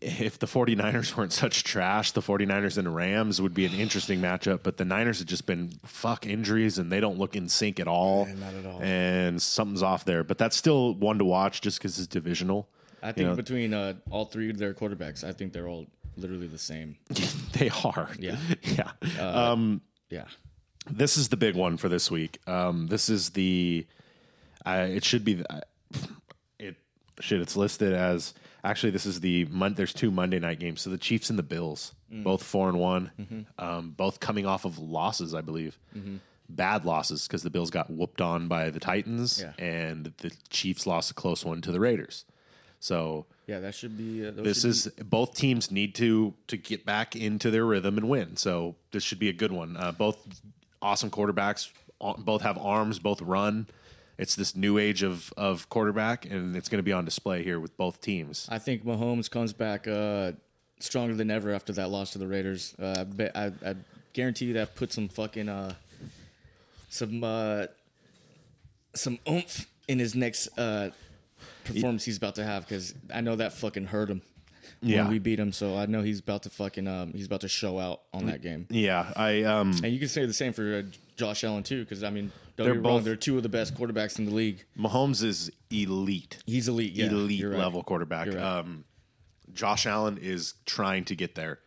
if 0.00 0.38
the 0.40 0.46
49ers 0.48 1.16
weren't 1.16 1.32
such 1.32 1.62
trash, 1.62 2.10
the 2.12 2.20
49ers 2.22 2.76
and 2.76 2.92
Rams 2.94 3.40
would 3.40 3.54
be 3.54 3.66
an 3.66 3.72
interesting 3.72 4.20
matchup. 4.20 4.60
But 4.64 4.76
the 4.76 4.84
Niners 4.84 5.20
have 5.20 5.28
just 5.28 5.46
been 5.46 5.72
fuck 5.84 6.26
injuries 6.26 6.76
and 6.78 6.90
they 6.90 6.98
don't 6.98 7.18
look 7.18 7.36
in 7.36 7.48
sync 7.48 7.78
at 7.78 7.86
all. 7.86 8.26
Not 8.26 8.54
at 8.54 8.66
all. 8.66 8.82
And 8.82 9.40
something's 9.40 9.82
off 9.82 10.04
there. 10.04 10.24
But 10.24 10.38
that's 10.38 10.56
still 10.56 10.94
one 10.94 11.18
to 11.18 11.24
watch 11.24 11.60
just 11.60 11.78
because 11.78 11.98
it's 11.98 12.08
divisional. 12.08 12.68
I 13.00 13.12
think 13.12 13.28
know- 13.28 13.36
between 13.36 13.72
uh, 13.74 13.94
all 14.10 14.24
three 14.24 14.50
of 14.50 14.58
their 14.58 14.74
quarterbacks, 14.74 15.22
I 15.22 15.32
think 15.32 15.52
they're 15.52 15.68
all 15.68 15.86
literally 16.16 16.46
the 16.48 16.58
same. 16.58 16.96
they 17.52 17.70
are. 17.84 18.10
Yeah. 18.18 18.36
Yeah. 18.62 18.90
Um, 19.20 19.82
Yeah. 20.10 20.24
this 20.90 21.16
is 21.16 21.28
the 21.28 21.36
big 21.36 21.54
one 21.54 21.76
for 21.76 21.88
this 21.88 22.10
week. 22.10 22.38
Um, 22.48 22.88
this 22.88 23.08
is 23.08 23.30
the. 23.30 23.86
Uh, 24.64 24.86
it 24.90 25.04
should 25.04 25.24
be. 25.24 25.42
Uh, 25.48 25.60
it 26.58 26.76
shit. 27.20 27.40
It's 27.40 27.56
listed 27.56 27.92
as 27.92 28.34
actually. 28.64 28.90
This 28.90 29.06
is 29.06 29.20
the 29.20 29.44
month. 29.46 29.76
There's 29.76 29.92
two 29.94 30.10
Monday 30.10 30.38
night 30.38 30.58
games. 30.60 30.80
So 30.82 30.90
the 30.90 30.98
Chiefs 30.98 31.30
and 31.30 31.38
the 31.38 31.42
Bills, 31.42 31.94
Mm. 32.12 32.24
both 32.24 32.42
four 32.42 32.68
and 32.68 32.78
one, 32.78 33.10
Mm-hmm. 33.18 33.40
um, 33.64 33.90
both 33.92 34.20
coming 34.20 34.44
off 34.46 34.64
of 34.66 34.78
losses, 34.78 35.34
I 35.34 35.40
believe. 35.40 35.78
Bad 36.48 36.84
losses 36.84 37.26
because 37.26 37.42
the 37.42 37.48
Bills 37.50 37.70
got 37.70 37.88
whooped 37.90 38.20
on 38.20 38.46
by 38.48 38.68
the 38.68 38.78
Titans, 38.80 39.40
Yeah. 39.40 39.52
and 39.64 40.12
the 40.18 40.30
Chiefs 40.50 40.86
lost 40.86 41.10
a 41.10 41.14
close 41.14 41.44
one 41.44 41.62
to 41.62 41.72
the 41.72 41.80
Raiders. 41.80 42.26
So 42.80 43.26
Yeah, 43.46 43.60
that 43.60 43.74
should 43.74 43.96
be. 43.96 44.26
Uh, 44.26 44.32
this 44.32 44.60
should 44.62 44.70
is 44.70 44.86
both 45.04 45.34
teams 45.34 45.70
need 45.70 45.94
to 45.96 46.34
to 46.48 46.56
get 46.58 46.84
back 46.84 47.16
into 47.16 47.50
their 47.50 47.64
rhythm 47.64 47.96
and 47.96 48.08
win. 48.10 48.36
So 48.36 48.76
this 48.90 49.02
should 49.02 49.18
be 49.18 49.28
a 49.30 49.32
good 49.32 49.52
one. 49.52 49.76
Uh, 49.76 49.92
both 49.92 50.18
awesome 50.82 51.10
quarterbacks. 51.10 51.70
Both 52.18 52.42
have 52.42 52.58
arms. 52.58 52.98
Both 52.98 53.22
run. 53.22 53.66
It's 54.18 54.34
this 54.36 54.54
new 54.54 54.78
age 54.78 55.02
of 55.02 55.32
of 55.36 55.68
quarterback, 55.68 56.26
and 56.26 56.54
it's 56.56 56.68
going 56.68 56.78
to 56.78 56.82
be 56.82 56.92
on 56.92 57.04
display 57.04 57.42
here 57.42 57.58
with 57.58 57.76
both 57.76 58.00
teams. 58.00 58.46
I 58.50 58.58
think 58.58 58.84
Mahomes 58.84 59.30
comes 59.30 59.52
back 59.52 59.88
uh, 59.88 60.32
stronger 60.80 61.14
than 61.14 61.30
ever 61.30 61.52
after 61.52 61.72
that 61.74 61.88
loss 61.90 62.12
to 62.12 62.18
the 62.18 62.26
Raiders. 62.26 62.74
Uh, 62.80 62.94
I, 63.00 63.04
bet, 63.04 63.32
I, 63.36 63.52
I 63.64 63.74
guarantee 64.12 64.46
you 64.46 64.52
that 64.54 64.74
put 64.74 64.92
some 64.92 65.08
fucking 65.08 65.48
uh, 65.48 65.74
some 66.90 67.24
uh, 67.24 67.66
some 68.94 69.18
oomph 69.28 69.66
in 69.88 69.98
his 69.98 70.14
next 70.14 70.48
uh, 70.58 70.90
performance 71.64 72.04
he's 72.04 72.16
about 72.18 72.34
to 72.36 72.44
have 72.44 72.66
because 72.68 72.94
I 73.12 73.20
know 73.20 73.36
that 73.36 73.52
fucking 73.54 73.86
hurt 73.86 74.10
him 74.10 74.22
Yeah. 74.82 75.02
when 75.02 75.10
we 75.12 75.18
beat 75.18 75.40
him. 75.40 75.52
So 75.52 75.76
I 75.76 75.86
know 75.86 76.02
he's 76.02 76.20
about 76.20 76.42
to 76.44 76.50
fucking 76.50 76.86
um, 76.86 77.12
he's 77.14 77.26
about 77.26 77.40
to 77.40 77.48
show 77.48 77.78
out 77.78 78.02
on 78.12 78.26
that 78.26 78.42
game. 78.42 78.66
Yeah, 78.70 79.10
I 79.16 79.42
um 79.44 79.70
And 79.82 79.92
you 79.92 79.98
can 79.98 80.08
say 80.08 80.26
the 80.26 80.32
same 80.34 80.52
for 80.52 80.76
uh, 80.78 80.82
Josh 81.22 81.44
Allen 81.44 81.62
too, 81.62 81.84
because 81.84 82.02
I 82.02 82.10
mean, 82.10 82.32
don't 82.56 82.64
They're 82.66 82.74
get 82.74 82.82
me 82.82 82.88
wrong, 82.88 82.98
both- 82.98 83.04
they're 83.04 83.16
two 83.16 83.36
of 83.36 83.42
the 83.42 83.48
best 83.48 83.74
quarterbacks 83.74 84.18
in 84.18 84.24
the 84.26 84.32
league. 84.34 84.64
Mahomes 84.78 85.22
is 85.22 85.50
elite. 85.70 86.38
He's 86.46 86.66
elite, 86.68 86.92
yeah, 86.94 87.06
elite 87.06 87.38
you're 87.38 87.50
right. 87.50 87.58
level 87.58 87.82
quarterback. 87.82 88.26
You're 88.26 88.36
right. 88.36 88.58
Um, 88.58 88.84
Josh 89.52 89.86
Allen 89.86 90.18
is 90.20 90.54
trying 90.66 91.04
to 91.04 91.14
get 91.14 91.34
there, 91.34 91.60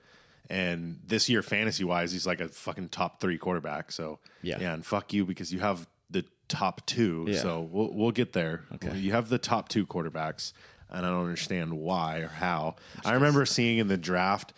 and 0.49 0.99
this 1.05 1.29
year, 1.29 1.41
fantasy 1.41 1.83
wise, 1.83 2.11
he's 2.11 2.25
like 2.27 2.41
a 2.41 2.47
fucking 2.49 2.89
top 2.89 3.21
three 3.21 3.37
quarterback. 3.37 3.91
So 3.91 4.19
Yeah. 4.41 4.59
yeah, 4.59 4.73
and 4.73 4.85
fuck 4.85 5.13
you 5.13 5.25
because 5.25 5.53
you 5.53 5.59
have 5.59 5.87
the 6.09 6.25
top 6.47 6.85
two. 6.85 7.25
Yeah. 7.29 7.39
So 7.41 7.61
we'll 7.61 7.93
we'll 7.93 8.11
get 8.11 8.33
there. 8.33 8.63
Okay. 8.75 8.97
you 8.97 9.11
have 9.11 9.29
the 9.29 9.37
top 9.37 9.69
two 9.69 9.85
quarterbacks, 9.85 10.51
and 10.89 11.05
I 11.05 11.09
don't 11.09 11.23
understand 11.23 11.73
why 11.73 12.19
or 12.19 12.27
how. 12.27 12.75
I 13.03 13.13
remember 13.13 13.45
seeing 13.45 13.77
in 13.77 13.87
the 13.87 13.97
draft. 13.97 14.53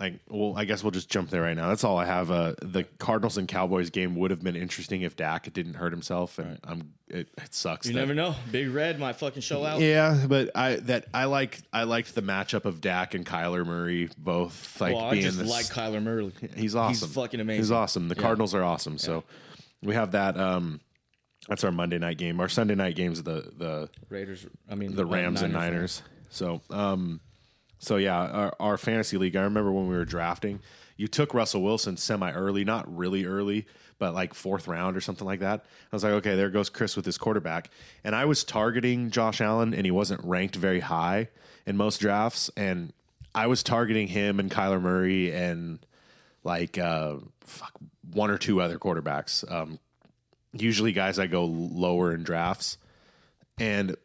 Like, 0.00 0.20
well, 0.28 0.54
I 0.56 0.64
guess 0.64 0.84
we'll 0.84 0.92
just 0.92 1.10
jump 1.10 1.28
there 1.30 1.42
right 1.42 1.56
now. 1.56 1.68
That's 1.68 1.82
all 1.82 1.98
I 1.98 2.04
have. 2.04 2.30
Uh, 2.30 2.54
the 2.62 2.84
Cardinals 2.98 3.36
and 3.36 3.48
Cowboys 3.48 3.90
game 3.90 4.14
would 4.14 4.30
have 4.30 4.40
been 4.42 4.54
interesting 4.54 5.02
if 5.02 5.16
Dak 5.16 5.52
didn't 5.52 5.74
hurt 5.74 5.92
himself, 5.92 6.38
and 6.38 6.58
I'm 6.62 6.92
it, 7.08 7.28
it 7.36 7.52
sucks. 7.54 7.86
You 7.88 7.94
that- 7.94 7.98
never 8.00 8.14
know. 8.14 8.36
Big 8.52 8.68
Red 8.68 9.00
might 9.00 9.16
fucking 9.16 9.42
show 9.42 9.64
out. 9.64 9.80
yeah, 9.80 10.24
but 10.28 10.50
I 10.54 10.76
that 10.76 11.06
I 11.12 11.24
like 11.24 11.58
I 11.72 11.82
liked 11.82 12.14
the 12.14 12.22
matchup 12.22 12.64
of 12.64 12.80
Dak 12.80 13.14
and 13.14 13.26
Kyler 13.26 13.66
Murray 13.66 14.08
both 14.16 14.80
like 14.80 14.94
well, 14.94 15.06
I 15.06 15.10
being 15.10 15.24
just 15.24 15.38
this. 15.38 15.50
like 15.50 15.66
Kyler 15.66 16.02
Murray. 16.02 16.32
he's 16.54 16.76
awesome. 16.76 17.08
He's 17.08 17.14
fucking 17.16 17.40
amazing. 17.40 17.60
He's 17.62 17.72
awesome. 17.72 18.08
The 18.08 18.14
Yeah. 18.14 18.22
Cardinals 18.22 18.54
are 18.54 18.62
awesome. 18.62 18.98
So 18.98 19.24
we 19.82 19.94
have 19.94 20.12
that. 20.12 20.38
Um, 20.38 20.80
that's 21.48 21.64
our 21.64 21.72
Monday 21.72 21.98
night 21.98 22.18
game. 22.18 22.38
Our 22.40 22.48
Sunday 22.48 22.74
night 22.76 22.94
games 22.94 23.22
the 23.24 23.50
the 23.56 23.88
Raiders. 24.10 24.46
I 24.70 24.76
mean, 24.76 24.94
the 24.94 25.06
Rams 25.06 25.42
and 25.42 25.52
Niners. 25.52 26.02
So 26.30 26.60
um, 26.70 27.20
so 27.78 27.96
yeah, 27.96 28.16
our, 28.16 28.56
our 28.60 28.76
fantasy 28.76 29.16
league. 29.16 29.36
I 29.36 29.42
remember 29.42 29.72
when 29.72 29.88
we 29.88 29.96
were 29.96 30.04
drafting, 30.04 30.60
you 30.96 31.08
took 31.08 31.32
Russell 31.34 31.62
Wilson 31.62 31.96
semi 31.96 32.32
early, 32.32 32.64
not 32.64 32.94
really 32.94 33.24
early, 33.24 33.66
but 33.98 34.14
like 34.14 34.34
fourth 34.34 34.66
round 34.66 34.96
or 34.96 35.00
something 35.00 35.26
like 35.26 35.40
that. 35.40 35.64
I 35.92 35.96
was 35.96 36.04
like, 36.04 36.12
okay, 36.14 36.34
there 36.34 36.50
goes 36.50 36.68
Chris 36.68 36.96
with 36.96 37.04
his 37.04 37.18
quarterback, 37.18 37.70
and 38.04 38.14
I 38.14 38.24
was 38.24 38.44
targeting 38.44 39.10
Josh 39.10 39.40
Allen, 39.40 39.74
and 39.74 39.84
he 39.84 39.90
wasn't 39.90 40.24
ranked 40.24 40.56
very 40.56 40.80
high 40.80 41.28
in 41.66 41.76
most 41.76 42.00
drafts, 42.00 42.50
and 42.56 42.92
I 43.34 43.46
was 43.46 43.62
targeting 43.62 44.08
him 44.08 44.40
and 44.40 44.50
Kyler 44.50 44.80
Murray 44.80 45.32
and 45.32 45.78
like 46.42 46.78
uh, 46.78 47.16
fuck, 47.40 47.72
one 48.12 48.30
or 48.30 48.38
two 48.38 48.60
other 48.60 48.78
quarterbacks. 48.78 49.50
Um, 49.50 49.78
usually, 50.52 50.92
guys 50.92 51.18
I 51.18 51.26
go 51.26 51.44
lower 51.44 52.12
in 52.12 52.24
drafts, 52.24 52.78
and 53.58 53.96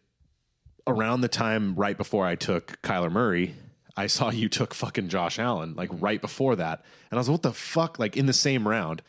around 0.86 1.22
the 1.22 1.28
time 1.28 1.76
right 1.76 1.98
before 1.98 2.26
I 2.26 2.36
took 2.36 2.82
Kyler 2.82 3.12
Murray, 3.12 3.56
I 3.96 4.08
saw 4.08 4.32
you 4.32 4.50
took 4.50 4.74
fucking 4.74 5.10
Josh 5.10 5.40
Allen, 5.40 5.76
like 5.76 5.90
mm-hmm. 5.90 6.04
right 6.04 6.22
before 6.22 6.56
that. 6.56 6.84
And 7.12 7.18
I 7.18 7.20
was 7.20 7.30
like, 7.30 7.34
what 7.34 7.44
the 7.44 7.54
fuck? 7.54 8.00
Like 8.00 8.18
in 8.18 8.26
the 8.26 8.34
same 8.34 8.68
round. 8.68 9.02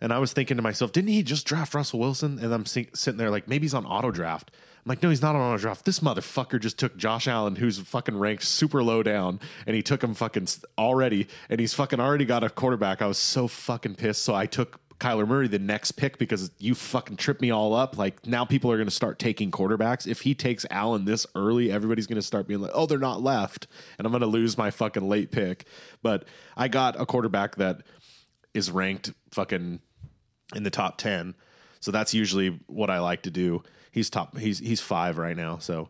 And 0.00 0.12
I 0.12 0.18
was 0.18 0.32
thinking 0.32 0.56
to 0.56 0.62
myself, 0.62 0.92
didn't 0.92 1.10
he 1.10 1.22
just 1.22 1.46
draft 1.46 1.74
Russell 1.74 2.00
Wilson? 2.00 2.38
And 2.38 2.54
I'm 2.54 2.64
si- 2.64 2.88
sitting 2.94 3.18
there 3.18 3.30
like, 3.30 3.48
maybe 3.48 3.64
he's 3.64 3.74
on 3.74 3.84
auto 3.84 4.10
draft. 4.10 4.50
I'm 4.84 4.88
like, 4.88 5.02
no, 5.02 5.10
he's 5.10 5.20
not 5.20 5.36
on 5.36 5.42
auto 5.42 5.60
draft. 5.60 5.84
This 5.84 6.00
motherfucker 6.00 6.58
just 6.58 6.78
took 6.78 6.96
Josh 6.96 7.28
Allen, 7.28 7.56
who's 7.56 7.78
fucking 7.78 8.16
ranked 8.16 8.44
super 8.44 8.82
low 8.82 9.02
down, 9.02 9.40
and 9.66 9.76
he 9.76 9.82
took 9.82 10.02
him 10.02 10.14
fucking 10.14 10.48
already, 10.78 11.28
and 11.50 11.60
he's 11.60 11.74
fucking 11.74 12.00
already 12.00 12.24
got 12.24 12.42
a 12.42 12.48
quarterback. 12.48 13.02
I 13.02 13.06
was 13.06 13.18
so 13.18 13.46
fucking 13.46 13.96
pissed. 13.96 14.22
So 14.22 14.34
I 14.34 14.46
took 14.46 14.80
Kyler 15.00 15.26
Murray 15.26 15.48
the 15.48 15.58
next 15.58 15.92
pick 15.92 16.18
because 16.18 16.50
you 16.58 16.74
fucking 16.74 17.16
tripped 17.16 17.40
me 17.40 17.50
all 17.50 17.74
up. 17.74 17.96
Like 17.96 18.26
now 18.26 18.44
people 18.44 18.70
are 18.70 18.76
going 18.76 18.86
to 18.88 18.94
start 18.94 19.18
taking 19.18 19.50
quarterbacks. 19.50 20.06
If 20.06 20.20
he 20.20 20.34
takes 20.34 20.66
Allen 20.70 21.06
this 21.06 21.26
early, 21.34 21.72
everybody's 21.72 22.06
going 22.06 22.20
to 22.20 22.22
start 22.22 22.46
being 22.46 22.60
like, 22.60 22.70
"Oh, 22.74 22.86
they're 22.86 22.98
not 22.98 23.22
left," 23.22 23.66
and 23.98 24.06
I'm 24.06 24.12
going 24.12 24.20
to 24.20 24.26
lose 24.26 24.58
my 24.58 24.70
fucking 24.70 25.08
late 25.08 25.32
pick. 25.32 25.66
But 26.02 26.26
I 26.56 26.68
got 26.68 27.00
a 27.00 27.06
quarterback 27.06 27.56
that 27.56 27.82
is 28.52 28.70
ranked 28.70 29.12
fucking 29.32 29.80
in 30.54 30.62
the 30.62 30.70
top 30.70 30.98
10. 30.98 31.34
So 31.80 31.90
that's 31.90 32.12
usually 32.12 32.60
what 32.66 32.90
I 32.90 32.98
like 32.98 33.22
to 33.22 33.30
do. 33.30 33.62
He's 33.90 34.10
top 34.10 34.36
he's 34.36 34.58
he's 34.58 34.80
5 34.80 35.18
right 35.18 35.36
now. 35.36 35.58
So 35.58 35.88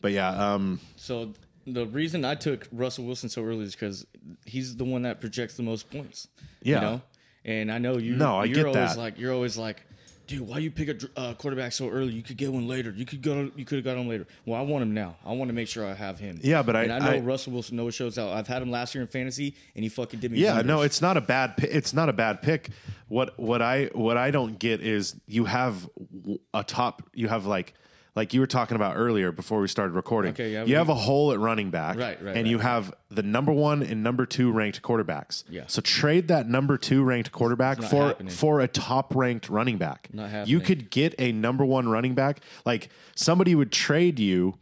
but 0.00 0.12
yeah, 0.12 0.30
um 0.30 0.80
So 0.96 1.34
the 1.66 1.86
reason 1.86 2.24
I 2.24 2.36
took 2.36 2.66
Russell 2.72 3.04
Wilson 3.04 3.28
so 3.28 3.44
early 3.44 3.64
is 3.64 3.72
because 3.72 4.06
he's 4.46 4.76
the 4.76 4.84
one 4.84 5.02
that 5.02 5.20
projects 5.20 5.56
the 5.56 5.62
most 5.62 5.90
points. 5.90 6.28
Yeah. 6.62 6.76
You 6.76 6.80
know? 6.80 7.02
And 7.44 7.70
I 7.72 7.78
know 7.78 7.96
you. 7.98 8.16
No, 8.16 8.36
I 8.38 8.44
you're 8.44 8.54
get 8.56 8.66
always 8.66 8.94
that. 8.94 8.98
Like 8.98 9.18
you're 9.18 9.32
always 9.32 9.56
like, 9.56 9.82
dude, 10.26 10.46
why 10.46 10.58
you 10.58 10.70
pick 10.70 10.88
a 10.88 11.18
uh, 11.18 11.34
quarterback 11.34 11.72
so 11.72 11.88
early? 11.88 12.12
You 12.12 12.22
could 12.22 12.36
get 12.36 12.52
one 12.52 12.68
later. 12.68 12.90
You 12.94 13.06
could 13.06 13.22
go. 13.22 13.50
You 13.56 13.64
could 13.64 13.76
have 13.76 13.84
got 13.84 13.96
him 13.96 14.08
later. 14.08 14.26
Well, 14.44 14.60
I 14.60 14.62
want 14.62 14.82
him 14.82 14.92
now. 14.92 15.16
I 15.24 15.32
want 15.32 15.48
to 15.48 15.54
make 15.54 15.66
sure 15.68 15.86
I 15.86 15.94
have 15.94 16.18
him. 16.18 16.38
Yeah, 16.42 16.62
but 16.62 16.76
I- 16.76 16.82
and 16.84 16.92
I 16.92 16.98
know 16.98 17.10
I- 17.16 17.18
Russell 17.20 17.52
Wilson 17.54 17.78
always 17.80 17.94
shows 17.94 18.18
out. 18.18 18.30
I've 18.32 18.46
had 18.46 18.60
him 18.60 18.70
last 18.70 18.94
year 18.94 19.00
in 19.02 19.08
fantasy, 19.08 19.54
and 19.74 19.82
he 19.82 19.88
fucking 19.88 20.20
did 20.20 20.30
me. 20.32 20.38
Yeah, 20.38 20.50
wonders. 20.56 20.66
no, 20.66 20.82
it's 20.82 21.00
not 21.00 21.16
a 21.16 21.20
bad. 21.22 21.54
It's 21.58 21.94
not 21.94 22.08
a 22.08 22.12
bad 22.12 22.42
pick. 22.42 22.68
What 23.08 23.38
what 23.38 23.62
I 23.62 23.86
what 23.94 24.16
I 24.18 24.30
don't 24.30 24.58
get 24.58 24.80
is 24.82 25.16
you 25.26 25.46
have 25.46 25.88
a 26.54 26.62
top. 26.62 27.02
You 27.14 27.28
have 27.28 27.46
like 27.46 27.72
like 28.20 28.34
you 28.34 28.40
were 28.40 28.46
talking 28.46 28.74
about 28.76 28.98
earlier 28.98 29.32
before 29.32 29.60
we 29.62 29.66
started 29.66 29.94
recording. 29.94 30.32
Okay, 30.32 30.52
yeah, 30.52 30.60
you 30.60 30.66
we- 30.66 30.72
have 30.72 30.90
a 30.90 30.94
hole 30.94 31.32
at 31.32 31.38
running 31.38 31.70
back, 31.70 31.96
Right, 31.96 32.22
right, 32.22 32.36
and 32.36 32.44
right, 32.44 32.46
you 32.46 32.58
have 32.58 32.92
the 33.10 33.22
number 33.22 33.50
one 33.50 33.82
and 33.82 34.02
number 34.02 34.26
two 34.26 34.52
ranked 34.52 34.82
quarterbacks. 34.82 35.42
Yeah. 35.48 35.62
So 35.68 35.80
trade 35.80 36.28
that 36.28 36.46
number 36.46 36.76
two 36.76 37.02
ranked 37.02 37.32
quarterback 37.32 37.80
not 37.80 37.90
for 37.90 38.06
happening. 38.08 38.30
for 38.30 38.60
a 38.60 38.68
top 38.68 39.14
ranked 39.16 39.48
running 39.48 39.78
back. 39.78 40.10
Not 40.12 40.24
You 40.46 40.58
happening. 40.58 40.60
could 40.66 40.90
get 40.90 41.14
a 41.18 41.32
number 41.32 41.64
one 41.64 41.88
running 41.88 42.14
back. 42.14 42.40
Like 42.66 42.90
somebody 43.14 43.54
would 43.54 43.72
trade 43.72 44.18
you 44.18 44.56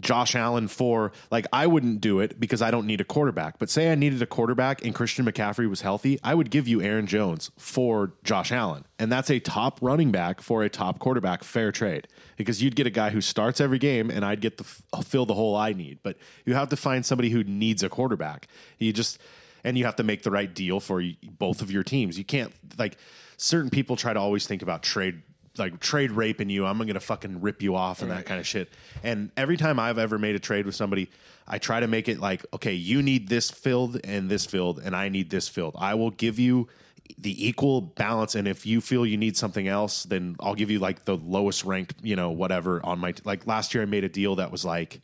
Josh 0.00 0.34
Allen 0.34 0.68
for 0.68 1.12
like 1.30 1.46
I 1.52 1.66
wouldn't 1.66 2.00
do 2.00 2.20
it 2.20 2.38
because 2.38 2.62
I 2.62 2.70
don't 2.70 2.86
need 2.86 3.00
a 3.00 3.04
quarterback. 3.04 3.58
But 3.58 3.70
say 3.70 3.90
I 3.90 3.94
needed 3.94 4.22
a 4.22 4.26
quarterback 4.26 4.84
and 4.84 4.94
Christian 4.94 5.24
McCaffrey 5.24 5.68
was 5.68 5.80
healthy, 5.80 6.18
I 6.22 6.34
would 6.34 6.50
give 6.50 6.68
you 6.68 6.80
Aaron 6.80 7.06
Jones 7.06 7.50
for 7.56 8.12
Josh 8.24 8.52
Allen. 8.52 8.84
And 8.98 9.10
that's 9.10 9.30
a 9.30 9.40
top 9.40 9.78
running 9.82 10.10
back 10.10 10.40
for 10.40 10.62
a 10.62 10.68
top 10.68 10.98
quarterback 10.98 11.44
fair 11.44 11.72
trade 11.72 12.08
because 12.36 12.62
you'd 12.62 12.76
get 12.76 12.86
a 12.86 12.90
guy 12.90 13.10
who 13.10 13.20
starts 13.20 13.60
every 13.60 13.78
game 13.78 14.10
and 14.10 14.24
I'd 14.24 14.40
get 14.40 14.58
the 14.58 14.64
fill 14.64 15.26
the 15.26 15.34
hole 15.34 15.56
I 15.56 15.72
need. 15.72 15.98
But 16.02 16.16
you 16.44 16.54
have 16.54 16.68
to 16.70 16.76
find 16.76 17.04
somebody 17.04 17.30
who 17.30 17.44
needs 17.44 17.82
a 17.82 17.88
quarterback. 17.88 18.48
You 18.78 18.92
just 18.92 19.18
and 19.64 19.76
you 19.76 19.84
have 19.84 19.96
to 19.96 20.04
make 20.04 20.22
the 20.22 20.30
right 20.30 20.52
deal 20.52 20.80
for 20.80 21.02
both 21.22 21.62
of 21.62 21.70
your 21.70 21.82
teams. 21.82 22.16
You 22.16 22.24
can't 22.24 22.52
like 22.78 22.96
certain 23.36 23.70
people 23.70 23.96
try 23.96 24.12
to 24.12 24.20
always 24.20 24.46
think 24.46 24.62
about 24.62 24.82
trade 24.82 25.22
like 25.58 25.80
trade 25.80 26.10
raping 26.10 26.50
you. 26.50 26.66
I'm 26.66 26.78
gonna 26.78 27.00
fucking 27.00 27.40
rip 27.40 27.62
you 27.62 27.74
off 27.74 28.02
and 28.02 28.10
that 28.10 28.26
kind 28.26 28.40
of 28.40 28.46
shit. 28.46 28.70
And 29.02 29.30
every 29.36 29.56
time 29.56 29.78
I've 29.78 29.98
ever 29.98 30.18
made 30.18 30.34
a 30.34 30.40
trade 30.40 30.66
with 30.66 30.74
somebody, 30.74 31.10
I 31.46 31.58
try 31.58 31.80
to 31.80 31.86
make 31.86 32.08
it 32.08 32.20
like, 32.20 32.44
okay, 32.52 32.74
you 32.74 33.02
need 33.02 33.28
this 33.28 33.50
filled 33.50 34.00
and 34.04 34.28
this 34.28 34.44
filled, 34.44 34.78
and 34.78 34.94
I 34.94 35.08
need 35.08 35.30
this 35.30 35.48
filled. 35.48 35.74
I 35.78 35.94
will 35.94 36.10
give 36.10 36.38
you 36.38 36.68
the 37.16 37.46
equal 37.46 37.80
balance. 37.80 38.34
And 38.34 38.46
if 38.46 38.66
you 38.66 38.80
feel 38.80 39.06
you 39.06 39.16
need 39.16 39.36
something 39.36 39.66
else, 39.66 40.04
then 40.04 40.36
I'll 40.40 40.54
give 40.54 40.70
you 40.70 40.78
like 40.78 41.04
the 41.04 41.16
lowest 41.16 41.64
ranked, 41.64 41.94
you 42.02 42.16
know, 42.16 42.30
whatever 42.30 42.84
on 42.84 42.98
my 42.98 43.14
like 43.24 43.46
last 43.46 43.74
year 43.74 43.82
I 43.82 43.86
made 43.86 44.04
a 44.04 44.08
deal 44.08 44.36
that 44.36 44.52
was 44.52 44.64
like 44.64 45.00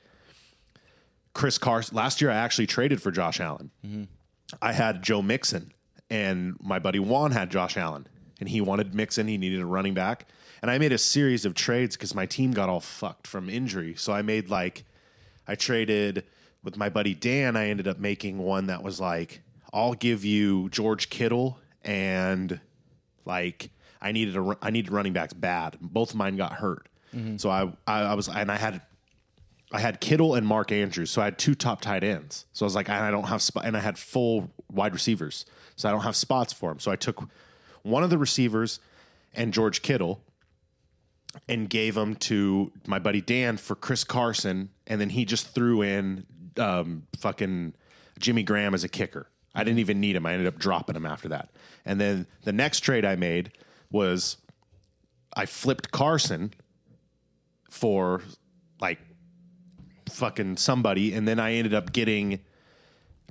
Chris 1.33 1.57
Carson. 1.59 1.97
Last 1.97 2.21
year 2.21 2.31
I 2.31 2.37
actually 2.37 2.67
traded 2.67 3.01
for 3.03 3.11
Josh 3.11 3.41
Allen. 3.41 3.71
Mm-hmm. 3.85 4.05
I 4.61 4.73
had 4.73 5.03
Joe 5.03 5.23
Mixon, 5.23 5.73
and 6.11 6.57
my 6.61 6.79
buddy 6.79 6.99
Juan 6.99 7.31
had 7.31 7.51
Josh 7.51 7.77
Allen, 7.77 8.07
and 8.39 8.49
he 8.49 8.61
wanted 8.61 8.95
Mixon. 8.95 9.27
He 9.27 9.39
needed 9.39 9.61
a 9.61 9.67
running 9.67 9.95
back, 9.95 10.27
and 10.65 10.71
I 10.71 10.79
made 10.79 10.93
a 10.93 10.99
series 10.99 11.45
of 11.45 11.53
trades 11.53 11.95
because 11.95 12.15
my 12.15 12.25
team 12.25 12.53
got 12.53 12.71
all 12.71 12.81
fucked 12.81 13.27
from 13.27 13.51
injury. 13.51 13.97
So 13.99 14.15
I 14.15 14.23
made 14.23 14.49
like, 14.49 14.87
I 15.47 15.57
traded 15.57 16.25
with 16.63 16.79
my 16.79 16.89
buddy 16.89 17.15
Dan. 17.15 17.55
I 17.55 17.69
ended 17.69 17.87
up 17.87 17.99
making 17.99 18.39
one 18.39 18.69
that 18.69 18.83
was 18.83 18.99
like, 18.99 19.43
I'll 19.75 19.93
give 19.93 20.25
you 20.25 20.71
George 20.71 21.11
Kittle 21.11 21.59
and 21.83 22.61
like 23.27 23.69
I 24.01 24.13
needed 24.13 24.39
a 24.39 24.57
I 24.63 24.71
needed 24.71 24.91
running 24.91 25.13
backs 25.13 25.35
bad. 25.35 25.77
Both 25.83 26.13
of 26.13 26.17
mine 26.17 26.37
got 26.37 26.55
hurt, 26.55 26.89
mm-hmm. 27.15 27.37
so 27.37 27.51
I, 27.51 27.71
I 27.87 28.01
I 28.05 28.15
was 28.15 28.31
and 28.31 28.51
I 28.51 28.57
had 28.57 28.81
I 29.71 29.81
had 29.81 30.01
Kittle 30.01 30.35
and 30.35 30.47
Mark 30.47 30.73
Andrews, 30.73 31.11
so 31.11 31.21
I 31.21 31.27
had 31.27 31.37
two 31.37 31.55
top 31.55 31.83
tight 31.83 32.03
ends. 32.03 32.47
So 32.55 32.65
I 32.65 32.67
was 32.67 32.75
like, 32.75 32.89
and 32.89 33.05
I 33.05 33.11
don't 33.11 33.25
have 33.25 33.43
spot, 33.43 33.67
and 33.67 33.77
I 33.77 33.81
had 33.81 33.99
full 33.99 34.51
wide 34.73 34.95
receivers, 34.95 35.45
so 35.77 35.91
I 35.91 35.93
don't 35.93 36.05
have 36.05 36.17
spots 36.17 36.55
for 36.55 36.71
them. 36.71 36.81
So 36.81 36.91
I 36.91 36.97
took 36.97 37.23
one 37.83 38.03
of 38.03 38.09
the 38.09 38.17
receivers 38.17 38.81
and 39.35 39.53
George 39.53 39.83
Kittle, 39.83 40.23
and 41.49 41.69
gave 41.69 41.95
them 41.95 42.15
to 42.17 42.73
my 42.87 42.99
buddy 42.99 43.21
Dan 43.21 43.57
for 43.57 43.75
Chris 43.75 44.05
Carson, 44.05 44.71
and 44.87 45.01
then 45.01 45.11
he 45.11 45.25
just 45.25 45.49
threw 45.49 45.83
in 45.83 46.27
um, 46.57 47.07
fucking 47.19 47.75
Jimmy 48.19 48.43
Graham 48.43 48.75
as 48.75 48.85
a 48.85 48.89
kicker. 48.89 49.29
I 49.55 49.65
didn't 49.65 49.79
even 49.79 50.01
need 50.01 50.17
him. 50.17 50.27
I 50.27 50.33
ended 50.33 50.49
up 50.49 50.59
dropping 50.59 50.97
him 50.97 51.07
after 51.07 51.29
that. 51.29 51.51
And 51.85 52.01
then 52.01 52.27
the 52.43 52.53
next 52.53 52.81
trade 52.81 53.05
I 53.05 53.17
made 53.17 53.53
was 53.91 54.37
I 55.37 55.47
flipped 55.47 55.91
Carson 55.91 56.53
for 57.71 58.23
like 58.81 58.99
fucking 60.11 60.57
somebody, 60.57 61.13
and 61.13 61.27
then 61.27 61.39
I 61.39 61.55
ended 61.55 61.75
up 61.75 61.93
getting 61.93 62.41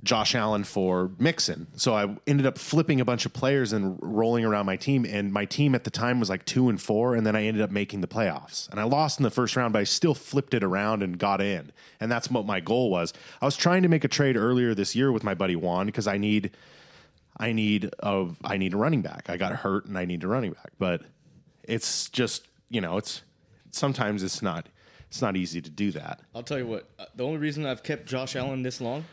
Josh 0.04 0.34
Allen 0.34 0.62
for 0.64 1.10
Mixon. 1.18 1.66
So 1.76 1.94
I 1.94 2.14
ended 2.26 2.44
up 2.46 2.58
flipping 2.58 3.00
a 3.00 3.04
bunch 3.04 3.24
of 3.26 3.32
players 3.32 3.72
and 3.72 3.98
rolling 4.02 4.44
around 4.44 4.66
my 4.66 4.76
team. 4.76 5.04
And 5.04 5.32
my 5.32 5.46
team 5.46 5.74
at 5.74 5.84
the 5.84 5.90
time 5.90 6.20
was 6.20 6.28
like 6.28 6.44
two 6.44 6.68
and 6.68 6.80
four, 6.80 7.14
and 7.14 7.26
then 7.26 7.34
I 7.34 7.44
ended 7.44 7.62
up 7.62 7.70
making 7.70 8.02
the 8.02 8.06
playoffs. 8.06 8.68
And 8.70 8.78
I 8.78 8.84
lost 8.84 9.18
in 9.18 9.22
the 9.24 9.30
first 9.30 9.56
round, 9.56 9.72
but 9.72 9.78
I 9.80 9.84
still 9.84 10.14
flipped 10.14 10.54
it 10.54 10.62
around 10.62 11.02
and 11.02 11.18
got 11.18 11.40
in. 11.40 11.72
And 11.98 12.12
that's 12.12 12.30
what 12.30 12.44
my 12.46 12.60
goal 12.60 12.90
was. 12.90 13.12
I 13.40 13.46
was 13.46 13.56
trying 13.56 13.82
to 13.82 13.88
make 13.88 14.04
a 14.04 14.08
trade 14.08 14.36
earlier 14.36 14.74
this 14.74 14.94
year 14.94 15.10
with 15.10 15.24
my 15.24 15.34
buddy 15.34 15.56
Juan 15.56 15.86
because 15.86 16.06
I 16.06 16.18
need. 16.18 16.50
I 17.36 17.50
need 17.52 17.90
a 17.98 18.28
I 18.44 18.58
need 18.58 18.74
a 18.74 18.76
running 18.76 19.02
back. 19.02 19.28
I 19.28 19.36
got 19.36 19.52
hurt 19.56 19.86
and 19.86 19.98
I 19.98 20.04
need 20.04 20.22
a 20.22 20.28
running 20.28 20.52
back. 20.52 20.70
But 20.78 21.02
it's 21.64 22.08
just 22.10 22.46
you 22.70 22.80
know 22.80 22.96
it's 22.96 23.22
sometimes 23.72 24.22
it's 24.22 24.40
not 24.40 24.68
it's 25.08 25.20
not 25.20 25.36
easy 25.36 25.60
to 25.60 25.68
do 25.70 25.90
that. 25.92 26.20
I'll 26.32 26.44
tell 26.44 26.58
you 26.58 26.66
what. 26.68 26.88
uh, 26.96 27.06
The 27.16 27.24
only 27.24 27.38
reason 27.38 27.66
I've 27.66 27.82
kept 27.82 28.06
Josh 28.06 28.36
Allen 28.36 28.62
this 28.62 28.80
long 28.80 29.04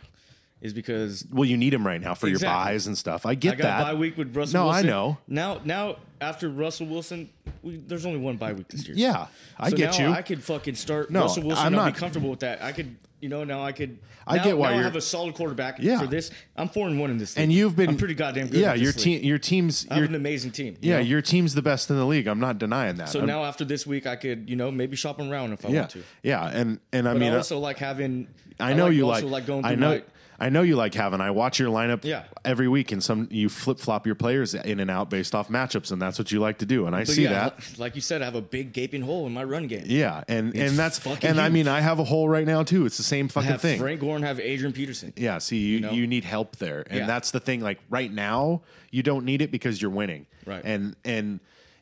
is 0.62 0.74
because 0.74 1.26
Well, 1.32 1.46
you 1.46 1.58
need 1.58 1.74
him 1.74 1.86
right 1.86 2.00
now 2.00 2.14
for 2.14 2.28
your 2.28 2.40
buys 2.40 2.88
and 2.88 2.98
stuff. 2.98 3.26
I 3.26 3.36
get 3.36 3.54
I 3.54 3.56
got 3.58 3.64
that. 3.64 3.84
bye 3.84 3.94
week 3.94 4.18
with 4.18 4.36
Russell 4.36 4.62
No, 4.62 4.70
I 4.70 4.74
Wilson. 4.82 4.88
know. 4.88 5.18
Now, 5.28 5.62
now 5.66 5.96
after 6.20 6.50
Russell 6.50 6.88
Wilson, 6.88 7.30
we, 7.64 7.78
there's 7.78 8.06
only 8.06 8.20
one 8.20 8.38
bye 8.38 8.54
week 8.54 8.68
this 8.68 8.88
year. 8.88 8.96
Yeah, 8.98 9.28
I 9.60 9.70
so 9.72 9.78
get 9.78 9.98
now 10.00 10.10
you. 10.10 10.14
I 10.14 10.22
could 10.22 10.44
fucking 10.44 10.76
start 10.76 11.10
No, 11.10 11.22
Russell 11.22 11.44
Wilson. 11.44 11.66
I'm 11.66 11.74
I'm 11.74 11.86
not- 11.86 11.94
be 11.94 12.00
comfortable 12.00 12.30
with 12.30 12.42
that. 12.42 12.62
I 12.62 12.72
could, 12.74 12.96
you 13.20 13.30
know, 13.30 13.44
now 13.44 13.64
I 13.64 13.72
could. 13.72 13.98
I 14.28 14.38
now, 14.38 14.44
get 14.44 14.58
why 14.58 14.68
now 14.68 14.74
I 14.74 14.76
you're- 14.76 14.84
have 14.84 14.96
a 14.96 15.02
solid 15.02 15.34
quarterback 15.34 15.80
Yeah. 15.80 16.00
for 16.00 16.06
this. 16.06 16.30
I'm 16.56 16.70
four 16.70 16.88
and 16.88 17.00
one 17.00 17.10
in 17.10 17.18
this. 17.18 17.36
League. 17.36 17.44
and 17.44 17.52
you've 17.52 17.76
been 17.76 17.90
I'm 17.90 17.98
pretty 17.98 18.14
goddamn 18.14 18.48
good. 18.50 18.60
Yeah, 18.62 18.74
at 18.74 18.80
your 18.80 18.94
team, 18.94 19.24
your 19.24 19.40
team's, 19.40 19.88
I 19.90 19.96
have 19.96 20.02
your, 20.04 20.10
an 20.10 20.16
amazing 20.16 20.52
team. 20.52 20.78
you 20.80 20.92
yeah, 20.92 20.98
know? 20.98 21.02
your 21.04 21.24
team's 21.24 21.56
the 21.56 21.64
best 21.64 21.90
in 21.90 21.98
the 21.98 22.06
league. 22.06 22.28
I'm 22.28 22.40
not 22.40 22.60
denying 22.60 22.98
that. 22.98 23.10
So 23.10 23.20
I'm- 23.20 23.28
now 23.28 23.44
after 23.46 23.66
this 23.66 23.88
week, 23.88 24.06
I 24.06 24.16
could, 24.16 24.48
you 24.48 24.56
know, 24.56 24.70
maybe 24.70 24.96
shop 24.96 25.20
around 25.20 25.54
if 25.54 25.66
I 25.66 25.70
yeah, 25.70 25.80
want 25.80 25.90
to. 25.92 26.04
yeah, 26.22 26.48
and 26.50 26.80
and 26.94 27.10
I 27.10 27.14
But 27.14 27.20
mean, 27.20 27.32
I 27.32 27.36
uh, 27.36 27.38
also 27.38 27.58
like 27.58 27.80
having. 27.80 28.28
I 28.60 28.74
know 28.74 28.88
you 28.90 29.10
also 29.10 29.24
like, 29.26 29.32
like 29.32 29.46
going. 29.48 29.66
I 29.66 29.70
through 29.70 29.78
know. 29.78 29.90
my- 29.90 30.04
I 30.42 30.50
know 30.50 30.64
you 30.64 30.76
like 30.76 30.94
having. 30.96 31.22
I 31.22 31.30
watch 31.32 31.60
your 31.60 31.70
lineup 31.70 32.04
Yeah. 32.04 32.24
every 32.44 32.68
week, 32.68 32.92
and 32.92 33.04
some 33.04 33.28
you 33.30 33.48
flip 33.48 33.80
flop 33.80 34.06
your 34.08 34.16
players 34.16 34.56
in 34.56 34.80
and 34.80 34.90
out 34.90 35.10
based 35.10 35.36
off 35.36 35.50
matchups, 35.50 35.92
and 35.92 36.02
that's 36.02 36.18
what 36.18 36.32
you 36.32 36.40
like 36.40 36.58
to 36.58 36.66
do. 36.66 36.88
And 36.88 36.96
I 36.96 37.02
But 37.02 37.10
see 37.10 37.24
yeah, 37.24 37.50
that. 37.50 37.60
Like 37.78 37.96
you 37.96 38.02
said, 38.02 38.22
I 38.22 38.26
have 38.26 38.36
a 38.36 38.42
big 38.42 38.74
gaping 38.74 39.04
hole 39.04 39.28
in 39.28 39.34
my 39.34 39.44
run 39.44 39.68
game. 39.68 39.84
Yeah, 39.86 40.24
and 40.28 40.56
It's 40.56 40.72
and 40.72 40.80
that's 40.80 41.06
and 41.24 41.40
I 41.40 41.50
mean 41.50 41.68
I 41.68 41.80
have 41.82 42.00
a 42.00 42.04
hole 42.04 42.28
right 42.28 42.46
now 42.48 42.64
too. 42.64 42.86
It's 42.88 42.98
the 42.98 43.04
same 43.04 43.26
I 43.26 43.30
fucking 43.30 43.50
have 43.52 43.62
thing. 43.62 43.80
Frank 43.80 44.02
Gore 44.02 44.16
and 44.16 44.26
have 44.26 44.40
Adrian 44.40 44.74
Peterson. 44.74 45.14
Yeah, 45.16 45.38
see, 45.38 45.58
you, 45.58 45.76
you, 45.76 45.80
know? 45.82 45.92
need 45.92 46.24
help 46.26 46.56
there, 46.58 46.84
and 46.90 47.00
Yeah. 47.02 47.06
that's 47.06 47.32
the 47.32 47.40
thing. 47.40 47.62
Like 47.62 47.80
right 47.90 48.12
now, 48.12 48.64
you 48.90 49.04
don't 49.04 49.26
need 49.26 49.42
it 49.42 49.52
because 49.52 49.82
you're 49.82 49.92
winning, 49.92 50.26
Right. 50.46 50.62
And 50.66 50.96
and 51.06 51.40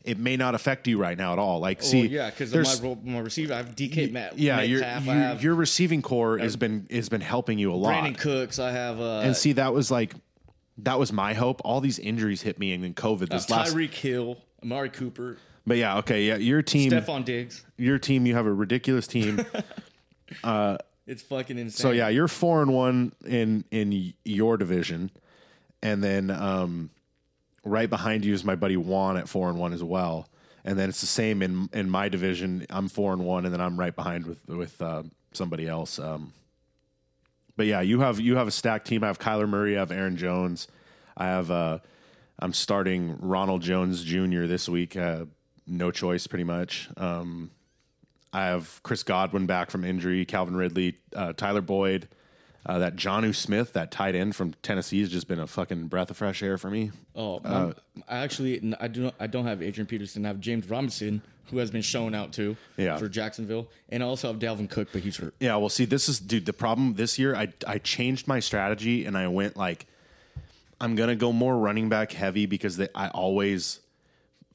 it 0.10 0.18
may 0.18 0.36
not 0.36 0.56
affect 0.56 0.88
you 0.88 0.98
right 0.98 1.18
now 1.18 1.34
at 1.34 1.40
all. 1.40 1.60
Like, 1.60 1.84
See, 1.84 1.90
see, 1.90 2.02
well, 2.02 2.12
yeah, 2.12 2.30
because 2.32 2.82
my 2.82 2.98
my 3.04 3.20
receiver, 3.20 3.54
I 3.54 3.58
have 3.58 3.76
DK 3.76 4.12
Matt. 4.12 4.40
yeah, 4.40 4.62
your 4.62 4.82
your, 4.82 5.34
your 5.36 5.56
receiving 5.56 6.02
core 6.02 6.40
has 6.40 6.56
been 6.56 6.88
has 6.90 7.10
been 7.10 7.22
helping 7.22 7.60
you 7.60 7.72
a 7.72 7.76
lot. 7.76 7.94
Brandin 7.94 8.18
Cooks. 8.18 8.58
I 8.58 8.72
have 8.72 9.00
uh, 9.00 9.20
and 9.20 9.36
see, 9.38 9.54
that 9.54 9.72
was 9.72 9.92
like 9.92 10.16
that 10.80 10.98
was 10.98 11.14
my 11.14 11.36
hope. 11.36 11.62
All 11.64 11.80
these 11.80 12.00
injuries 12.00 12.42
hit 12.42 12.58
me, 12.58 12.74
and 12.74 12.84
then 12.84 12.96
COVID 12.96 13.30
this 13.30 13.52
last. 13.52 13.76
Tyreek 13.76 13.94
Hill, 13.94 14.38
Amari 14.64 14.90
Cooper, 14.90 15.38
But 15.68 15.78
yeah, 15.78 16.00
okay, 16.00 16.24
yeah, 16.24 16.38
your 16.38 16.64
team, 16.64 16.92
Stefon 16.92 17.24
Diggs. 17.24 17.64
your 17.78 18.00
team, 18.00 18.26
you 18.26 18.34
have 18.34 18.48
a 18.48 18.54
ridiculous 18.54 19.06
team. 19.06 19.46
It's 21.10 21.24
fucking 21.24 21.58
insane. 21.58 21.82
So 21.82 21.90
yeah, 21.90 22.10
you're 22.10 22.28
four 22.28 22.62
and 22.62 22.72
one 22.72 23.14
in 23.26 23.66
in 23.72 24.14
your 24.24 24.58
division, 24.58 25.10
and 25.82 26.04
then 26.04 26.30
um, 26.30 26.92
right 27.64 27.90
behind 27.90 28.26
you 28.26 28.34
is 28.34 28.44
my 28.44 28.56
buddy 28.56 28.78
Juan 28.78 29.18
at 29.18 29.30
four 29.30 29.50
and 29.50 29.60
one 29.60 29.74
as 29.74 29.84
well. 29.84 30.30
And 30.66 30.78
then 30.78 30.90
it's 30.90 31.02
the 31.02 31.08
same 31.08 31.42
in 31.42 31.70
in 31.74 31.90
my 31.90 32.10
division. 32.10 32.66
I'm 32.70 32.90
four 32.90 33.14
and 33.14 33.24
one, 33.26 33.46
and 33.46 33.54
then 33.54 33.62
I'm 33.62 33.80
right 33.80 33.96
behind 33.96 34.26
with 34.26 34.48
with 34.48 34.82
uh, 34.82 35.04
somebody 35.34 35.68
else. 35.68 36.00
Um, 36.00 36.34
but 37.56 37.66
yeah, 37.66 37.82
you 37.82 38.02
have 38.02 38.20
you 38.20 38.36
have 38.36 38.48
a 38.48 38.52
stacked 38.52 38.88
team. 38.88 39.04
I 39.04 39.08
have 39.08 39.20
Kyler 39.20 39.48
Murray. 39.48 39.76
I 39.76 39.80
have 39.80 39.92
Aaron 39.92 40.18
Jones. 40.18 40.68
I 41.16 41.26
have 41.26 41.50
uh, 41.50 41.80
I'm 42.40 42.54
starting 42.54 43.18
Ronald 43.20 43.62
Jones 43.62 44.04
Jr. 44.04 44.46
this 44.46 44.70
week. 44.70 44.96
Uh, 44.96 45.26
no 45.68 45.92
choice, 45.92 46.26
pretty 46.28 46.46
much. 46.46 46.90
Um, 46.98 47.52
I 48.32 48.46
have 48.46 48.82
Chris 48.84 49.04
Godwin 49.04 49.46
back 49.46 49.72
from 49.72 49.84
injury, 49.84 50.26
Calvin 50.26 50.56
Ridley, 50.56 50.98
uh, 51.16 51.34
Tyler 51.34 51.62
Boyd, 51.62 52.08
uh, 52.66 52.80
that 52.80 52.96
Jonnu 52.96 53.34
Smith, 53.36 53.74
that 53.74 53.92
tight 53.92 54.16
end 54.16 54.36
from 54.36 54.54
Tennessee, 54.62 55.00
has 55.02 55.10
just 55.10 55.28
been 55.28 55.40
a 55.40 55.48
fucking 55.48 55.88
breath 55.88 56.10
of 56.12 56.18
fresh 56.18 56.44
air 56.44 56.58
for 56.58 56.70
me. 56.70 56.92
Oh, 57.16 57.40
Uh, 57.44 57.74
I 58.08 58.20
actually 58.20 58.76
I 58.80 58.88
do 58.88 59.04
not, 59.04 59.16
I 59.20 59.28
don't 59.28 59.46
have 59.46 59.62
Adrian 59.62 59.88
Peterson. 59.88 60.26
I 60.26 60.30
have 60.30 60.40
James 60.40 60.70
Robinson, 60.70 61.22
who 61.50 61.58
has 61.58 61.72
been 61.72 61.82
shown 61.82 62.14
out 62.14 62.34
too. 62.34 62.58
Yeah. 62.78 62.98
For 62.98 63.08
Jacksonville, 63.10 63.68
and 63.90 64.04
I 64.04 64.06
also 64.06 64.28
have 64.28 64.40
Dalvin 64.40 64.70
Cook, 64.70 64.90
but 64.92 65.02
he's 65.02 65.18
hurt. 65.18 65.34
Yeah, 65.40 65.56
well, 65.56 65.70
see, 65.70 65.86
this 65.86 66.10
is, 66.10 66.20
dude, 66.20 66.46
the 66.46 66.54
problem 66.54 66.96
this 66.96 67.18
year, 67.18 67.36
I, 67.36 67.50
I 67.66 67.78
changed 67.80 68.28
my 68.28 68.40
strategy 68.40 69.06
and 69.06 69.18
I 69.18 69.28
went 69.30 69.56
like, 69.58 69.88
I'm 70.82 70.96
going 70.96 71.10
to 71.10 71.16
go 71.16 71.32
more 71.34 71.58
running 71.58 71.90
back 71.90 72.12
heavy 72.12 72.46
because 72.46 72.78
they, 72.78 72.88
I 72.96 73.10
always 73.10 73.80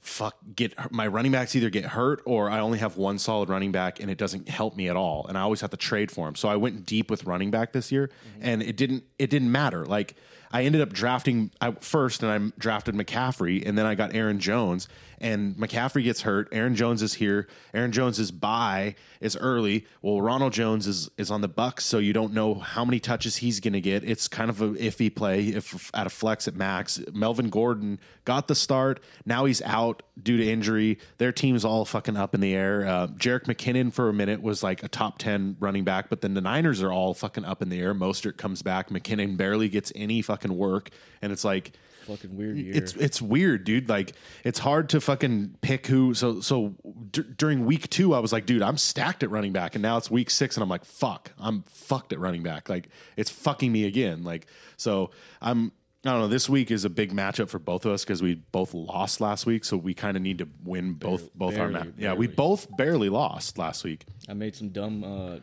fuck 0.04 0.36
get 0.54 0.74
my 0.92 1.06
running 1.06 1.32
backs 1.32 1.56
either 1.56 1.70
get 1.70 1.86
hurt 1.86 2.20
or 2.26 2.50
I 2.50 2.60
only 2.60 2.78
have 2.78 2.98
one 2.98 3.18
solid 3.18 3.48
running 3.48 3.72
back 3.72 4.00
and 4.00 4.10
it 4.10 4.18
doesn't 4.18 4.50
help 4.50 4.76
me 4.76 4.90
at 4.90 4.96
all 4.96 5.24
and 5.26 5.38
I 5.38 5.40
always 5.40 5.62
have 5.62 5.70
to 5.70 5.78
trade 5.78 6.10
for 6.12 6.28
him. 6.28 6.34
So 6.34 6.46
I 6.46 6.56
went 6.56 6.84
deep 6.84 7.10
with 7.10 7.24
running 7.24 7.50
back 7.50 7.72
this 7.72 7.90
year 7.90 8.08
mm-hmm. 8.08 8.40
and 8.42 8.62
it 8.62 8.76
didn't 8.76 9.04
it 9.18 9.30
didn't 9.30 9.50
matter. 9.50 9.86
Like 9.86 10.14
I 10.52 10.64
ended 10.64 10.82
up 10.82 10.92
drafting 10.92 11.52
I, 11.58 11.70
first 11.72 12.22
and 12.22 12.30
I 12.30 12.52
drafted 12.58 12.94
McCaffrey 12.94 13.66
and 13.66 13.78
then 13.78 13.86
I 13.86 13.94
got 13.94 14.14
Aaron 14.14 14.40
Jones 14.40 14.88
and 15.24 15.56
McCaffrey 15.56 16.04
gets 16.04 16.20
hurt. 16.20 16.48
Aaron 16.52 16.76
Jones 16.76 17.00
is 17.00 17.14
here. 17.14 17.48
Aaron 17.72 17.92
Jones's 17.92 18.30
bye 18.30 18.94
is 19.22 19.38
early. 19.38 19.86
Well, 20.02 20.20
Ronald 20.20 20.52
Jones 20.52 20.86
is 20.86 21.08
is 21.16 21.30
on 21.30 21.40
the 21.40 21.48
Bucks, 21.48 21.86
so 21.86 21.96
you 21.96 22.12
don't 22.12 22.34
know 22.34 22.54
how 22.54 22.84
many 22.84 23.00
touches 23.00 23.36
he's 23.36 23.58
going 23.58 23.72
to 23.72 23.80
get. 23.80 24.04
It's 24.04 24.28
kind 24.28 24.50
of 24.50 24.60
a 24.60 24.68
iffy 24.72 25.12
play 25.12 25.48
if 25.48 25.90
at 25.94 26.06
a 26.06 26.10
flex 26.10 26.46
at 26.46 26.54
max. 26.54 27.00
Melvin 27.14 27.48
Gordon 27.48 27.98
got 28.26 28.48
the 28.48 28.54
start. 28.54 29.00
Now 29.24 29.46
he's 29.46 29.62
out 29.62 30.02
due 30.22 30.36
to 30.36 30.46
injury. 30.46 30.98
Their 31.16 31.32
team's 31.32 31.64
all 31.64 31.86
fucking 31.86 32.18
up 32.18 32.34
in 32.34 32.42
the 32.42 32.54
air. 32.54 32.86
Uh, 32.86 33.06
Jerick 33.06 33.44
McKinnon 33.44 33.94
for 33.94 34.10
a 34.10 34.12
minute 34.12 34.42
was 34.42 34.62
like 34.62 34.82
a 34.82 34.88
top 34.88 35.16
ten 35.16 35.56
running 35.58 35.84
back, 35.84 36.10
but 36.10 36.20
then 36.20 36.34
the 36.34 36.42
Niners 36.42 36.82
are 36.82 36.92
all 36.92 37.14
fucking 37.14 37.46
up 37.46 37.62
in 37.62 37.70
the 37.70 37.80
air. 37.80 37.94
Mostert 37.94 38.36
comes 38.36 38.60
back. 38.60 38.90
McKinnon 38.90 39.38
barely 39.38 39.70
gets 39.70 39.90
any 39.96 40.20
fucking 40.20 40.54
work, 40.54 40.90
and 41.22 41.32
it's 41.32 41.44
like 41.44 41.72
Fucking 42.04 42.36
weird 42.36 42.56
year. 42.56 42.74
it's 42.74 42.94
it's 42.94 43.20
weird, 43.20 43.64
dude. 43.64 43.88
Like 43.88 44.12
it's 44.44 44.58
hard 44.58 44.88
to 44.90 45.00
fucking 45.00 45.56
pick 45.60 45.86
who. 45.86 46.14
So 46.14 46.40
so 46.40 46.74
d- 47.10 47.24
during 47.36 47.64
week 47.66 47.90
two, 47.90 48.14
I 48.14 48.18
was 48.18 48.32
like, 48.32 48.46
dude, 48.46 48.62
I'm 48.62 48.76
stacked 48.78 49.22
at 49.22 49.30
running 49.30 49.52
back, 49.52 49.74
and 49.74 49.82
now 49.82 49.96
it's 49.96 50.10
week 50.10 50.30
six, 50.30 50.56
and 50.56 50.62
I'm 50.62 50.68
like, 50.68 50.84
fuck, 50.84 51.32
I'm 51.38 51.62
fucked 51.68 52.12
at 52.12 52.18
running 52.18 52.42
back. 52.42 52.68
Like 52.68 52.88
it's 53.16 53.30
fucking 53.30 53.70
me 53.72 53.84
again. 53.84 54.22
Like 54.24 54.46
so, 54.76 55.10
I'm. 55.40 55.72
I 56.06 56.10
don't 56.10 56.20
know. 56.20 56.28
This 56.28 56.50
week 56.50 56.70
is 56.70 56.84
a 56.84 56.90
big 56.90 57.14
matchup 57.14 57.48
for 57.48 57.58
both 57.58 57.86
of 57.86 57.92
us 57.92 58.04
because 58.04 58.20
we 58.20 58.34
both 58.34 58.74
lost 58.74 59.22
last 59.22 59.46
week, 59.46 59.64
so 59.64 59.78
we 59.78 59.94
kind 59.94 60.18
of 60.18 60.22
need 60.22 60.36
to 60.36 60.48
win 60.62 60.92
both 60.92 61.32
both 61.34 61.56
our 61.58 61.68
barely, 61.70 61.86
ma- 61.86 61.92
Yeah, 61.96 62.12
we 62.12 62.26
both 62.26 62.66
barely 62.76 63.08
lost 63.08 63.56
last 63.56 63.84
week. 63.84 64.04
I 64.28 64.34
made 64.34 64.54
some 64.54 64.68
dumb 64.68 65.02
uh, 65.02 65.36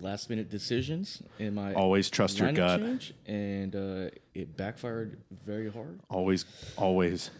last 0.00 0.30
minute 0.30 0.48
decisions 0.50 1.22
in 1.38 1.54
my 1.54 1.74
Always 1.74 2.10
trust 2.10 2.38
your 2.38 2.52
gut. 2.52 2.80
change, 2.80 3.14
and 3.26 3.74
uh, 3.74 4.10
it 4.34 4.56
backfired 4.56 5.18
very 5.44 5.70
hard. 5.70 6.00
Always, 6.08 6.44
always. 6.76 7.30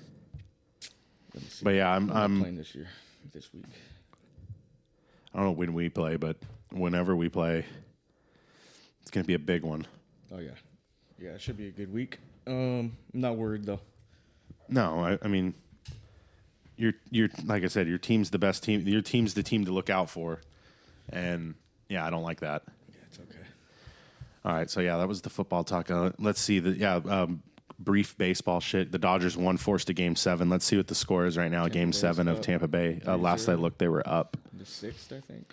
Let 1.34 1.42
me 1.42 1.48
see. 1.50 1.64
But 1.64 1.74
yeah, 1.74 1.90
I'm, 1.94 2.10
I'm 2.10 2.16
I'm 2.16 2.40
playing 2.40 2.56
this 2.56 2.74
year, 2.74 2.88
this 3.32 3.52
week. 3.52 3.64
I 5.32 5.38
don't 5.38 5.46
know 5.46 5.52
when 5.52 5.72
we 5.74 5.88
play, 5.88 6.16
but 6.16 6.36
whenever 6.72 7.14
we 7.14 7.28
play, 7.28 7.64
it's 9.02 9.10
going 9.10 9.22
to 9.24 9.26
be 9.28 9.34
a 9.34 9.38
big 9.38 9.62
one. 9.62 9.86
Oh 10.32 10.38
yeah, 10.38 10.50
yeah, 11.18 11.30
it 11.30 11.40
should 11.40 11.56
be 11.56 11.68
a 11.68 11.72
good 11.72 11.92
week. 11.92 12.18
Um, 12.46 12.96
I'm 13.14 13.20
not 13.20 13.36
worried 13.36 13.64
though. 13.64 13.80
No, 14.68 15.00
I, 15.04 15.18
I 15.22 15.28
mean, 15.28 15.54
you're 16.76 16.94
you're 17.10 17.28
like 17.44 17.62
I 17.62 17.68
said, 17.68 17.88
your 17.88 17.98
team's 17.98 18.30
the 18.30 18.38
best 18.38 18.62
team. 18.62 18.86
Your 18.86 19.02
team's 19.02 19.34
the 19.34 19.42
team 19.42 19.64
to 19.66 19.70
look 19.70 19.90
out 19.90 20.10
for, 20.10 20.40
and 21.10 21.54
yeah, 21.88 22.06
I 22.06 22.10
don't 22.10 22.22
like 22.22 22.40
that. 22.40 22.62
Yeah, 22.90 23.00
it's 23.06 23.18
okay. 23.18 23.46
All 24.44 24.52
right, 24.52 24.70
so 24.70 24.80
yeah, 24.80 24.96
that 24.98 25.08
was 25.08 25.22
the 25.22 25.30
football 25.30 25.64
talk. 25.64 25.90
Uh, 25.90 26.10
let's 26.18 26.40
see 26.40 26.58
the 26.58 26.70
yeah 26.70 26.96
um, 26.96 27.42
brief 27.78 28.16
baseball 28.18 28.60
shit. 28.60 28.92
The 28.92 28.98
Dodgers 28.98 29.36
won, 29.36 29.56
forced 29.56 29.86
to 29.88 29.94
game 29.94 30.16
seven. 30.16 30.48
Let's 30.48 30.64
see 30.64 30.76
what 30.76 30.86
the 30.86 30.94
score 30.94 31.26
is 31.26 31.36
right 31.36 31.50
now. 31.50 31.68
game 31.68 31.90
Bay's 31.90 31.98
seven 31.98 32.28
of 32.28 32.38
up 32.38 32.42
Tampa 32.42 32.68
Bay. 32.68 33.00
Uh, 33.06 33.16
last 33.16 33.48
I 33.48 33.54
looked, 33.54 33.78
they 33.78 33.88
were 33.88 34.06
up 34.08 34.36
The 34.52 34.64
sixth, 34.66 35.12
I 35.12 35.20
think. 35.20 35.52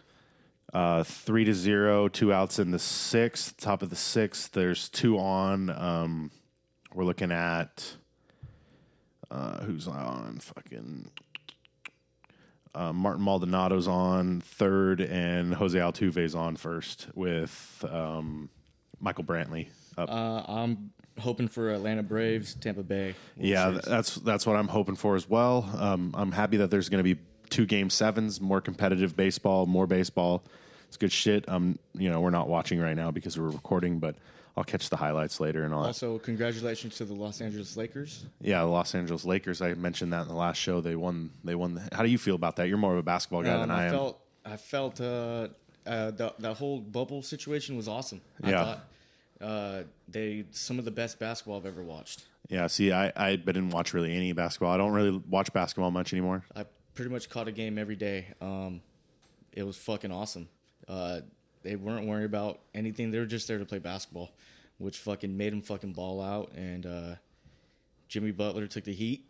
uh, 0.73 1.03
three 1.03 1.43
to 1.45 1.53
zero, 1.53 2.07
two 2.07 2.31
outs 2.33 2.59
in 2.59 2.71
the 2.71 2.79
sixth. 2.79 3.57
Top 3.57 3.81
of 3.81 3.89
the 3.89 3.95
sixth. 3.95 4.51
There's 4.51 4.89
two 4.89 5.17
on. 5.17 5.69
Um, 5.69 6.31
we're 6.93 7.03
looking 7.05 7.31
at 7.31 7.95
uh, 9.29 9.63
who's 9.63 9.87
on 9.87 10.39
fucking. 10.41 11.09
Uh, 12.75 12.91
Martin 12.93 13.23
Maldonado's 13.23 13.87
on 13.87 14.41
third, 14.41 14.99
and 15.01 15.53
Jose 15.55 15.77
Altuve's 15.79 16.35
on 16.35 16.55
first 16.57 17.07
with 17.15 17.83
um, 17.89 18.49
Michael 18.99 19.23
Brantley 19.23 19.67
up. 19.97 20.09
Uh, 20.09 20.43
I'm 20.47 20.91
hoping 21.17 21.47
for 21.47 21.71
Atlanta 21.71 22.03
Braves, 22.03 22.53
Tampa 22.55 22.83
Bay. 22.83 23.05
World 23.05 23.15
Yeah, 23.37 23.69
Series. 23.69 23.85
that's 23.85 24.15
that's 24.15 24.45
what 24.45 24.57
I'm 24.57 24.67
hoping 24.67 24.95
for 24.95 25.15
as 25.15 25.29
well. 25.29 25.69
Um, 25.77 26.13
I'm 26.17 26.31
happy 26.33 26.57
that 26.57 26.69
there's 26.69 26.89
going 26.89 27.03
to 27.03 27.15
be 27.15 27.21
two 27.49 27.65
game 27.65 27.89
sevens, 27.89 28.41
more 28.41 28.59
competitive 28.59 29.15
baseball, 29.15 29.65
more 29.65 29.87
baseball. 29.87 30.43
It's 30.87 30.97
good 30.97 31.11
shit. 31.11 31.47
Um, 31.47 31.79
you 31.93 32.09
know, 32.09 32.19
we're 32.19 32.29
not 32.29 32.47
watching 32.49 32.79
right 32.79 32.95
now 32.95 33.09
because 33.11 33.39
we're 33.39 33.49
recording, 33.49 33.99
but 33.99 34.15
I'll 34.57 34.63
catch 34.63 34.89
the 34.89 34.95
highlights 34.95 35.39
later 35.39 35.65
and 35.65 35.73
all 35.73 35.81
that. 35.81 35.87
Also, 35.87 36.17
congratulations 36.19 36.95
to 36.97 37.05
the 37.05 37.13
Los 37.13 37.41
Angeles 37.41 37.75
Lakers. 37.75 38.25
Yeah, 38.41 38.61
the 38.61 38.67
Los 38.67 38.95
Angeles 38.95 39.25
Lakers. 39.25 39.61
I 39.61 39.73
mentioned 39.73 40.13
that 40.13 40.21
in 40.21 40.27
the 40.29 40.33
last 40.35 40.57
show. 40.57 40.79
They 40.81 40.95
won. 40.95 41.31
They 41.43 41.55
won. 41.55 41.75
The, 41.75 41.89
how 41.93 42.03
do 42.03 42.09
you 42.09 42.17
feel 42.17 42.35
about 42.35 42.55
that? 42.57 42.69
You're 42.69 42.77
more 42.77 42.93
of 42.93 42.99
a 42.99 43.03
basketball 43.03 43.43
guy 43.43 43.57
than 43.57 43.69
Um, 43.69 43.77
I, 43.77 43.81
I 43.81 43.85
am. 43.85 43.91
felt 43.91 44.19
I 44.45 44.57
felt 44.57 45.01
uh, 45.01 45.47
uh, 45.85 46.11
the, 46.11 46.33
the 46.39 46.53
whole 46.53 46.79
bubble 46.79 47.21
situation 47.21 47.75
was 47.75 47.87
awesome. 47.87 48.21
I 48.43 48.49
Yeah. 48.49 48.63
thought 48.63 48.85
uh, 49.41 49.83
they 50.07 50.45
some 50.51 50.79
of 50.79 50.85
the 50.85 50.91
best 50.91 51.19
basketball 51.19 51.57
I've 51.57 51.65
ever 51.65 51.83
watched. 51.83 52.23
yeah. 52.49 52.67
See, 52.67 52.93
I 52.93 53.11
I 53.15 53.35
didn't 53.35 53.71
watch 53.71 53.93
really 53.93 54.15
any 54.15 54.31
basketball. 54.31 54.71
I 54.71 54.77
don't 54.77 54.93
really 54.93 55.21
watch 55.29 55.51
basketball 55.51 55.91
much 55.91 56.13
anymore. 56.13 56.45
I 56.55 56.65
pretty 56.93 57.11
much 57.11 57.29
caught 57.29 57.49
a 57.49 57.51
game 57.51 57.77
every 57.77 57.97
day. 57.97 58.27
Um, 58.39 58.81
it 59.51 59.63
was 59.63 59.75
fucking 59.75 60.11
awesome. 60.13 60.47
Uh, 60.87 61.19
they 61.65 61.75
weren't 61.75 62.07
worried 62.07 62.25
about 62.25 62.59
anything. 62.73 63.11
They 63.11 63.19
were 63.19 63.25
just 63.25 63.47
there 63.47 63.57
to 63.57 63.65
play 63.65 63.79
basketball, 63.79 64.31
which 64.77 64.97
fucking 64.99 65.35
made 65.35 65.51
them 65.51 65.61
fucking 65.61 65.93
ball 65.93 66.21
out. 66.21 66.51
And 66.55 66.85
uh, 66.85 67.15
Jimmy 68.07 68.31
Butler 68.31 68.67
took 68.67 68.85
the 68.85 68.93
Heat 68.93 69.25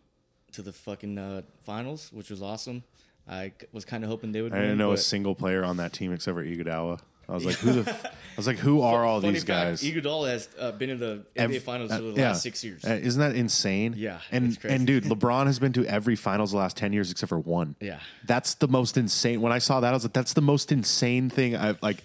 to 0.52 0.62
the 0.62 0.72
fucking 0.72 1.18
uh, 1.18 1.42
finals, 1.64 2.10
which 2.12 2.30
was 2.30 2.42
awesome. 2.42 2.84
I 3.28 3.52
was 3.72 3.84
kind 3.84 4.04
of 4.04 4.10
hoping 4.10 4.32
they 4.32 4.42
would. 4.42 4.52
I 4.52 4.56
didn't 4.56 4.70
win, 4.72 4.78
know 4.78 4.92
a 4.92 4.98
single 4.98 5.34
player 5.34 5.64
on 5.64 5.78
that 5.78 5.92
team 5.92 6.12
except 6.12 6.36
for 6.36 6.44
Iguodala. 6.44 7.00
I 7.28 7.32
was 7.32 7.44
like, 7.44 7.56
who 7.56 7.82
the? 7.82 7.90
f- 7.90 8.04
I 8.06 8.36
was 8.36 8.46
like, 8.46 8.58
who 8.58 8.82
are 8.82 9.04
all 9.04 9.20
Funny 9.20 9.32
these 9.32 9.42
fact, 9.42 9.80
guys? 9.80 9.82
Iguodala 9.82 10.28
has 10.28 10.48
uh, 10.60 10.70
been 10.72 10.90
in 10.90 11.00
the 11.00 11.24
NBA 11.34 11.62
Finals 11.62 11.90
uh, 11.90 11.96
for 11.96 12.02
the 12.02 12.12
yeah. 12.12 12.28
last 12.28 12.42
six 12.42 12.62
years. 12.62 12.84
Uh, 12.84 12.90
isn't 12.90 13.20
that 13.20 13.34
insane? 13.34 13.94
Yeah, 13.96 14.20
and 14.30 14.46
it's 14.46 14.58
crazy. 14.58 14.76
and 14.76 14.86
dude, 14.86 15.04
LeBron 15.06 15.46
has 15.46 15.58
been 15.58 15.72
to 15.72 15.84
every 15.86 16.14
finals 16.14 16.52
the 16.52 16.58
last 16.58 16.76
ten 16.76 16.92
years 16.92 17.10
except 17.10 17.28
for 17.28 17.38
one. 17.38 17.74
Yeah. 17.80 17.98
that's 18.26 18.54
the 18.54 18.68
most 18.68 18.96
insane. 18.96 19.40
When 19.40 19.52
I 19.52 19.58
saw 19.58 19.80
that, 19.80 19.88
I 19.88 19.92
was 19.92 20.04
like, 20.04 20.12
that's 20.12 20.34
the 20.34 20.42
most 20.42 20.70
insane 20.70 21.28
thing 21.30 21.56
I've 21.56 21.82
like 21.82 22.04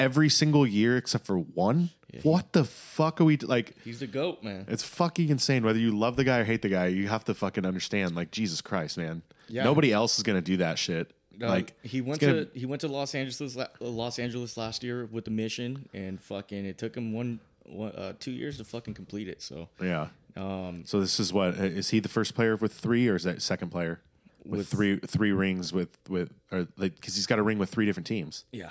every 0.00 0.28
single 0.28 0.66
year 0.66 0.96
except 0.96 1.26
for 1.26 1.36
one. 1.38 1.90
what 2.22 2.52
the 2.52 2.64
fuck 2.64 3.20
are 3.20 3.24
we 3.24 3.36
like? 3.36 3.74
He's 3.84 4.00
the 4.00 4.06
goat, 4.06 4.42
man. 4.42 4.64
It's 4.68 4.82
fucking 4.82 5.28
insane. 5.28 5.62
Whether 5.64 5.78
you 5.78 5.96
love 5.96 6.16
the 6.16 6.24
guy 6.24 6.38
or 6.38 6.44
hate 6.44 6.62
the 6.62 6.68
guy, 6.68 6.86
you 6.86 7.06
have 7.08 7.24
to 7.26 7.34
fucking 7.34 7.64
understand. 7.64 8.16
Like 8.16 8.30
Jesus 8.32 8.60
Christ, 8.60 8.98
man. 8.98 9.22
Yeah. 9.48 9.64
Nobody 9.64 9.92
else 9.92 10.16
is 10.16 10.22
gonna 10.24 10.40
do 10.42 10.56
that 10.58 10.78
shit. 10.78 11.12
Uh, 11.42 11.46
like 11.48 11.74
he 11.82 12.00
went 12.00 12.20
gonna- 12.20 12.46
to 12.46 12.58
he 12.58 12.66
went 12.66 12.80
to 12.80 12.88
Los 12.88 13.14
Angeles 13.14 13.56
Los 13.80 14.18
Angeles 14.18 14.56
last 14.56 14.82
year 14.82 15.06
with 15.06 15.24
the 15.24 15.30
mission, 15.30 15.88
and 15.94 16.20
fucking 16.20 16.64
it 16.66 16.76
took 16.78 16.96
him 16.96 17.12
one, 17.12 17.40
one 17.64 17.92
uh, 17.92 18.12
two 18.18 18.32
years 18.32 18.56
to 18.58 18.64
fucking 18.64 18.94
complete 18.94 19.28
it. 19.28 19.40
So 19.40 19.68
Yeah. 19.80 20.08
um, 20.36 20.82
So 20.86 21.00
this 21.00 21.18
is 21.20 21.32
what 21.32 21.54
is 21.54 21.90
he 21.90 22.00
the 22.00 22.08
first 22.08 22.34
player 22.34 22.56
with 22.56 22.72
three 22.74 23.08
or 23.08 23.16
is 23.16 23.22
that 23.24 23.40
second 23.42 23.70
player 23.70 24.00
with, 24.44 24.58
With- 24.58 24.68
three 24.68 24.96
three 24.98 25.32
rings 25.32 25.72
with 25.72 25.96
with 26.08 26.30
or 26.52 26.66
like 26.76 26.96
because 26.96 27.14
he's 27.14 27.26
got 27.26 27.38
a 27.38 27.42
ring 27.42 27.58
with 27.58 27.70
three 27.70 27.86
different 27.86 28.06
teams. 28.08 28.44
yeah, 28.52 28.70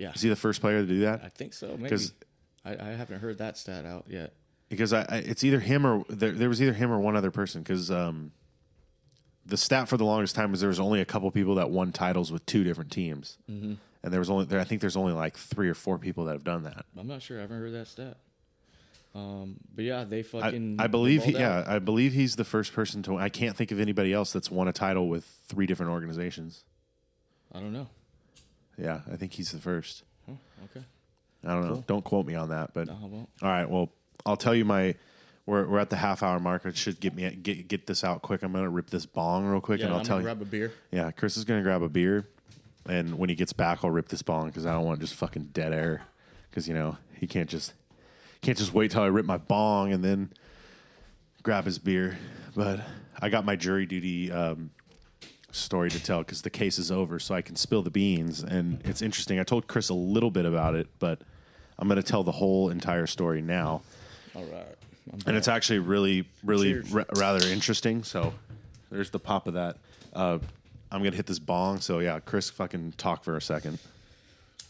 yeah, 0.00 0.12
Is 0.14 0.22
he 0.22 0.30
the 0.30 0.36
first 0.36 0.62
player 0.62 0.80
to 0.80 0.86
do 0.86 1.00
that? 1.00 1.20
I 1.22 1.28
think 1.28 1.52
so. 1.52 1.76
Maybe 1.78 1.94
I, 2.64 2.70
I 2.70 2.92
haven't 2.92 3.20
heard 3.20 3.36
that 3.36 3.58
stat 3.58 3.84
out 3.84 4.06
yet. 4.08 4.32
Because 4.70 4.94
I, 4.94 5.02
I 5.02 5.16
it's 5.16 5.44
either 5.44 5.60
him 5.60 5.84
or 5.84 6.04
there, 6.08 6.32
there 6.32 6.48
was 6.48 6.62
either 6.62 6.72
him 6.72 6.90
or 6.90 6.98
one 6.98 7.16
other 7.16 7.30
person. 7.30 7.60
Because 7.60 7.90
um, 7.90 8.32
the 9.44 9.58
stat 9.58 9.90
for 9.90 9.98
the 9.98 10.06
longest 10.06 10.34
time 10.34 10.52
was 10.52 10.60
there 10.60 10.70
was 10.70 10.80
only 10.80 11.02
a 11.02 11.04
couple 11.04 11.30
people 11.30 11.56
that 11.56 11.68
won 11.68 11.92
titles 11.92 12.32
with 12.32 12.46
two 12.46 12.64
different 12.64 12.90
teams, 12.90 13.36
mm-hmm. 13.50 13.74
and 14.02 14.12
there 14.12 14.20
was 14.20 14.30
only 14.30 14.46
there 14.46 14.58
I 14.58 14.64
think 14.64 14.80
there's 14.80 14.96
only 14.96 15.12
like 15.12 15.36
three 15.36 15.68
or 15.68 15.74
four 15.74 15.98
people 15.98 16.24
that 16.24 16.32
have 16.32 16.44
done 16.44 16.62
that. 16.62 16.86
I'm 16.96 17.06
not 17.06 17.20
sure. 17.20 17.36
I 17.36 17.42
haven't 17.42 17.58
heard 17.58 17.74
that 17.74 17.88
stat. 17.88 18.16
Um, 19.14 19.56
but 19.74 19.84
yeah, 19.84 20.04
they 20.04 20.20
I, 20.20 20.22
fucking. 20.22 20.76
I 20.78 20.86
believe 20.86 21.24
he, 21.24 21.32
yeah 21.32 21.62
I 21.66 21.78
believe 21.78 22.14
he's 22.14 22.36
the 22.36 22.44
first 22.44 22.72
person 22.72 23.02
to. 23.02 23.18
I 23.18 23.28
can't 23.28 23.54
think 23.54 23.70
of 23.70 23.80
anybody 23.80 24.14
else 24.14 24.32
that's 24.32 24.50
won 24.50 24.66
a 24.66 24.72
title 24.72 25.08
with 25.08 25.26
three 25.46 25.66
different 25.66 25.92
organizations. 25.92 26.64
I 27.52 27.60
don't 27.60 27.74
know. 27.74 27.88
Yeah, 28.80 29.00
I 29.12 29.16
think 29.16 29.32
he's 29.32 29.52
the 29.52 29.58
first. 29.58 30.02
Huh, 30.26 30.34
okay, 30.64 30.84
I 31.44 31.48
don't 31.54 31.62
know. 31.62 31.74
Cool. 31.74 31.84
Don't 31.86 32.04
quote 32.04 32.26
me 32.26 32.34
on 32.34 32.48
that, 32.50 32.72
but 32.74 32.86
no, 32.88 32.94
I 33.02 33.06
won't. 33.06 33.28
all 33.42 33.48
right. 33.48 33.68
Well, 33.68 33.90
I'll 34.24 34.36
tell 34.36 34.54
you 34.54 34.64
my. 34.64 34.94
We're, 35.46 35.66
we're 35.66 35.78
at 35.80 35.90
the 35.90 35.96
half 35.96 36.22
hour 36.22 36.38
mark. 36.38 36.64
It 36.66 36.76
should 36.76 37.00
get 37.00 37.14
me 37.14 37.28
get 37.34 37.66
get 37.66 37.86
this 37.86 38.04
out 38.04 38.22
quick. 38.22 38.42
I'm 38.42 38.52
gonna 38.52 38.68
rip 38.70 38.90
this 38.90 39.04
bong 39.06 39.46
real 39.46 39.60
quick, 39.60 39.80
Yeah, 39.80 39.86
and 39.86 39.94
I'll 39.94 40.00
I'm 40.00 40.06
tell 40.06 40.16
gonna 40.18 40.28
you. 40.30 40.34
grab 40.36 40.42
a 40.42 40.50
beer. 40.50 40.72
Yeah, 40.92 41.10
Chris 41.10 41.36
is 41.36 41.44
gonna 41.44 41.62
grab 41.62 41.82
a 41.82 41.88
beer, 41.88 42.28
and 42.86 43.18
when 43.18 43.28
he 43.30 43.34
gets 43.34 43.52
back, 43.52 43.80
I'll 43.82 43.90
rip 43.90 44.08
this 44.08 44.22
bong 44.22 44.46
because 44.46 44.64
I 44.66 44.72
don't 44.72 44.84
want 44.84 45.00
just 45.00 45.14
fucking 45.14 45.48
dead 45.52 45.72
air. 45.72 46.02
Because 46.50 46.68
you 46.68 46.74
know 46.74 46.98
he 47.14 47.26
can't 47.26 47.48
just 47.48 47.72
can't 48.42 48.56
just 48.58 48.72
wait 48.74 48.90
till 48.92 49.02
I 49.02 49.06
rip 49.06 49.24
my 49.26 49.38
bong 49.38 49.92
and 49.92 50.04
then 50.04 50.30
grab 51.42 51.64
his 51.64 51.78
beer. 51.78 52.18
But 52.54 52.80
I 53.20 53.28
got 53.28 53.44
my 53.44 53.56
jury 53.56 53.86
duty 53.86 54.30
um, 54.30 54.70
story 55.52 55.90
to 55.90 56.02
tell 56.02 56.18
because 56.18 56.42
the 56.42 56.50
case 56.50 56.78
is 56.78 56.90
over, 56.90 57.18
so 57.18 57.34
I 57.34 57.42
can 57.42 57.56
spill 57.56 57.82
the 57.82 57.90
beans. 57.90 58.42
And 58.42 58.80
it's 58.84 59.02
interesting. 59.02 59.40
I 59.40 59.44
told 59.44 59.66
Chris 59.66 59.88
a 59.88 59.94
little 59.94 60.30
bit 60.30 60.46
about 60.46 60.74
it, 60.74 60.88
but 60.98 61.20
I'm 61.78 61.88
gonna 61.88 62.02
tell 62.02 62.22
the 62.22 62.32
whole 62.32 62.68
entire 62.70 63.06
story 63.06 63.42
now. 63.42 63.82
All 64.34 64.44
right. 64.44 64.76
And 65.26 65.36
it's 65.36 65.48
actually 65.48 65.80
really, 65.80 66.28
really 66.44 66.82
rather 67.16 67.44
interesting. 67.48 68.04
So 68.04 68.32
there's 68.90 69.10
the 69.10 69.18
pop 69.18 69.46
of 69.46 69.54
that. 69.54 69.76
Uh, 70.12 70.38
I'm 70.92 71.02
gonna 71.02 71.16
hit 71.16 71.26
this 71.26 71.38
bong. 71.38 71.80
So 71.80 71.98
yeah, 71.98 72.20
Chris, 72.20 72.50
fucking 72.50 72.94
talk 72.96 73.24
for 73.24 73.36
a 73.36 73.42
second. 73.42 73.78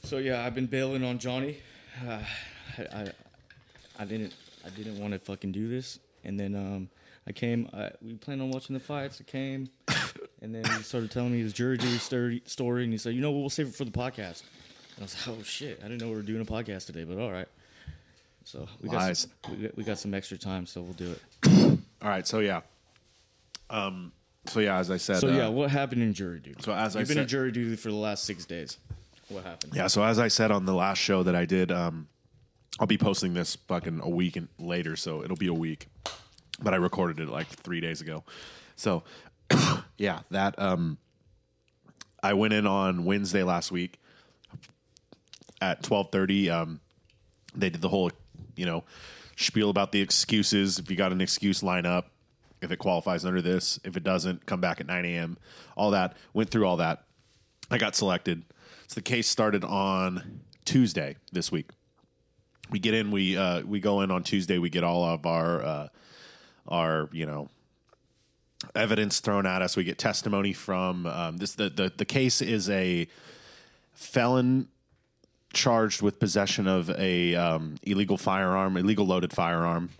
So 0.04 0.18
yeah, 0.18 0.44
I've 0.44 0.54
been 0.54 0.66
bailing 0.66 1.04
on 1.04 1.18
Johnny. 1.18 1.58
Uh, 2.06 2.20
I, 2.78 2.82
I 2.82 3.12
I 3.98 4.04
didn't 4.04 4.34
I 4.64 4.70
didn't 4.70 4.98
want 4.98 5.12
to 5.12 5.18
fucking 5.18 5.52
do 5.52 5.68
this, 5.68 5.98
and 6.24 6.38
then 6.40 6.54
um 6.54 6.88
I 7.26 7.32
came. 7.32 7.68
I, 7.72 7.90
we 8.00 8.14
planned 8.14 8.40
on 8.40 8.50
watching 8.50 8.74
the 8.74 8.80
fights. 8.80 9.20
I 9.20 9.24
came, 9.30 9.68
and 10.42 10.55
then 10.55 10.64
he 10.64 10.83
started 10.83 11.11
telling 11.11 11.33
me 11.33 11.40
his 11.40 11.53
jury 11.53 11.76
duty 11.76 11.98
story, 11.98 12.85
and 12.85 12.92
he 12.92 12.98
said, 12.98 13.14
"You 13.14 13.20
know 13.20 13.31
what? 13.31 13.40
We'll 13.40 13.50
save 13.50 13.68
it 13.68 13.74
for 13.74 13.85
the 13.85 13.90
podcast." 13.90 14.42
And 14.96 15.00
I 15.00 15.03
was 15.03 15.26
like, 15.26 15.38
"Oh 15.38 15.42
shit! 15.42 15.81
I 15.81 15.88
didn't 15.88 16.00
know 16.00 16.09
we 16.09 16.14
were 16.14 16.22
doing 16.22 16.40
a 16.42 16.44
podcast 16.44 16.87
today, 16.87 17.05
but 17.05 17.18
all 17.18 17.31
right." 17.31 17.48
So 18.44 18.66
we 18.81 18.88
got 18.88 19.16
some, 19.16 19.31
we, 19.50 19.57
got, 19.57 19.76
we 19.76 19.85
got 19.85 19.98
some 19.98 20.14
extra 20.14 20.38
time, 20.38 20.66
so 20.66 20.81
we'll 20.81 20.94
do 20.94 21.12
it. 21.12 21.79
All 22.03 22.09
right. 22.09 22.26
So 22.26 22.40
yeah. 22.40 22.62
Um. 23.68 24.12
So 24.46 24.61
yeah, 24.61 24.79
as 24.79 24.90
I 24.90 24.96
said. 24.96 25.18
So 25.18 25.29
uh, 25.29 25.33
yeah, 25.33 25.48
what 25.48 25.70
happened 25.70 26.03
in 26.03 26.14
jury 26.14 26.40
duty? 26.40 26.61
So 26.62 26.72
as 26.72 26.96
I 26.96 27.00
you've 27.00 27.09
been 27.09 27.18
in 27.18 27.29
jury 27.29 27.53
duty 27.53 27.76
for 27.76 27.90
the 27.90 27.96
last 27.96 28.24
six 28.24 28.44
days. 28.46 28.79
What 29.29 29.44
happened? 29.44 29.74
Yeah, 29.76 29.87
so 29.87 30.03
as 30.03 30.18
I 30.18 30.26
said 30.26 30.50
on 30.50 30.64
the 30.64 30.74
last 30.74 30.98
show 30.98 31.22
that 31.22 31.37
I 31.37 31.44
did, 31.44 31.70
um, 31.70 32.09
I'll 32.81 32.88
be 32.88 32.98
posting 32.98 33.35
this 33.35 33.55
fucking 33.68 34.00
a 34.03 34.09
week 34.09 34.35
and 34.37 34.48
later, 34.59 34.96
so 34.96 35.22
it'll 35.22 35.37
be 35.37 35.46
a 35.46 35.55
week. 35.55 35.87
But 36.61 36.74
I 36.74 36.78
recorded 36.78 37.20
it 37.20 37.28
like 37.28 37.47
three 37.47 37.80
days 37.80 38.01
ago. 38.01 38.24
So 38.74 39.05
yeah, 40.01 40.20
that 40.30 40.59
um 40.59 40.96
I 42.22 42.32
went 42.32 42.55
in 42.55 42.66
on 42.66 43.05
Wednesday 43.05 43.42
last 43.42 43.70
week 43.70 44.01
at 45.61 45.82
twelve 45.82 46.11
thirty. 46.11 46.48
Um 46.48 46.80
they 47.55 47.68
did 47.68 47.82
the 47.82 47.88
whole, 47.88 48.11
you 48.57 48.64
know, 48.64 48.84
spiel 49.36 49.68
about 49.68 49.92
the 49.92 50.01
excuses. 50.01 50.78
If 50.78 50.90
you 50.90 50.96
got 50.96 51.12
an 51.12 51.20
excuse, 51.20 51.62
line 51.62 51.84
up. 51.84 52.11
If 52.62 52.70
it 52.70 52.78
qualifies 52.78 53.24
under 53.24 53.42
this, 53.42 53.78
if 53.84 53.96
it 53.96 54.03
doesn't, 54.03 54.46
come 54.46 54.61
back 54.61 54.80
at 54.80 54.86
nine 54.86 55.05
AM. 55.05 55.38
All 55.76 55.90
that. 55.90 56.16
Went 56.32 56.51
through 56.51 56.66
all 56.66 56.76
that. 56.78 57.05
I 57.70 57.78
got 57.78 57.94
selected. 57.94 58.42
So 58.86 58.96
the 58.96 59.03
case 59.03 59.28
started 59.28 59.64
on 59.64 60.40
Tuesday 60.64 61.16
this 61.32 61.53
week. 61.53 61.70
We 62.70 62.78
get 62.78 62.94
in, 62.94 63.11
we 63.11 63.36
uh, 63.36 63.62
we 63.62 63.80
go 63.80 64.01
in 64.01 64.11
on 64.11 64.22
Tuesday. 64.22 64.59
We 64.59 64.70
get 64.70 64.84
all 64.84 65.05
of 65.05 65.26
our 65.26 65.62
uh, 65.62 65.88
our 66.68 67.09
you 67.12 67.26
know 67.26 67.48
evidence 68.74 69.20
thrown 69.20 69.46
at 69.46 69.62
us. 69.62 69.76
We 69.76 69.84
get 69.84 69.98
testimony 69.98 70.52
from 70.52 71.06
um, 71.06 71.36
this. 71.38 71.54
The, 71.54 71.70
the 71.70 71.92
the 71.96 72.04
case 72.04 72.40
is 72.42 72.68
a 72.70 73.08
felon 73.92 74.68
charged 75.52 76.00
with 76.02 76.18
possession 76.20 76.66
of 76.68 76.90
a 76.90 77.34
um, 77.34 77.76
illegal 77.82 78.16
firearm, 78.16 78.76
illegal 78.76 79.06
loaded 79.06 79.32
firearm, 79.32 79.90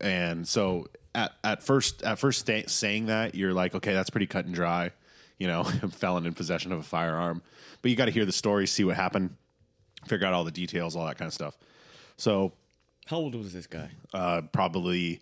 and 0.00 0.46
so 0.46 0.86
at 1.14 1.32
at 1.44 1.62
first 1.62 2.02
at 2.02 2.18
first 2.18 2.40
sta- 2.40 2.68
saying 2.68 3.06
that 3.06 3.34
you're 3.34 3.52
like, 3.52 3.74
okay, 3.74 3.92
that's 3.92 4.10
pretty 4.10 4.26
cut 4.26 4.44
and 4.46 4.54
dry, 4.54 4.90
you 5.38 5.46
know, 5.46 5.60
a 5.82 5.88
felon 5.88 6.26
in 6.26 6.34
possession 6.34 6.72
of 6.72 6.78
a 6.78 6.84
firearm. 6.84 7.42
But 7.82 7.90
you 7.90 7.96
got 7.96 8.06
to 8.06 8.10
hear 8.10 8.24
the 8.24 8.32
story, 8.32 8.66
see 8.66 8.84
what 8.84 8.96
happened, 8.96 9.36
figure 10.06 10.26
out 10.26 10.34
all 10.34 10.44
the 10.44 10.50
details, 10.50 10.96
all 10.96 11.06
that 11.06 11.16
kind 11.18 11.28
of 11.28 11.34
stuff. 11.34 11.56
So 12.16 12.52
How 13.06 13.18
old 13.18 13.34
was 13.36 13.52
this 13.52 13.66
guy? 13.68 13.90
uh, 14.12 14.42
probably 14.52 15.20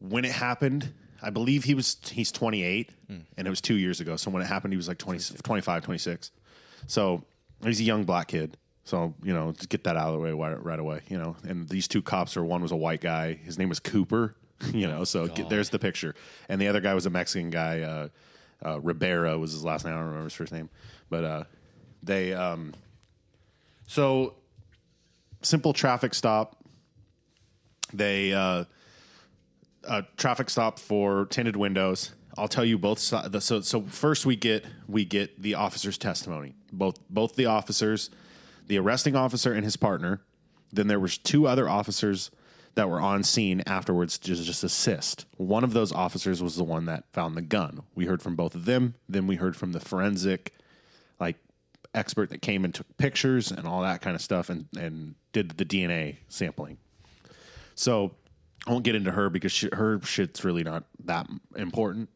when 0.00 0.24
it 0.24 0.32
happened. 0.32 0.92
I 1.24 1.30
believe 1.30 1.64
he 1.64 1.74
was 1.74 1.96
he's 2.10 2.30
28 2.30 2.90
and 3.36 3.46
it 3.46 3.50
was 3.50 3.60
2 3.60 3.74
years 3.74 4.00
ago. 4.00 4.16
So 4.16 4.30
when 4.30 4.42
it 4.42 4.46
happened 4.46 4.72
he 4.72 4.76
was 4.76 4.88
like 4.88 4.98
20, 4.98 5.36
25, 5.42 5.82
26. 5.82 6.30
So 6.86 7.24
he's 7.62 7.80
a 7.80 7.84
young 7.84 8.04
black 8.04 8.28
kid. 8.28 8.56
So, 8.84 9.14
you 9.22 9.32
know, 9.32 9.52
just 9.52 9.70
get 9.70 9.84
that 9.84 9.96
out 9.96 10.08
of 10.08 10.14
the 10.14 10.20
way 10.20 10.32
right, 10.32 10.62
right 10.62 10.78
away, 10.78 11.00
you 11.08 11.16
know. 11.16 11.36
And 11.42 11.66
these 11.68 11.88
two 11.88 12.02
cops 12.02 12.36
are 12.36 12.44
one 12.44 12.60
was 12.60 12.70
a 12.70 12.76
white 12.76 13.00
guy. 13.00 13.32
His 13.32 13.58
name 13.58 13.70
was 13.70 13.80
Cooper, 13.80 14.36
you 14.72 14.86
know. 14.86 15.04
So 15.04 15.26
get, 15.26 15.48
there's 15.48 15.70
the 15.70 15.78
picture. 15.78 16.14
And 16.50 16.60
the 16.60 16.68
other 16.68 16.80
guy 16.80 16.92
was 16.92 17.06
a 17.06 17.10
Mexican 17.10 17.48
guy 17.48 17.80
uh, 17.80 18.08
uh, 18.64 18.80
Ribeiro 18.80 19.38
was 19.38 19.52
his 19.52 19.64
last 19.64 19.84
name. 19.84 19.94
I 19.94 19.96
don't 19.96 20.06
remember 20.06 20.24
his 20.24 20.34
first 20.34 20.52
name. 20.52 20.68
But 21.10 21.24
uh, 21.24 21.44
they 22.02 22.34
um 22.34 22.74
so 23.86 24.34
simple 25.42 25.72
traffic 25.72 26.14
stop. 26.14 26.56
They 27.92 28.32
uh, 28.32 28.64
a 29.86 30.06
traffic 30.16 30.50
stop 30.50 30.78
for 30.78 31.26
tinted 31.26 31.56
windows. 31.56 32.12
I'll 32.36 32.48
tell 32.48 32.64
you 32.64 32.78
both. 32.78 32.98
So, 32.98 33.60
so 33.60 33.82
first 33.82 34.26
we 34.26 34.36
get 34.36 34.64
we 34.88 35.04
get 35.04 35.40
the 35.40 35.54
officer's 35.54 35.98
testimony. 35.98 36.54
Both 36.72 36.98
both 37.08 37.36
the 37.36 37.46
officers, 37.46 38.10
the 38.66 38.78
arresting 38.78 39.14
officer 39.14 39.52
and 39.52 39.64
his 39.64 39.76
partner. 39.76 40.20
Then 40.72 40.88
there 40.88 40.98
was 40.98 41.16
two 41.16 41.46
other 41.46 41.68
officers 41.68 42.30
that 42.74 42.90
were 42.90 43.00
on 43.00 43.22
scene 43.22 43.62
afterwards 43.66 44.18
to 44.18 44.34
just 44.34 44.64
assist. 44.64 45.26
One 45.36 45.62
of 45.62 45.72
those 45.72 45.92
officers 45.92 46.42
was 46.42 46.56
the 46.56 46.64
one 46.64 46.86
that 46.86 47.04
found 47.12 47.36
the 47.36 47.42
gun. 47.42 47.82
We 47.94 48.06
heard 48.06 48.20
from 48.20 48.34
both 48.34 48.56
of 48.56 48.64
them. 48.64 48.94
Then 49.08 49.28
we 49.28 49.36
heard 49.36 49.56
from 49.56 49.70
the 49.72 49.78
forensic 49.78 50.52
like 51.20 51.36
expert 51.94 52.30
that 52.30 52.42
came 52.42 52.64
and 52.64 52.74
took 52.74 52.96
pictures 52.96 53.52
and 53.52 53.68
all 53.68 53.82
that 53.82 54.02
kind 54.02 54.16
of 54.16 54.22
stuff 54.22 54.50
and 54.50 54.66
and 54.76 55.14
did 55.32 55.50
the 55.50 55.64
DNA 55.64 56.16
sampling. 56.28 56.78
So 57.76 58.12
I 58.66 58.72
won't 58.72 58.84
get 58.84 58.94
into 58.94 59.10
her 59.10 59.28
because 59.30 59.52
she, 59.52 59.68
her 59.72 60.00
shit's 60.02 60.44
really 60.44 60.64
not 60.64 60.84
that 61.04 61.26
important. 61.56 62.08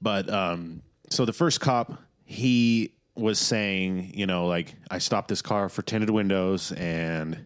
But 0.00 0.28
um, 0.28 0.82
so 1.08 1.24
the 1.24 1.32
first 1.32 1.60
cop, 1.60 2.00
he 2.24 2.92
was 3.14 3.38
saying, 3.38 4.12
you 4.14 4.26
know, 4.26 4.46
like 4.46 4.74
I 4.90 4.98
stopped 4.98 5.28
this 5.28 5.40
car 5.42 5.68
for 5.68 5.82
tinted 5.82 6.10
windows, 6.10 6.72
and 6.72 7.44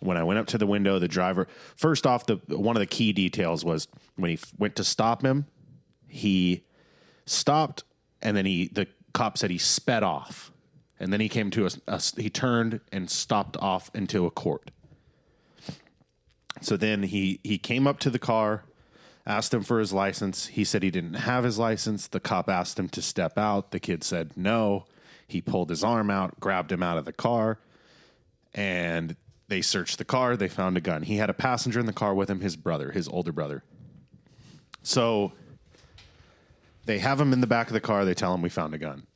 when 0.00 0.16
I 0.16 0.24
went 0.24 0.40
up 0.40 0.46
to 0.48 0.58
the 0.58 0.66
window, 0.66 0.98
the 0.98 1.08
driver. 1.08 1.46
First 1.76 2.06
off, 2.06 2.26
the 2.26 2.40
one 2.48 2.76
of 2.76 2.80
the 2.80 2.86
key 2.86 3.12
details 3.12 3.64
was 3.64 3.86
when 4.16 4.30
he 4.30 4.34
f- 4.34 4.52
went 4.58 4.76
to 4.76 4.84
stop 4.84 5.22
him, 5.22 5.46
he 6.08 6.64
stopped, 7.26 7.84
and 8.20 8.36
then 8.36 8.44
he 8.44 8.68
the 8.72 8.88
cop 9.12 9.38
said 9.38 9.50
he 9.50 9.58
sped 9.58 10.02
off, 10.02 10.50
and 10.98 11.12
then 11.12 11.20
he 11.20 11.28
came 11.28 11.50
to 11.52 11.68
us. 11.86 12.12
he 12.16 12.28
turned 12.28 12.80
and 12.90 13.08
stopped 13.08 13.56
off 13.58 13.90
into 13.94 14.26
a 14.26 14.30
court. 14.30 14.72
So 16.62 16.76
then 16.76 17.04
he 17.04 17.40
he 17.42 17.58
came 17.58 17.86
up 17.86 17.98
to 18.00 18.10
the 18.10 18.18
car, 18.18 18.64
asked 19.26 19.52
him 19.52 19.62
for 19.62 19.78
his 19.78 19.92
license. 19.92 20.46
He 20.46 20.64
said 20.64 20.82
he 20.82 20.90
didn't 20.90 21.14
have 21.14 21.44
his 21.44 21.58
license. 21.58 22.08
The 22.08 22.20
cop 22.20 22.48
asked 22.48 22.78
him 22.78 22.88
to 22.90 23.02
step 23.02 23.38
out. 23.38 23.70
The 23.70 23.80
kid 23.80 24.04
said 24.04 24.36
no. 24.36 24.86
He 25.26 25.40
pulled 25.40 25.70
his 25.70 25.82
arm 25.82 26.10
out, 26.10 26.38
grabbed 26.40 26.70
him 26.70 26.82
out 26.82 26.98
of 26.98 27.04
the 27.04 27.12
car, 27.12 27.58
and 28.54 29.16
they 29.48 29.62
searched 29.62 29.98
the 29.98 30.04
car. 30.04 30.36
They 30.36 30.48
found 30.48 30.76
a 30.76 30.80
gun. 30.80 31.02
He 31.02 31.16
had 31.16 31.30
a 31.30 31.34
passenger 31.34 31.80
in 31.80 31.86
the 31.86 31.92
car 31.92 32.14
with 32.14 32.28
him, 32.28 32.40
his 32.40 32.56
brother, 32.56 32.90
his 32.90 33.08
older 33.08 33.32
brother. 33.32 33.62
So 34.82 35.32
they 36.84 36.98
have 36.98 37.20
him 37.20 37.32
in 37.32 37.40
the 37.40 37.46
back 37.46 37.68
of 37.68 37.72
the 37.72 37.80
car. 37.80 38.04
They 38.04 38.14
tell 38.14 38.34
him 38.34 38.42
we 38.42 38.48
found 38.48 38.74
a 38.74 38.78
gun. 38.78 39.06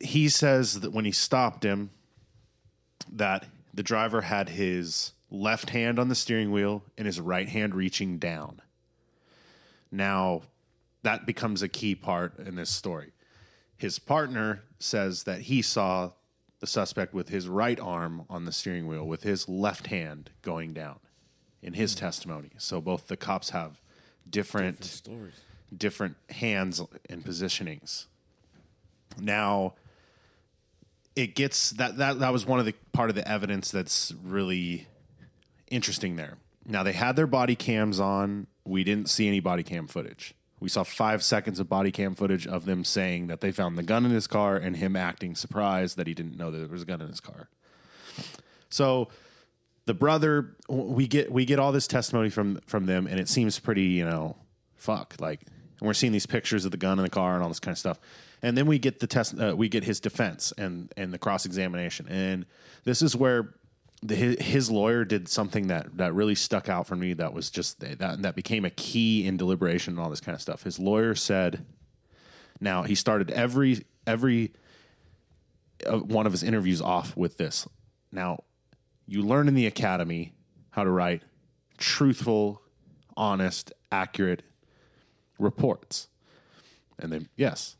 He 0.00 0.28
says 0.28 0.80
that 0.80 0.92
when 0.92 1.04
he 1.04 1.12
stopped 1.12 1.62
him, 1.62 1.90
that 3.12 3.46
the 3.72 3.82
driver 3.82 4.22
had 4.22 4.48
his 4.48 5.12
left 5.30 5.70
hand 5.70 5.98
on 5.98 6.08
the 6.08 6.14
steering 6.14 6.50
wheel 6.50 6.82
and 6.96 7.06
his 7.06 7.20
right 7.20 7.48
hand 7.48 7.74
reaching 7.74 8.18
down. 8.18 8.62
Now, 9.90 10.42
that 11.02 11.26
becomes 11.26 11.62
a 11.62 11.68
key 11.68 11.94
part 11.94 12.38
in 12.38 12.56
this 12.56 12.70
story. 12.70 13.12
His 13.76 13.98
partner 13.98 14.64
says 14.78 15.24
that 15.24 15.42
he 15.42 15.62
saw 15.62 16.12
the 16.60 16.66
suspect 16.66 17.14
with 17.14 17.28
his 17.28 17.48
right 17.48 17.78
arm 17.78 18.24
on 18.28 18.44
the 18.44 18.52
steering 18.52 18.86
wheel, 18.86 19.06
with 19.06 19.22
his 19.22 19.48
left 19.48 19.86
hand 19.88 20.30
going 20.42 20.72
down 20.72 20.98
in 21.62 21.74
his 21.74 21.94
hmm. 21.94 22.00
testimony. 22.00 22.50
So 22.58 22.80
both 22.80 23.06
the 23.08 23.16
cops 23.16 23.50
have 23.50 23.80
different 24.28 24.84
Stories. 24.84 25.34
different 25.76 26.16
hands 26.30 26.82
and 27.08 27.24
positionings. 27.24 28.06
Now, 29.20 29.74
it 31.16 31.34
gets 31.34 31.70
that 31.72 31.96
that 31.98 32.20
that 32.20 32.32
was 32.32 32.46
one 32.46 32.60
of 32.60 32.66
the 32.66 32.74
part 32.92 33.10
of 33.10 33.16
the 33.16 33.26
evidence 33.28 33.70
that's 33.70 34.12
really 34.22 34.86
interesting 35.70 36.16
there. 36.16 36.38
Now 36.66 36.82
they 36.82 36.92
had 36.92 37.16
their 37.16 37.26
body 37.26 37.56
cams 37.56 37.98
on. 38.00 38.46
We 38.64 38.84
didn't 38.84 39.08
see 39.08 39.26
any 39.28 39.40
body 39.40 39.62
cam 39.62 39.86
footage. 39.86 40.34
We 40.60 40.68
saw 40.68 40.82
five 40.82 41.22
seconds 41.22 41.60
of 41.60 41.68
body 41.68 41.90
cam 41.92 42.14
footage 42.14 42.46
of 42.46 42.64
them 42.64 42.84
saying 42.84 43.28
that 43.28 43.40
they 43.40 43.52
found 43.52 43.78
the 43.78 43.82
gun 43.82 44.04
in 44.04 44.10
his 44.10 44.26
car 44.26 44.56
and 44.56 44.76
him 44.76 44.96
acting 44.96 45.34
surprised 45.34 45.96
that 45.96 46.06
he 46.06 46.14
didn't 46.14 46.36
know 46.36 46.50
that 46.50 46.58
there 46.58 46.68
was 46.68 46.82
a 46.82 46.86
gun 46.86 47.00
in 47.00 47.08
his 47.08 47.20
car. 47.20 47.48
So 48.68 49.08
the 49.86 49.94
brother, 49.94 50.56
we 50.68 51.06
get 51.06 51.32
we 51.32 51.44
get 51.44 51.58
all 51.58 51.72
this 51.72 51.86
testimony 51.86 52.28
from 52.28 52.60
from 52.66 52.86
them, 52.86 53.06
and 53.06 53.18
it 53.18 53.28
seems 53.28 53.58
pretty, 53.58 53.84
you 53.84 54.04
know, 54.04 54.36
fuck 54.76 55.14
like. 55.18 55.40
And 55.80 55.86
we're 55.86 55.94
seeing 55.94 56.12
these 56.12 56.26
pictures 56.26 56.64
of 56.64 56.72
the 56.72 56.76
gun 56.76 56.98
in 56.98 57.04
the 57.04 57.10
car 57.10 57.34
and 57.34 57.42
all 57.42 57.48
this 57.48 57.60
kind 57.60 57.72
of 57.72 57.78
stuff, 57.78 58.00
and 58.42 58.58
then 58.58 58.66
we 58.66 58.78
get 58.78 59.00
the 59.00 59.06
test. 59.06 59.38
Uh, 59.38 59.54
we 59.56 59.68
get 59.68 59.84
his 59.84 60.00
defense 60.00 60.52
and 60.58 60.92
and 60.96 61.12
the 61.12 61.18
cross 61.18 61.46
examination, 61.46 62.06
and 62.08 62.44
this 62.84 63.00
is 63.00 63.16
where 63.16 63.54
the, 64.02 64.14
his, 64.14 64.70
lawyer 64.70 65.04
did 65.04 65.28
something 65.28 65.68
that 65.68 65.96
that 65.96 66.14
really 66.14 66.34
stuck 66.34 66.68
out 66.68 66.86
for 66.86 66.96
me. 66.96 67.14
That 67.14 67.32
was 67.32 67.50
just 67.50 67.80
that 67.80 68.22
that 68.22 68.34
became 68.36 68.64
a 68.64 68.70
key 68.70 69.26
in 69.26 69.36
deliberation 69.36 69.94
and 69.94 70.00
all 70.00 70.10
this 70.10 70.20
kind 70.20 70.34
of 70.34 70.42
stuff. 70.42 70.62
His 70.62 70.78
lawyer 70.78 71.14
said, 71.14 71.64
"Now 72.60 72.82
he 72.82 72.94
started 72.94 73.30
every 73.30 73.84
every 74.06 74.52
uh, 75.86 75.98
one 75.98 76.26
of 76.26 76.32
his 76.32 76.42
interviews 76.42 76.80
off 76.80 77.16
with 77.16 77.36
this. 77.36 77.66
Now, 78.10 78.44
you 79.06 79.22
learn 79.22 79.48
in 79.48 79.54
the 79.54 79.66
academy 79.66 80.34
how 80.70 80.84
to 80.84 80.90
write 80.90 81.22
truthful, 81.76 82.62
honest, 83.16 83.72
accurate 83.92 84.42
reports. 85.38 86.08
And 86.98 87.12
then, 87.12 87.28
yes. 87.36 87.76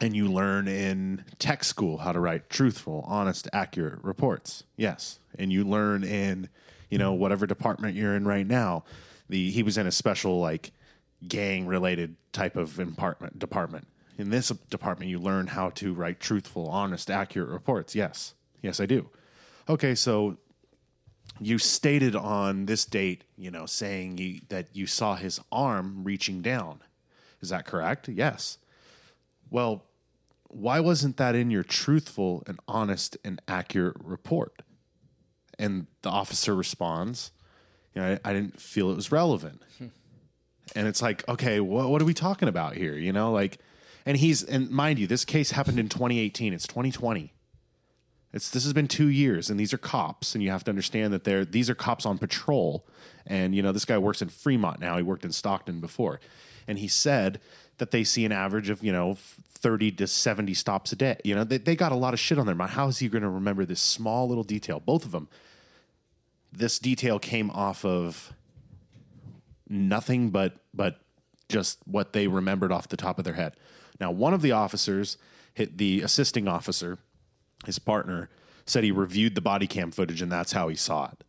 And 0.00 0.14
you 0.14 0.28
learn 0.28 0.68
in 0.68 1.24
tech 1.38 1.64
school 1.64 1.98
how 1.98 2.12
to 2.12 2.20
write 2.20 2.50
truthful, 2.50 3.04
honest, 3.06 3.48
accurate 3.52 4.02
reports. 4.02 4.64
Yes. 4.76 5.18
And 5.38 5.52
you 5.52 5.64
learn 5.64 6.04
in, 6.04 6.48
you 6.90 6.98
know, 6.98 7.14
whatever 7.14 7.46
department 7.46 7.96
you're 7.96 8.14
in 8.14 8.26
right 8.26 8.46
now. 8.46 8.84
The 9.28 9.50
he 9.50 9.62
was 9.62 9.78
in 9.78 9.86
a 9.86 9.92
special 9.92 10.38
like 10.40 10.72
gang 11.26 11.66
related 11.66 12.16
type 12.32 12.56
of 12.56 12.76
department 12.76 13.38
department. 13.38 13.88
In 14.18 14.30
this 14.30 14.48
department 14.48 15.10
you 15.10 15.18
learn 15.18 15.46
how 15.46 15.70
to 15.70 15.94
write 15.94 16.20
truthful, 16.20 16.68
honest, 16.68 17.10
accurate 17.10 17.48
reports. 17.48 17.94
Yes. 17.94 18.34
Yes, 18.62 18.80
I 18.80 18.86
do. 18.86 19.08
Okay, 19.68 19.94
so 19.94 20.36
you 21.40 21.58
stated 21.58 22.14
on 22.14 22.66
this 22.66 22.84
date, 22.84 23.24
you 23.36 23.50
know, 23.50 23.66
saying 23.66 24.18
you, 24.18 24.40
that 24.48 24.68
you 24.72 24.86
saw 24.86 25.16
his 25.16 25.40
arm 25.50 26.04
reaching 26.04 26.40
down. 26.40 26.80
Is 27.40 27.50
that 27.50 27.66
correct? 27.66 28.08
Yes. 28.08 28.58
Well, 29.50 29.84
why 30.48 30.80
wasn't 30.80 31.16
that 31.16 31.34
in 31.34 31.50
your 31.50 31.62
truthful 31.62 32.42
and 32.46 32.58
honest 32.66 33.16
and 33.24 33.40
accurate 33.48 33.96
report? 34.02 34.62
And 35.58 35.86
the 36.02 36.10
officer 36.10 36.54
responds, 36.54 37.32
you 37.94 38.02
know, 38.02 38.18
I, 38.24 38.30
I 38.30 38.32
didn't 38.32 38.60
feel 38.60 38.90
it 38.90 38.96
was 38.96 39.10
relevant. 39.10 39.62
Hmm. 39.78 39.86
and 40.74 40.86
it's 40.86 41.02
like, 41.02 41.26
okay, 41.28 41.60
what, 41.60 41.88
what 41.88 42.02
are 42.02 42.06
we 42.06 42.14
talking 42.14 42.48
about 42.48 42.76
here? 42.76 42.94
You 42.96 43.12
know, 43.12 43.32
like, 43.32 43.58
and 44.04 44.16
he's, 44.16 44.42
and 44.42 44.70
mind 44.70 44.98
you, 44.98 45.06
this 45.06 45.24
case 45.24 45.50
happened 45.50 45.78
in 45.78 45.88
2018. 45.88 46.52
It's 46.52 46.66
2020. 46.66 47.32
It's 48.32 48.50
this 48.50 48.64
has 48.64 48.74
been 48.74 48.86
two 48.86 49.08
years, 49.08 49.48
and 49.48 49.58
these 49.58 49.72
are 49.72 49.78
cops, 49.78 50.34
and 50.34 50.44
you 50.44 50.50
have 50.50 50.62
to 50.64 50.70
understand 50.70 51.14
that 51.14 51.24
they're 51.24 51.46
these 51.46 51.70
are 51.70 51.74
cops 51.74 52.04
on 52.04 52.18
patrol. 52.18 52.86
And 53.26 53.54
you 53.54 53.62
know, 53.62 53.72
this 53.72 53.86
guy 53.86 53.96
works 53.96 54.20
in 54.20 54.28
Fremont 54.28 54.78
now. 54.78 54.98
He 54.98 55.02
worked 55.02 55.24
in 55.24 55.32
Stockton 55.32 55.80
before, 55.80 56.20
and 56.68 56.78
he 56.78 56.86
said 56.86 57.40
that 57.78 57.90
they 57.90 58.04
see 58.04 58.24
an 58.24 58.32
average 58.32 58.70
of, 58.70 58.82
you 58.82 58.92
know, 58.92 59.16
30 59.18 59.92
to 59.92 60.06
70 60.06 60.54
stops 60.54 60.92
a 60.92 60.96
day. 60.96 61.18
You 61.24 61.34
know, 61.34 61.44
they, 61.44 61.58
they 61.58 61.76
got 61.76 61.92
a 61.92 61.96
lot 61.96 62.14
of 62.14 62.20
shit 62.20 62.38
on 62.38 62.46
their 62.46 62.54
mind. 62.54 62.72
How 62.72 62.88
is 62.88 62.98
he 62.98 63.08
going 63.08 63.22
to 63.22 63.28
remember 63.28 63.64
this 63.64 63.80
small 63.80 64.28
little 64.28 64.44
detail? 64.44 64.80
Both 64.80 65.04
of 65.04 65.12
them. 65.12 65.28
This 66.52 66.78
detail 66.78 67.18
came 67.18 67.50
off 67.50 67.84
of 67.84 68.32
nothing 69.68 70.30
but 70.30 70.54
but 70.72 71.00
just 71.48 71.78
what 71.86 72.12
they 72.12 72.28
remembered 72.28 72.72
off 72.72 72.88
the 72.88 72.96
top 72.96 73.18
of 73.18 73.24
their 73.24 73.34
head. 73.34 73.54
Now, 74.00 74.10
one 74.10 74.34
of 74.34 74.42
the 74.42 74.52
officers, 74.52 75.16
hit 75.54 75.78
the 75.78 76.02
assisting 76.02 76.48
officer, 76.48 76.98
his 77.64 77.78
partner, 77.78 78.28
said 78.64 78.84
he 78.84 78.90
reviewed 78.90 79.34
the 79.34 79.40
body 79.40 79.66
cam 79.66 79.90
footage 79.90 80.22
and 80.22 80.30
that's 80.30 80.52
how 80.52 80.68
he 80.68 80.76
saw 80.76 81.06
it. 81.06 81.24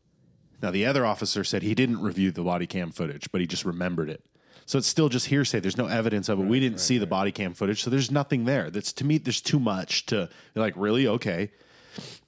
Now, 0.62 0.72
the 0.72 0.86
other 0.86 1.06
officer 1.06 1.44
said 1.44 1.62
he 1.62 1.76
didn't 1.76 2.02
review 2.02 2.32
the 2.32 2.42
body 2.42 2.66
cam 2.66 2.92
footage, 2.92 3.32
but 3.32 3.42
he 3.42 3.48
just 3.48 3.64
remembered 3.64 4.10
it. 4.10 4.26
So 4.68 4.78
it's 4.78 4.88
still 4.88 5.08
just 5.08 5.28
hearsay. 5.28 5.62
There's 5.62 5.78
no 5.78 5.88
evidence 5.88 6.28
of 6.28 6.42
it. 6.42 6.46
we 6.46 6.60
didn't 6.60 6.82
see 6.82 6.98
the 6.98 7.08
body 7.08 7.32
cam 7.32 7.54
footage, 7.54 7.82
so 7.84 7.90
there's 7.90 8.12
nothing 8.12 8.44
there. 8.44 8.70
That's 8.70 8.92
to 8.94 9.06
me, 9.06 9.18
there's 9.18 9.40
too 9.40 9.60
much 9.60 10.06
to 10.08 10.30
like, 10.56 10.74
really? 10.76 11.08
Okay. 11.08 11.52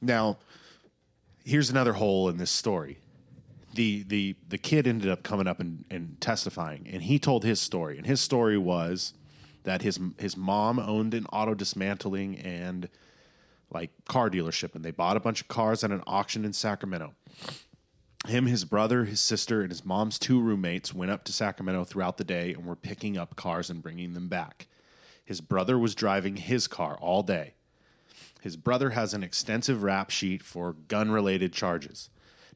Now, 0.01 0.37
here's 1.43 1.69
another 1.69 1.91
hole 1.91 2.29
in 2.29 2.37
this 2.37 2.49
story. 2.49 2.97
The 3.73 4.03
the 4.03 4.35
the 4.47 4.57
kid 4.57 4.87
ended 4.87 5.09
up 5.09 5.21
coming 5.21 5.47
up 5.47 5.59
and, 5.59 5.83
and 5.91 6.19
testifying, 6.21 6.87
and 6.89 7.03
he 7.03 7.19
told 7.19 7.43
his 7.43 7.59
story. 7.59 7.97
And 7.97 8.07
his 8.07 8.21
story 8.21 8.57
was 8.57 9.13
that 9.63 9.81
his 9.81 9.99
his 10.17 10.37
mom 10.37 10.79
owned 10.79 11.13
an 11.13 11.25
auto 11.33 11.53
dismantling 11.53 12.37
and 12.37 12.87
like 13.69 13.91
car 14.07 14.29
dealership, 14.29 14.75
and 14.75 14.85
they 14.85 14.91
bought 14.91 15.17
a 15.17 15.19
bunch 15.19 15.41
of 15.41 15.49
cars 15.49 15.83
at 15.83 15.91
an 15.91 16.03
auction 16.07 16.45
in 16.45 16.53
Sacramento 16.53 17.13
him, 18.27 18.45
his 18.45 18.65
brother, 18.65 19.05
his 19.05 19.19
sister, 19.19 19.61
and 19.61 19.71
his 19.71 19.85
mom's 19.85 20.19
two 20.19 20.41
roommates 20.41 20.93
went 20.93 21.11
up 21.11 21.23
to 21.25 21.33
Sacramento 21.33 21.85
throughout 21.85 22.17
the 22.17 22.23
day 22.23 22.53
and 22.53 22.65
were 22.65 22.75
picking 22.75 23.17
up 23.17 23.35
cars 23.35 23.69
and 23.69 23.81
bringing 23.81 24.13
them 24.13 24.27
back. 24.27 24.67
His 25.23 25.41
brother 25.41 25.77
was 25.77 25.95
driving 25.95 26.37
his 26.37 26.67
car 26.67 26.97
all 26.99 27.23
day. 27.23 27.53
His 28.41 28.57
brother 28.57 28.91
has 28.91 29.13
an 29.13 29.23
extensive 29.23 29.83
rap 29.83 30.09
sheet 30.09 30.43
for 30.43 30.73
gun 30.73 31.11
related 31.11 31.53
charges. 31.53 32.09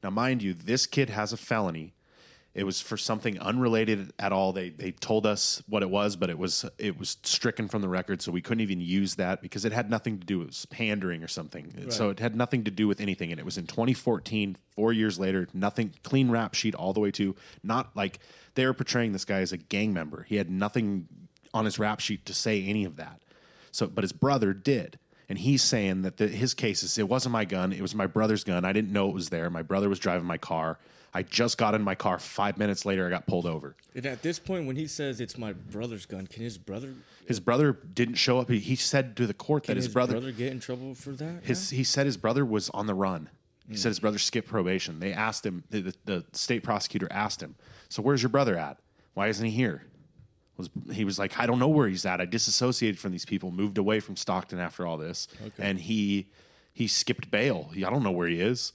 Now, 0.04 0.10
mind 0.10 0.44
you, 0.44 0.54
this 0.54 0.86
kid 0.86 1.10
has 1.10 1.32
a 1.32 1.38
felony 1.38 1.94
it 2.56 2.66
was 2.66 2.80
for 2.80 2.98
something 2.98 3.40
unrelated 3.40 4.14
at 4.20 4.32
all. 4.32 4.54
They 4.54 4.70
they 4.70 4.92
told 4.92 5.26
us 5.26 5.64
what 5.68 5.82
it 5.82 5.90
was, 5.90 6.16
but 6.16 6.30
it 6.30 6.38
was 6.38 6.66
it 6.78 7.00
was 7.00 7.18
stricken 7.24 7.68
from 7.68 7.82
the 7.82 7.90
record, 7.90 8.22
so 8.22 8.32
we 8.32 8.42
couldn't 8.42 8.62
even 8.62 8.80
use 8.80 9.16
that 9.16 9.42
because 9.42 9.66
it 9.66 9.72
had 9.72 9.90
nothing 9.90 10.20
to 10.20 10.26
do. 10.26 10.42
It 10.42 10.48
was 10.48 10.66
pandering 10.68 11.24
or 11.24 11.28
something. 11.28 11.74
Right. 11.76 11.92
So 11.92 12.10
it 12.10 12.20
had 12.20 12.36
nothing 12.36 12.64
to 12.66 12.72
do 12.72 12.88
with 12.88 13.02
anything, 13.02 13.32
and 13.32 13.40
it 13.40 13.46
was 13.46 13.58
in 13.58 13.66
2014. 13.66 14.58
Four 14.76 14.94
years 14.94 15.20
later, 15.20 15.48
nothing 15.54 15.94
clean 16.04 16.30
rap 16.30 16.54
sheet 16.54 16.76
all 16.76 16.94
the 16.94 17.00
way 17.00 17.12
to 17.12 17.36
not 17.64 17.96
like 17.96 18.20
they 18.54 18.66
were 18.66 18.74
portraying 18.74 19.14
this 19.14 19.26
guy 19.26 19.42
as 19.42 19.52
a 19.52 19.58
gang 19.58 19.94
member. 19.94 20.24
He 20.24 20.36
had 20.36 20.52
nothing 20.52 21.08
on 21.56 21.66
his 21.66 21.80
rap 21.80 22.00
sheet 22.00 22.26
to 22.28 22.34
say 22.34 22.64
any 22.64 22.86
of 22.86 22.98
that. 22.98 23.20
So, 23.72 23.88
but 23.88 24.04
his 24.04 24.14
brother 24.14 24.54
did 24.54 25.00
and 25.30 25.40
he's 25.40 25.64
saying 25.64 26.04
that 26.04 26.18
the, 26.18 26.28
his 26.28 26.54
case 26.54 26.84
is 26.84 26.98
it 26.98 27.08
wasn't 27.10 27.32
my 27.32 27.46
gun 27.46 27.72
it 27.74 27.82
was 27.82 27.96
my 27.96 28.06
brother's 28.06 28.44
gun 28.44 28.66
i 28.66 28.74
didn't 28.74 28.92
know 28.92 29.10
it 29.10 29.14
was 29.14 29.30
there 29.30 29.50
my 29.50 29.62
brother 29.62 29.90
was 29.90 29.98
driving 29.98 30.28
my 30.28 30.38
car 30.38 30.78
I 31.14 31.22
just 31.22 31.58
got 31.58 31.76
in 31.76 31.84
my 31.84 31.94
car. 31.96 32.18
Five 32.18 32.58
minutes 32.58 32.86
later, 32.86 33.06
I 33.06 33.10
got 33.10 33.28
pulled 33.28 33.46
over. 33.46 33.76
And 33.94 34.06
at 34.06 34.24
this 34.24 34.40
point, 34.40 34.66
when 34.66 34.76
he 34.76 34.88
says 34.88 35.22
it's 35.22 35.38
my 35.38 35.54
brother's 35.54 36.06
gun, 36.08 36.26
can 36.26 36.42
his 36.42 36.58
brother? 36.58 36.96
His 37.28 37.40
brother 37.40 37.74
didn't 37.94 38.16
show 38.16 38.40
up. 38.40 38.50
He, 38.50 38.60
he 38.60 38.76
said 38.76 39.16
to 39.18 39.28
the 39.28 39.34
court 39.34 39.66
that 39.66 39.76
his, 39.76 39.86
his 39.86 39.94
brother, 39.94 40.14
brother 40.14 40.32
get 40.32 40.52
in 40.52 40.60
trouble 40.60 40.96
for 40.96 41.12
that. 41.12 41.44
His 41.44 41.70
he 41.70 41.84
said 41.84 42.06
his 42.06 42.18
brother 42.18 42.44
was 42.44 42.70
on 42.72 42.88
the 42.88 42.96
run. 42.96 43.30
He 43.68 43.76
mm. 43.76 43.78
said 43.78 43.90
his 43.90 44.00
brother 44.00 44.18
skipped 44.18 44.48
probation. 44.48 45.00
They 45.00 45.14
asked 45.14 45.46
him. 45.46 45.64
The, 45.70 45.82
the, 45.82 45.96
the, 46.06 46.26
state 46.34 46.64
prosecutor 46.64 47.08
asked 47.12 47.42
him, 47.42 47.56
"So 47.90 48.02
where's 48.02 48.24
your 48.24 48.30
brother 48.30 48.58
at? 48.58 48.80
Why 49.14 49.28
isn't 49.28 49.46
he 49.46 49.52
here?" 49.52 49.86
Was 50.58 50.70
he 50.92 51.06
was 51.06 51.20
like, 51.20 51.40
"I 51.40 51.46
don't 51.46 51.60
know 51.60 51.68
where 51.68 51.88
he's 51.88 52.06
at. 52.06 52.22
I 52.22 52.26
disassociated 52.26 53.00
from 53.00 53.12
these 53.12 53.26
people, 53.26 53.52
moved 53.52 53.78
away 53.78 54.00
from 54.00 54.16
Stockton 54.16 54.60
after 54.60 54.86
all 54.86 54.98
this, 54.98 55.28
okay. 55.46 55.64
and 55.64 55.80
he 55.80 56.28
he 56.74 56.88
skipped 56.88 57.30
bail. 57.30 57.70
I 57.76 57.90
don't 57.90 58.04
know 58.04 58.12
where 58.12 58.28
he 58.28 58.42
is." 58.42 58.74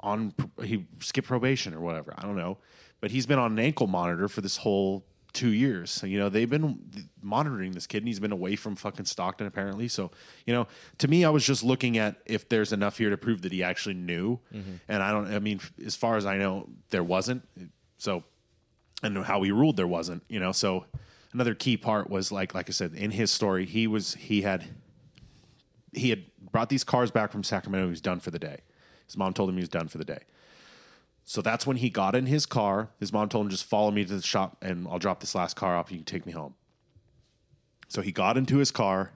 On 0.00 0.34
he 0.62 0.86
skipped 1.00 1.28
probation 1.28 1.74
or 1.74 1.80
whatever. 1.80 2.14
I 2.16 2.22
don't 2.22 2.36
know, 2.36 2.58
but 3.00 3.10
he's 3.10 3.26
been 3.26 3.38
on 3.38 3.52
an 3.52 3.58
ankle 3.58 3.86
monitor 3.86 4.28
for 4.28 4.40
this 4.40 4.58
whole 4.58 5.04
two 5.32 5.50
years. 5.50 5.90
So, 5.90 6.06
you 6.06 6.18
know, 6.18 6.28
they've 6.28 6.48
been 6.48 6.80
monitoring 7.22 7.72
this 7.72 7.86
kid, 7.86 7.98
and 7.98 8.08
he's 8.08 8.20
been 8.20 8.32
away 8.32 8.56
from 8.56 8.76
fucking 8.76 9.04
Stockton 9.04 9.46
apparently. 9.46 9.88
So, 9.88 10.10
you 10.46 10.52
know, 10.52 10.66
to 10.98 11.08
me, 11.08 11.24
I 11.24 11.30
was 11.30 11.44
just 11.44 11.62
looking 11.62 11.98
at 11.98 12.16
if 12.26 12.48
there's 12.48 12.72
enough 12.72 12.98
here 12.98 13.10
to 13.10 13.16
prove 13.16 13.42
that 13.42 13.52
he 13.52 13.62
actually 13.62 13.94
knew, 13.94 14.40
mm-hmm. 14.52 14.74
and 14.88 15.02
I 15.02 15.10
don't. 15.12 15.32
I 15.32 15.38
mean, 15.38 15.60
as 15.84 15.96
far 15.96 16.16
as 16.16 16.26
I 16.26 16.36
know, 16.36 16.68
there 16.90 17.04
wasn't. 17.04 17.46
So, 17.98 18.24
and 19.02 19.18
how 19.24 19.42
he 19.42 19.52
ruled, 19.52 19.76
there 19.76 19.86
wasn't. 19.86 20.22
You 20.28 20.40
know, 20.40 20.52
so 20.52 20.86
another 21.32 21.54
key 21.54 21.76
part 21.76 22.10
was 22.10 22.32
like, 22.32 22.54
like 22.54 22.68
I 22.68 22.72
said, 22.72 22.94
in 22.94 23.10
his 23.10 23.30
story, 23.30 23.66
he 23.66 23.86
was 23.86 24.14
he 24.14 24.42
had 24.42 24.64
he 25.92 26.10
had 26.10 26.24
brought 26.52 26.68
these 26.68 26.84
cars 26.84 27.10
back 27.10 27.30
from 27.30 27.44
Sacramento. 27.44 27.86
He 27.86 27.90
was 27.90 28.00
done 28.00 28.20
for 28.20 28.30
the 28.30 28.38
day. 28.38 28.60
His 29.10 29.16
mom 29.16 29.34
told 29.34 29.48
him 29.48 29.56
he 29.56 29.62
was 29.62 29.68
done 29.68 29.88
for 29.88 29.98
the 29.98 30.04
day. 30.04 30.20
So 31.24 31.42
that's 31.42 31.66
when 31.66 31.78
he 31.78 31.90
got 31.90 32.14
in 32.14 32.26
his 32.26 32.46
car. 32.46 32.90
His 33.00 33.12
mom 33.12 33.28
told 33.28 33.46
him, 33.46 33.50
just 33.50 33.64
follow 33.64 33.90
me 33.90 34.04
to 34.04 34.14
the 34.14 34.22
shop 34.22 34.56
and 34.62 34.86
I'll 34.86 35.00
drop 35.00 35.18
this 35.18 35.34
last 35.34 35.56
car 35.56 35.76
off. 35.76 35.90
You 35.90 35.98
can 35.98 36.04
take 36.04 36.26
me 36.26 36.32
home. 36.32 36.54
So 37.88 38.02
he 38.02 38.12
got 38.12 38.36
into 38.36 38.58
his 38.58 38.70
car. 38.70 39.10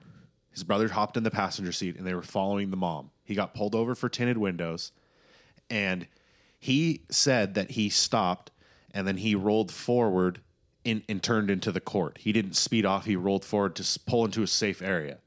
His 0.51 0.65
brother 0.65 0.89
hopped 0.89 1.15
in 1.15 1.23
the 1.23 1.31
passenger 1.31 1.71
seat 1.71 1.95
and 1.95 2.05
they 2.05 2.13
were 2.13 2.21
following 2.21 2.71
the 2.71 2.77
mom. 2.77 3.11
He 3.23 3.35
got 3.35 3.53
pulled 3.53 3.73
over 3.73 3.95
for 3.95 4.09
tinted 4.09 4.37
windows. 4.37 4.91
And 5.69 6.07
he 6.59 7.03
said 7.09 7.53
that 7.53 7.71
he 7.71 7.87
stopped 7.87 8.51
and 8.93 9.07
then 9.07 9.15
he 9.15 9.33
rolled 9.33 9.71
forward 9.71 10.41
in, 10.83 11.03
and 11.07 11.23
turned 11.23 11.49
into 11.49 11.71
the 11.71 11.79
court. 11.79 12.17
He 12.19 12.33
didn't 12.33 12.57
speed 12.57 12.85
off. 12.85 13.05
He 13.05 13.15
rolled 13.15 13.45
forward 13.45 13.77
to 13.77 13.99
pull 14.01 14.25
into 14.25 14.43
a 14.43 14.47
safe 14.47 14.81
area. 14.81 15.19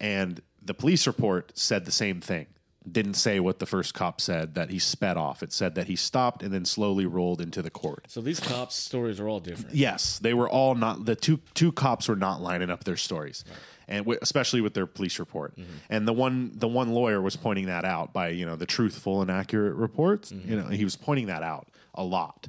And 0.00 0.40
the 0.62 0.72
police 0.72 1.06
report 1.06 1.52
said 1.54 1.84
the 1.84 1.92
same 1.92 2.22
thing 2.22 2.46
didn't 2.92 3.14
say 3.14 3.40
what 3.40 3.58
the 3.58 3.66
first 3.66 3.94
cop 3.94 4.20
said 4.20 4.54
that 4.54 4.70
he 4.70 4.78
sped 4.78 5.16
off. 5.16 5.42
It 5.42 5.52
said 5.52 5.74
that 5.74 5.86
he 5.86 5.96
stopped 5.96 6.42
and 6.42 6.52
then 6.52 6.64
slowly 6.64 7.06
rolled 7.06 7.40
into 7.40 7.62
the 7.62 7.70
court. 7.70 8.06
So 8.08 8.20
these 8.20 8.40
cops' 8.40 8.74
stories 8.74 9.20
are 9.20 9.28
all 9.28 9.40
different. 9.40 9.74
Yes, 9.74 10.18
they 10.18 10.34
were 10.34 10.48
all 10.48 10.74
not 10.74 11.04
the 11.04 11.16
two 11.16 11.40
two 11.54 11.72
cops 11.72 12.08
were 12.08 12.16
not 12.16 12.40
lining 12.40 12.70
up 12.70 12.84
their 12.84 12.96
stories. 12.96 13.44
Right. 13.48 13.58
And 13.88 14.04
w- 14.04 14.18
especially 14.22 14.60
with 14.60 14.74
their 14.74 14.86
police 14.86 15.18
report, 15.18 15.56
mm-hmm. 15.56 15.70
and 15.88 16.06
the 16.06 16.12
one 16.12 16.52
the 16.54 16.68
one 16.68 16.92
lawyer 16.92 17.20
was 17.20 17.36
pointing 17.36 17.66
that 17.66 17.84
out 17.84 18.12
by 18.12 18.28
you 18.28 18.46
know 18.46 18.56
the 18.56 18.66
truthful 18.66 19.22
and 19.22 19.30
accurate 19.30 19.74
reports. 19.74 20.32
Mm-hmm. 20.32 20.50
You 20.50 20.56
know 20.60 20.68
he 20.68 20.84
was 20.84 20.96
pointing 20.96 21.26
that 21.26 21.42
out 21.42 21.68
a 21.94 22.04
lot. 22.04 22.48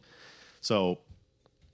So 0.62 1.00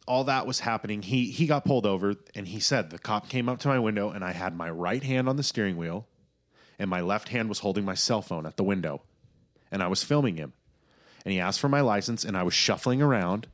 all 0.08 0.24
that 0.24 0.48
was 0.48 0.62
happening. 0.62 1.02
He 1.02 1.26
he 1.26 1.46
got 1.46 1.66
pulled 1.66 1.86
over, 1.86 2.16
and 2.34 2.48
he 2.48 2.60
said 2.60 2.90
the 2.90 3.00
cop 3.00 3.30
came 3.30 3.50
up 3.50 3.60
to 3.60 3.68
my 3.68 3.78
window, 3.78 4.10
and 4.10 4.24
I 4.24 4.32
had 4.32 4.56
my 4.56 4.70
right 4.70 5.04
hand 5.04 5.28
on 5.28 5.36
the 5.36 5.44
steering 5.44 5.78
wheel, 5.78 6.08
and 6.80 6.90
my 6.90 7.02
left 7.02 7.30
hand 7.30 7.50
was 7.50 7.60
holding 7.60 7.86
my 7.86 7.96
cell 7.96 8.22
phone 8.22 8.46
at 8.46 8.58
the 8.58 8.64
window, 8.64 9.02
and 9.72 9.82
I 9.82 9.88
was 9.88 10.04
filming 10.04 10.38
him. 10.38 10.54
And 11.26 11.34
he 11.34 11.40
asked 11.40 11.60
for 11.60 11.70
my 11.70 11.82
license, 11.82 12.24
and 12.24 12.38
I 12.38 12.44
was 12.44 12.54
shuffling 12.54 13.02
around, 13.02 13.48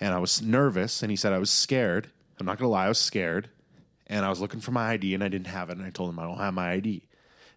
and 0.00 0.14
I 0.14 0.18
was 0.18 0.42
nervous, 0.42 1.02
and 1.02 1.10
he 1.10 1.16
said 1.16 1.32
I 1.32 1.38
was 1.38 1.50
scared. 1.50 2.10
I'm 2.38 2.46
not 2.46 2.58
gonna 2.58 2.70
lie, 2.70 2.86
I 2.86 2.88
was 2.88 2.98
scared, 2.98 3.48
and 4.06 4.24
I 4.24 4.28
was 4.28 4.40
looking 4.40 4.60
for 4.60 4.70
my 4.70 4.90
ID, 4.90 5.14
and 5.14 5.24
I 5.24 5.28
didn't 5.28 5.48
have 5.48 5.70
it, 5.70 5.78
and 5.78 5.86
I 5.86 5.90
told 5.90 6.10
him 6.10 6.18
I 6.18 6.24
don't 6.24 6.38
have 6.38 6.54
my 6.54 6.72
ID. 6.72 7.02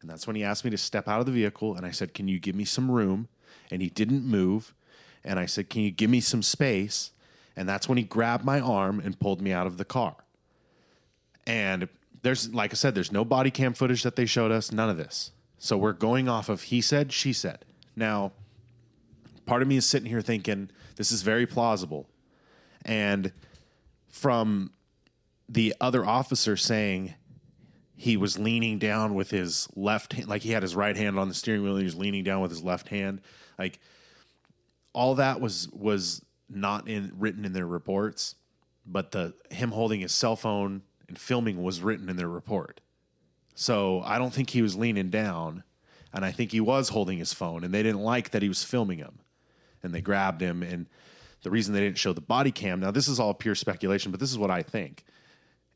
And 0.01 0.09
that's 0.09 0.25
when 0.25 0.36
he 0.36 0.43
asked 0.43 0.63
me 0.63 0.71
to 0.71 0.77
step 0.77 1.07
out 1.07 1.19
of 1.19 1.25
the 1.25 1.32
vehicle, 1.32 1.75
and 1.75 1.86
I 1.86 1.91
said, 1.91 2.13
"Can 2.13 2.27
you 2.27 2.39
give 2.39 2.55
me 2.55 2.65
some 2.65 2.89
room?" 2.89 3.27
And 3.69 3.82
he 3.82 3.89
didn't 3.89 4.23
move, 4.23 4.73
and 5.23 5.38
I 5.38 5.45
said, 5.45 5.69
"Can 5.69 5.82
you 5.82 5.91
give 5.91 6.09
me 6.09 6.21
some 6.21 6.41
space?" 6.41 7.11
And 7.55 7.67
that's 7.67 7.89
when 7.89 7.97
he 7.97 8.03
grabbed 8.05 8.45
my 8.45 8.61
arm 8.61 9.01
and 9.01 9.19
pulled 9.19 9.41
me 9.41 9.51
out 9.51 9.67
of 9.67 9.77
the 9.77 9.84
car. 9.84 10.15
And 11.45 11.89
there's 12.22 12.53
like 12.53 12.74
I 12.74 12.76
said, 12.76 12.95
there's 12.95 13.11
no 13.11 13.26
body 13.26 13.51
cam 13.51 13.74
footage 13.74 14.03
that 14.03 14.15
they 14.15 14.26
showed 14.26 14.51
us, 14.51 14.72
none 14.72 14.89
of 14.89 14.97
this. 14.97 15.32
So 15.57 15.78
we're 15.78 15.93
going 15.93 16.30
off 16.30 16.49
of 16.49 16.63
he 16.63 16.82
said, 16.82 17.11
she 17.11 17.34
said. 17.34 17.65
Now, 17.95 18.32
part 19.45 19.61
of 19.61 19.67
me 19.67 19.78
is 19.78 19.86
sitting 19.86 20.09
here 20.09 20.22
thinking 20.22 20.70
this 20.95 21.11
is 21.11 21.22
very 21.22 21.45
plausible. 21.45 22.09
And 22.84 23.32
from 24.07 24.72
the 25.47 25.76
other 25.82 26.05
officer 26.05 26.55
saying 26.55 27.15
he 27.95 28.15
was 28.15 28.39
leaning 28.39 28.80
down 28.80 29.13
with 29.13 29.32
his 29.32 29.67
left 29.76 30.13
hand, 30.13 30.30
like 30.30 30.43
he 30.43 30.51
had 30.51 30.63
his 30.63 30.76
right 30.76 30.95
hand 30.95 31.20
on 31.20 31.28
the 31.28 31.34
steering 31.34 31.63
wheel 31.63 31.74
and 31.74 31.82
he 31.82 31.86
was 31.86 31.95
leaning 31.95 32.24
down 32.24 32.41
with 32.41 32.51
his 32.51 32.63
left 32.63 32.88
hand. 32.88 33.22
Like 33.57 33.80
all 34.93 35.15
that 35.15 35.41
was 35.41 35.67
was 35.74 36.24
not 36.49 36.88
in 36.88 37.11
written 37.17 37.43
in 37.43 37.53
their 37.53 37.67
reports, 37.67 38.36
but 38.86 39.11
the 39.11 39.34
him 39.51 39.72
holding 39.72 39.99
his 39.99 40.13
cell 40.13 40.36
phone 40.36 40.84
and 41.10 41.20
filming 41.20 41.62
was 41.62 41.82
written 41.82 42.10
in 42.10 42.16
their 42.16 42.30
report. 42.30 42.80
So 43.55 44.01
I 44.05 44.18
don't 44.18 44.34
think 44.34 44.51
he 44.51 44.62
was 44.62 44.78
leaning 44.78 45.10
down, 45.10 45.64
and 46.14 46.24
I 46.24 46.32
think 46.32 46.51
he 46.53 46.62
was 46.62 46.89
holding 46.89 47.18
his 47.18 47.34
phone, 47.34 47.66
and 47.66 47.74
they 47.74 47.84
didn't 47.84 48.01
like 48.01 48.30
that 48.32 48.41
he 48.41 48.47
was 48.47 48.64
filming 48.64 48.99
him, 48.99 49.20
and 49.84 49.93
they 49.93 49.99
grabbed 49.99 50.39
him. 50.39 50.64
And 50.64 50.88
the 51.43 51.51
reason 51.51 51.74
they 51.74 51.82
didn't 51.82 51.97
show 51.97 52.14
the 52.14 52.22
body 52.22 52.51
cam 52.51 52.80
now 52.80 52.91
this 52.91 53.10
is 53.10 53.20
all 53.20 53.34
pure 53.34 53.55
speculation, 53.55 54.12
but 54.12 54.20
this 54.22 54.32
is 54.32 54.38
what 54.38 54.51
I 54.51 54.62
think. 54.62 55.03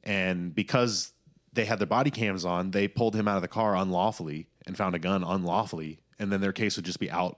And 0.03 0.55
because 0.55 1.11
they 1.51 1.65
had 1.65 1.79
their 1.79 1.87
body 1.87 2.11
cams 2.11 2.45
on, 2.45 2.71
they 2.71 2.87
pulled 2.87 3.15
him 3.15 3.27
out 3.27 3.35
of 3.35 3.41
the 3.41 3.47
car 3.47 3.75
unlawfully 3.75 4.47
and 4.65 4.77
found 4.77 4.95
a 4.95 4.99
gun 4.99 5.23
unlawfully, 5.23 5.99
and 6.19 6.31
then 6.31 6.41
their 6.41 6.53
case 6.53 6.77
would 6.77 6.85
just 6.85 6.99
be 6.99 7.11
out 7.11 7.37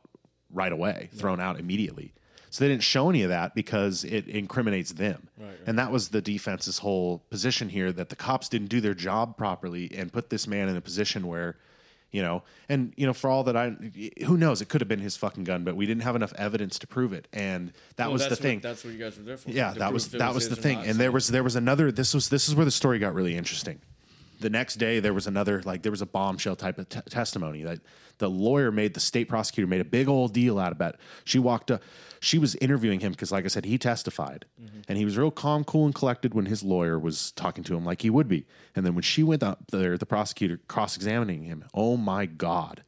right 0.52 0.72
away, 0.72 1.10
thrown 1.14 1.40
out 1.40 1.60
immediately. 1.60 2.14
So 2.56 2.64
they 2.64 2.70
didn't 2.70 2.84
show 2.84 3.10
any 3.10 3.22
of 3.24 3.28
that 3.28 3.54
because 3.54 4.06
it 4.06 4.30
incriminates 4.30 4.94
them. 4.94 5.28
Right, 5.38 5.48
right. 5.48 5.58
And 5.68 5.78
that 5.78 5.92
was 5.92 6.08
the 6.08 6.22
defense's 6.22 6.78
whole 6.78 7.22
position 7.30 7.68
here 7.68 7.92
that 7.92 8.08
the 8.08 8.16
cops 8.16 8.48
didn't 8.48 8.68
do 8.68 8.80
their 8.80 8.94
job 8.94 9.36
properly 9.36 9.92
and 9.94 10.14
put 10.14 10.30
this 10.30 10.48
man 10.48 10.70
in 10.70 10.78
a 10.78 10.80
position 10.80 11.28
where, 11.28 11.58
you 12.12 12.22
know, 12.22 12.44
and 12.70 12.94
you 12.96 13.06
know, 13.06 13.12
for 13.12 13.30
all 13.30 13.44
that 13.44 13.58
I, 13.58 13.72
who 14.26 14.38
knows, 14.38 14.62
it 14.62 14.70
could 14.70 14.80
have 14.80 14.88
been 14.88 15.02
his 15.02 15.18
fucking 15.18 15.44
gun, 15.44 15.66
but 15.66 15.76
we 15.76 15.86
didn't 15.86 16.04
have 16.04 16.16
enough 16.16 16.32
evidence 16.38 16.80
to 16.80 16.88
prove 16.88 17.12
it, 17.12 17.28
and 17.34 17.74
that 17.98 18.06
Well, 18.06 18.14
was 18.14 18.30
the 18.30 18.38
thing. 18.38 18.60
What, 18.60 18.64
that's 18.64 18.86
what 18.86 18.94
you 18.94 19.00
guys 19.00 19.18
were 19.18 19.24
there 19.24 19.36
for. 19.36 19.52
Yeah, 19.52 19.74
that 19.74 19.92
was 19.92 20.12
that 20.12 20.34
was 20.34 20.46
his 20.46 20.56
the 20.56 20.62
thing, 20.62 20.78
and 20.78 20.98
there 20.98 21.12
was 21.12 21.28
there 21.28 21.44
was 21.44 21.58
another. 21.58 21.92
This 21.92 22.14
was 22.14 22.30
this 22.30 22.48
is 22.48 22.56
where 22.56 22.64
the 22.64 22.72
story 22.72 23.00
got 23.00 23.14
really 23.14 23.36
interesting. 23.36 23.82
The 24.40 24.50
next 24.50 24.76
day, 24.76 25.00
there 25.00 25.14
was 25.14 25.28
another 25.28 25.62
like 25.64 25.84
there 25.84 25.92
was 25.92 26.02
a 26.02 26.06
bombshell 26.06 26.56
type 26.56 26.78
of 26.78 26.90
t- 26.90 27.00
testimony 27.10 27.64
that 27.64 27.80
the 28.18 28.30
lawyer 28.30 28.72
made 28.72 28.94
the 28.94 29.00
state 29.00 29.28
prosecutor 29.28 29.68
made 29.68 29.82
a 29.82 29.86
big 29.86 30.08
old 30.08 30.34
deal 30.34 30.60
out 30.60 30.72
about. 30.72 30.96
It. 30.96 31.00
She 31.24 31.40
walked 31.40 31.72
up, 31.72 31.82
she 32.20 32.38
was 32.38 32.56
interviewing 32.56 33.00
him 33.00 33.12
because, 33.12 33.32
like 33.32 33.46
I 33.46 33.50
said, 33.50 33.66
he 33.66 33.78
testified, 33.78 34.46
mm-hmm. 34.62 34.82
and 34.88 34.98
he 34.98 35.06
was 35.06 35.18
real 35.18 35.32
calm, 35.32 35.64
cool, 35.64 35.86
and 35.86 35.94
collected 35.94 36.34
when 36.34 36.46
his 36.46 36.64
lawyer 36.64 36.98
was 36.98 37.32
talking 37.32 37.64
to 37.66 37.76
him 37.76 37.86
like 37.86 38.02
he 38.02 38.10
would 38.10 38.28
be. 38.28 38.46
And 38.76 38.86
then 38.86 38.96
when 38.96 39.04
she 39.04 39.24
went 39.24 39.44
up 39.44 39.72
there, 39.72 39.98
the 39.98 40.06
prosecutor 40.06 40.60
cross 40.68 40.96
examining 40.96 41.44
him. 41.44 41.66
Oh 41.74 41.98
my 41.98 42.26
god, 42.26 42.84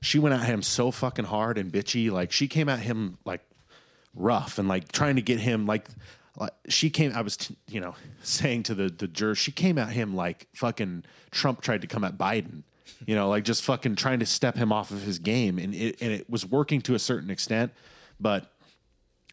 she 0.00 0.18
went 0.18 0.34
at 0.34 0.46
him 0.46 0.62
so 0.62 0.90
fucking 0.90 1.26
hard 1.26 1.58
and 1.58 1.72
bitchy. 1.72 2.10
Like 2.10 2.32
she 2.32 2.48
came 2.48 2.68
at 2.68 2.80
him 2.80 3.18
like 3.24 3.42
rough 4.14 4.58
and 4.58 4.68
like 4.68 4.90
trying 4.92 5.16
to 5.16 5.22
get 5.22 5.40
him 5.40 5.66
like, 5.66 5.88
like 6.36 6.52
she 6.68 6.90
came 6.90 7.12
i 7.14 7.22
was 7.22 7.36
you 7.68 7.80
know 7.80 7.94
saying 8.22 8.62
to 8.62 8.74
the 8.74 8.88
the 8.88 9.08
jurors 9.08 9.38
she 9.38 9.52
came 9.52 9.78
at 9.78 9.90
him 9.90 10.14
like 10.14 10.48
fucking 10.54 11.04
trump 11.30 11.60
tried 11.60 11.80
to 11.80 11.86
come 11.86 12.04
at 12.04 12.16
biden 12.16 12.62
you 13.06 13.14
know 13.14 13.28
like 13.28 13.44
just 13.44 13.62
fucking 13.62 13.96
trying 13.96 14.20
to 14.20 14.26
step 14.26 14.56
him 14.56 14.72
off 14.72 14.90
of 14.90 15.02
his 15.02 15.18
game. 15.18 15.58
And 15.58 15.74
it 15.74 16.00
and 16.00 16.12
it 16.12 16.28
was 16.28 16.44
working 16.46 16.80
to 16.82 16.94
a 16.94 16.98
certain 16.98 17.30
extent 17.30 17.72
but 18.18 18.50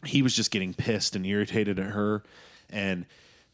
he 0.04 0.22
was 0.22 0.34
just 0.34 0.50
getting 0.50 0.72
pissed 0.74 1.16
and 1.16 1.26
irritated 1.26 1.78
at 1.78 1.90
her. 1.90 2.22
And 2.70 3.04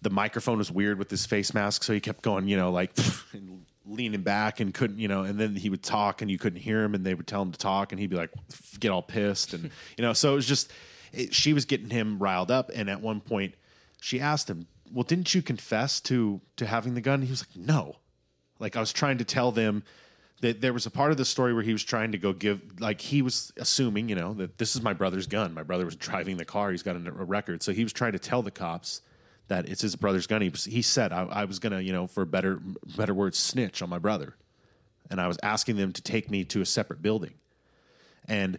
the 0.02 0.10
microphone 0.10 0.58
was 0.58 0.70
weird 0.70 0.98
with 0.98 1.10
his 1.10 1.24
face 1.24 1.54
mask 1.54 1.82
so 1.82 1.92
he 1.92 2.00
kept 2.00 2.22
going 2.22 2.46
you 2.46 2.56
know 2.56 2.70
like 2.70 2.92
leaning 3.86 4.22
back 4.22 4.60
and 4.60 4.72
couldn't 4.72 4.98
you 4.98 5.08
know 5.08 5.22
and 5.22 5.38
then 5.38 5.56
he 5.56 5.70
would 5.70 5.82
talk 5.82 6.22
and 6.22 6.30
you 6.30 6.38
couldn't 6.38 6.60
hear 6.60 6.82
him 6.82 6.94
and 6.94 7.04
they 7.04 7.14
would 7.14 7.26
tell 7.26 7.42
him 7.42 7.52
to 7.52 7.58
talk 7.58 7.92
and 7.92 8.00
he'd 8.00 8.10
be 8.10 8.16
like 8.16 8.30
get 8.80 8.90
all 8.90 9.02
pissed. 9.02 9.54
And 9.54 9.70
you 9.96 10.02
know 10.02 10.12
so 10.12 10.32
it 10.32 10.36
was 10.36 10.46
just 10.46 10.72
it, 11.14 11.34
she 11.34 11.52
was 11.52 11.64
getting 11.64 11.90
him 11.90 12.18
riled 12.18 12.50
up 12.50 12.70
and 12.74 12.90
at 12.90 13.00
one 13.00 13.20
point 13.20 13.54
she 14.00 14.20
asked 14.20 14.48
him 14.48 14.66
well 14.92 15.04
didn't 15.04 15.34
you 15.34 15.42
confess 15.42 16.00
to 16.00 16.40
to 16.56 16.66
having 16.66 16.94
the 16.94 17.00
gun 17.00 17.22
he 17.22 17.30
was 17.30 17.44
like 17.46 17.56
no 17.56 17.96
like 18.58 18.76
I 18.76 18.80
was 18.80 18.92
trying 18.92 19.18
to 19.18 19.24
tell 19.24 19.52
them 19.52 19.82
that 20.40 20.60
there 20.60 20.72
was 20.72 20.86
a 20.86 20.90
part 20.90 21.10
of 21.10 21.16
the 21.16 21.24
story 21.24 21.54
where 21.54 21.62
he 21.62 21.72
was 21.72 21.82
trying 21.82 22.12
to 22.12 22.18
go 22.18 22.32
give, 22.32 22.80
like 22.80 23.00
he 23.00 23.22
was 23.22 23.52
assuming, 23.56 24.08
you 24.08 24.14
know, 24.14 24.34
that 24.34 24.58
this 24.58 24.76
is 24.76 24.82
my 24.82 24.92
brother's 24.92 25.26
gun. 25.26 25.54
My 25.54 25.62
brother 25.62 25.84
was 25.84 25.96
driving 25.96 26.36
the 26.36 26.44
car. 26.44 26.70
He's 26.70 26.82
got 26.82 26.96
a, 26.96 27.08
a 27.08 27.24
record, 27.24 27.62
so 27.62 27.72
he 27.72 27.82
was 27.82 27.92
trying 27.92 28.12
to 28.12 28.18
tell 28.18 28.42
the 28.42 28.50
cops 28.50 29.00
that 29.48 29.68
it's 29.68 29.82
his 29.82 29.96
brother's 29.96 30.26
gun. 30.26 30.42
He, 30.42 30.50
he 30.50 30.82
said 30.82 31.12
I, 31.12 31.24
I 31.24 31.44
was 31.44 31.58
gonna, 31.58 31.80
you 31.80 31.92
know, 31.92 32.06
for 32.06 32.24
better 32.24 32.60
better 32.96 33.14
words, 33.14 33.38
snitch 33.38 33.82
on 33.82 33.88
my 33.88 33.98
brother, 33.98 34.34
and 35.10 35.20
I 35.20 35.28
was 35.28 35.38
asking 35.42 35.76
them 35.76 35.92
to 35.92 36.02
take 36.02 36.30
me 36.30 36.44
to 36.44 36.60
a 36.60 36.66
separate 36.66 37.02
building, 37.02 37.34
and 38.26 38.58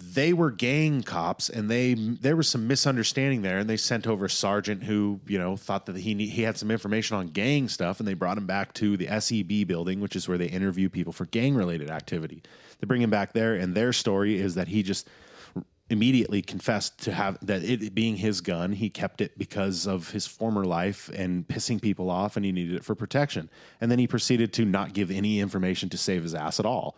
they 0.00 0.32
were 0.32 0.50
gang 0.50 1.02
cops 1.02 1.48
and 1.48 1.68
they 1.70 1.94
there 1.94 2.36
was 2.36 2.48
some 2.48 2.66
misunderstanding 2.68 3.42
there 3.42 3.58
and 3.58 3.68
they 3.68 3.76
sent 3.76 4.06
over 4.06 4.26
a 4.26 4.30
sergeant 4.30 4.84
who 4.84 5.20
you 5.26 5.38
know 5.38 5.56
thought 5.56 5.86
that 5.86 5.96
he 5.96 6.14
he 6.28 6.42
had 6.42 6.56
some 6.56 6.70
information 6.70 7.16
on 7.16 7.28
gang 7.28 7.68
stuff 7.68 7.98
and 7.98 8.08
they 8.08 8.14
brought 8.14 8.38
him 8.38 8.46
back 8.46 8.72
to 8.72 8.96
the 8.96 9.06
SEB 9.20 9.66
building 9.66 10.00
which 10.00 10.14
is 10.14 10.28
where 10.28 10.38
they 10.38 10.46
interview 10.46 10.88
people 10.88 11.12
for 11.12 11.26
gang 11.26 11.54
related 11.54 11.90
activity. 11.90 12.42
They 12.78 12.86
bring 12.86 13.02
him 13.02 13.10
back 13.10 13.32
there 13.32 13.54
and 13.54 13.74
their 13.74 13.92
story 13.92 14.38
is 14.38 14.54
that 14.54 14.68
he 14.68 14.82
just 14.82 15.08
immediately 15.90 16.42
confessed 16.42 16.98
to 17.02 17.12
have 17.12 17.38
that 17.40 17.64
it 17.64 17.94
being 17.94 18.16
his 18.16 18.40
gun 18.40 18.72
he 18.72 18.90
kept 18.90 19.20
it 19.20 19.36
because 19.38 19.86
of 19.86 20.10
his 20.10 20.26
former 20.26 20.64
life 20.64 21.08
and 21.14 21.48
pissing 21.48 21.80
people 21.80 22.10
off 22.10 22.36
and 22.36 22.44
he 22.44 22.52
needed 22.52 22.76
it 22.76 22.84
for 22.84 22.94
protection. 22.94 23.50
And 23.80 23.90
then 23.90 23.98
he 23.98 24.06
proceeded 24.06 24.52
to 24.54 24.64
not 24.64 24.92
give 24.92 25.10
any 25.10 25.40
information 25.40 25.88
to 25.88 25.98
save 25.98 26.22
his 26.22 26.34
ass 26.34 26.60
at 26.60 26.66
all 26.66 26.96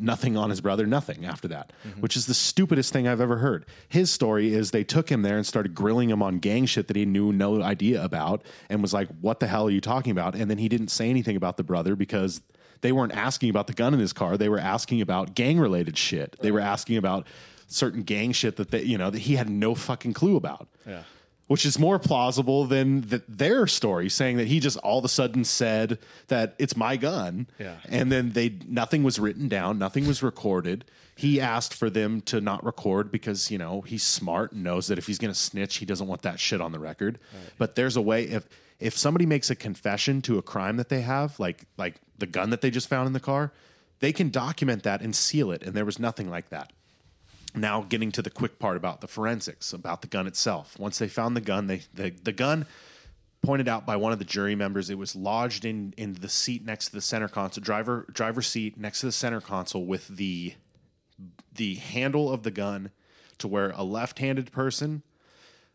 nothing 0.00 0.36
on 0.36 0.50
his 0.50 0.60
brother 0.60 0.86
nothing 0.86 1.24
after 1.24 1.48
that 1.48 1.72
mm-hmm. 1.86 2.00
which 2.00 2.16
is 2.16 2.26
the 2.26 2.34
stupidest 2.34 2.92
thing 2.92 3.06
i've 3.06 3.20
ever 3.20 3.36
heard. 3.36 3.66
His 3.88 4.10
story 4.10 4.54
is 4.54 4.70
they 4.70 4.84
took 4.84 5.10
him 5.10 5.22
there 5.22 5.36
and 5.36 5.46
started 5.46 5.74
grilling 5.74 6.10
him 6.10 6.22
on 6.22 6.38
gang 6.38 6.66
shit 6.66 6.88
that 6.88 6.96
he 6.96 7.04
knew 7.04 7.32
no 7.32 7.62
idea 7.62 8.02
about 8.02 8.42
and 8.68 8.82
was 8.82 8.92
like 8.92 9.08
what 9.20 9.40
the 9.40 9.46
hell 9.46 9.66
are 9.66 9.70
you 9.70 9.80
talking 9.80 10.12
about? 10.12 10.34
And 10.34 10.50
then 10.50 10.58
he 10.58 10.68
didn't 10.68 10.88
say 10.88 11.10
anything 11.10 11.36
about 11.36 11.56
the 11.56 11.64
brother 11.64 11.96
because 11.96 12.40
they 12.80 12.92
weren't 12.92 13.12
asking 13.12 13.50
about 13.50 13.66
the 13.66 13.72
gun 13.72 13.92
in 13.92 14.00
his 14.00 14.12
car. 14.12 14.36
They 14.36 14.48
were 14.48 14.58
asking 14.58 15.00
about 15.00 15.34
gang 15.34 15.58
related 15.58 15.98
shit. 15.98 16.36
They 16.40 16.50
were 16.50 16.60
asking 16.60 16.96
about 16.96 17.26
certain 17.66 18.02
gang 18.02 18.32
shit 18.32 18.56
that 18.56 18.70
they, 18.70 18.82
you 18.82 18.98
know, 18.98 19.10
that 19.10 19.18
he 19.18 19.36
had 19.36 19.50
no 19.50 19.74
fucking 19.74 20.14
clue 20.14 20.36
about. 20.36 20.68
Yeah. 20.86 21.02
Which 21.50 21.66
is 21.66 21.80
more 21.80 21.98
plausible 21.98 22.64
than 22.64 23.00
the, 23.00 23.24
their 23.26 23.66
story 23.66 24.08
saying 24.08 24.36
that 24.36 24.46
he 24.46 24.60
just 24.60 24.76
all 24.78 25.00
of 25.00 25.04
a 25.04 25.08
sudden 25.08 25.42
said 25.42 25.98
that 26.28 26.54
it's 26.60 26.76
my 26.76 26.96
gun. 26.96 27.48
Yeah. 27.58 27.74
And 27.88 28.12
then 28.12 28.30
they 28.30 28.56
nothing 28.68 29.02
was 29.02 29.18
written 29.18 29.48
down, 29.48 29.76
nothing 29.76 30.06
was 30.06 30.22
recorded. 30.22 30.84
He 31.16 31.40
asked 31.40 31.74
for 31.74 31.90
them 31.90 32.20
to 32.22 32.40
not 32.40 32.64
record 32.64 33.10
because, 33.10 33.50
you 33.50 33.58
know, 33.58 33.80
he's 33.80 34.04
smart 34.04 34.52
and 34.52 34.62
knows 34.62 34.86
that 34.86 34.96
if 34.96 35.08
he's 35.08 35.18
going 35.18 35.32
to 35.32 35.38
snitch, 35.38 35.78
he 35.78 35.84
doesn't 35.86 36.06
want 36.06 36.22
that 36.22 36.38
shit 36.38 36.60
on 36.60 36.70
the 36.70 36.78
record. 36.78 37.18
But 37.58 37.74
there's 37.74 37.96
a 37.96 38.00
way 38.00 38.24
if 38.28 38.48
if 38.78 38.96
somebody 38.96 39.26
makes 39.26 39.50
a 39.50 39.56
confession 39.56 40.22
to 40.22 40.38
a 40.38 40.42
crime 40.42 40.76
that 40.76 40.88
they 40.88 41.00
have, 41.00 41.40
like 41.40 41.64
like 41.76 41.96
the 42.18 42.26
gun 42.26 42.50
that 42.50 42.60
they 42.60 42.70
just 42.70 42.88
found 42.88 43.08
in 43.08 43.12
the 43.12 43.18
car, 43.18 43.50
they 43.98 44.12
can 44.12 44.30
document 44.30 44.84
that 44.84 45.02
and 45.02 45.16
seal 45.16 45.50
it 45.50 45.64
and 45.64 45.74
there 45.74 45.84
was 45.84 45.98
nothing 45.98 46.30
like 46.30 46.48
that 46.50 46.72
now 47.54 47.82
getting 47.82 48.12
to 48.12 48.22
the 48.22 48.30
quick 48.30 48.58
part 48.58 48.76
about 48.76 49.00
the 49.00 49.08
forensics 49.08 49.72
about 49.72 50.02
the 50.02 50.08
gun 50.08 50.26
itself. 50.26 50.78
Once 50.78 50.98
they 50.98 51.08
found 51.08 51.36
the 51.36 51.40
gun 51.40 51.66
they 51.66 51.82
the, 51.94 52.10
the 52.10 52.32
gun 52.32 52.66
pointed 53.42 53.68
out 53.68 53.86
by 53.86 53.96
one 53.96 54.12
of 54.12 54.18
the 54.18 54.24
jury 54.24 54.54
members 54.54 54.90
it 54.90 54.98
was 54.98 55.16
lodged 55.16 55.64
in 55.64 55.94
in 55.96 56.14
the 56.14 56.28
seat 56.28 56.64
next 56.64 56.86
to 56.86 56.92
the 56.92 57.00
center 57.00 57.28
console 57.28 57.62
driver 57.62 58.06
driver 58.12 58.42
seat 58.42 58.78
next 58.78 59.00
to 59.00 59.06
the 59.06 59.12
center 59.12 59.40
console 59.40 59.84
with 59.84 60.08
the 60.08 60.54
the 61.54 61.74
handle 61.76 62.32
of 62.32 62.42
the 62.42 62.50
gun 62.50 62.90
to 63.38 63.48
where 63.48 63.70
a 63.70 63.82
left-handed 63.82 64.52
person 64.52 65.02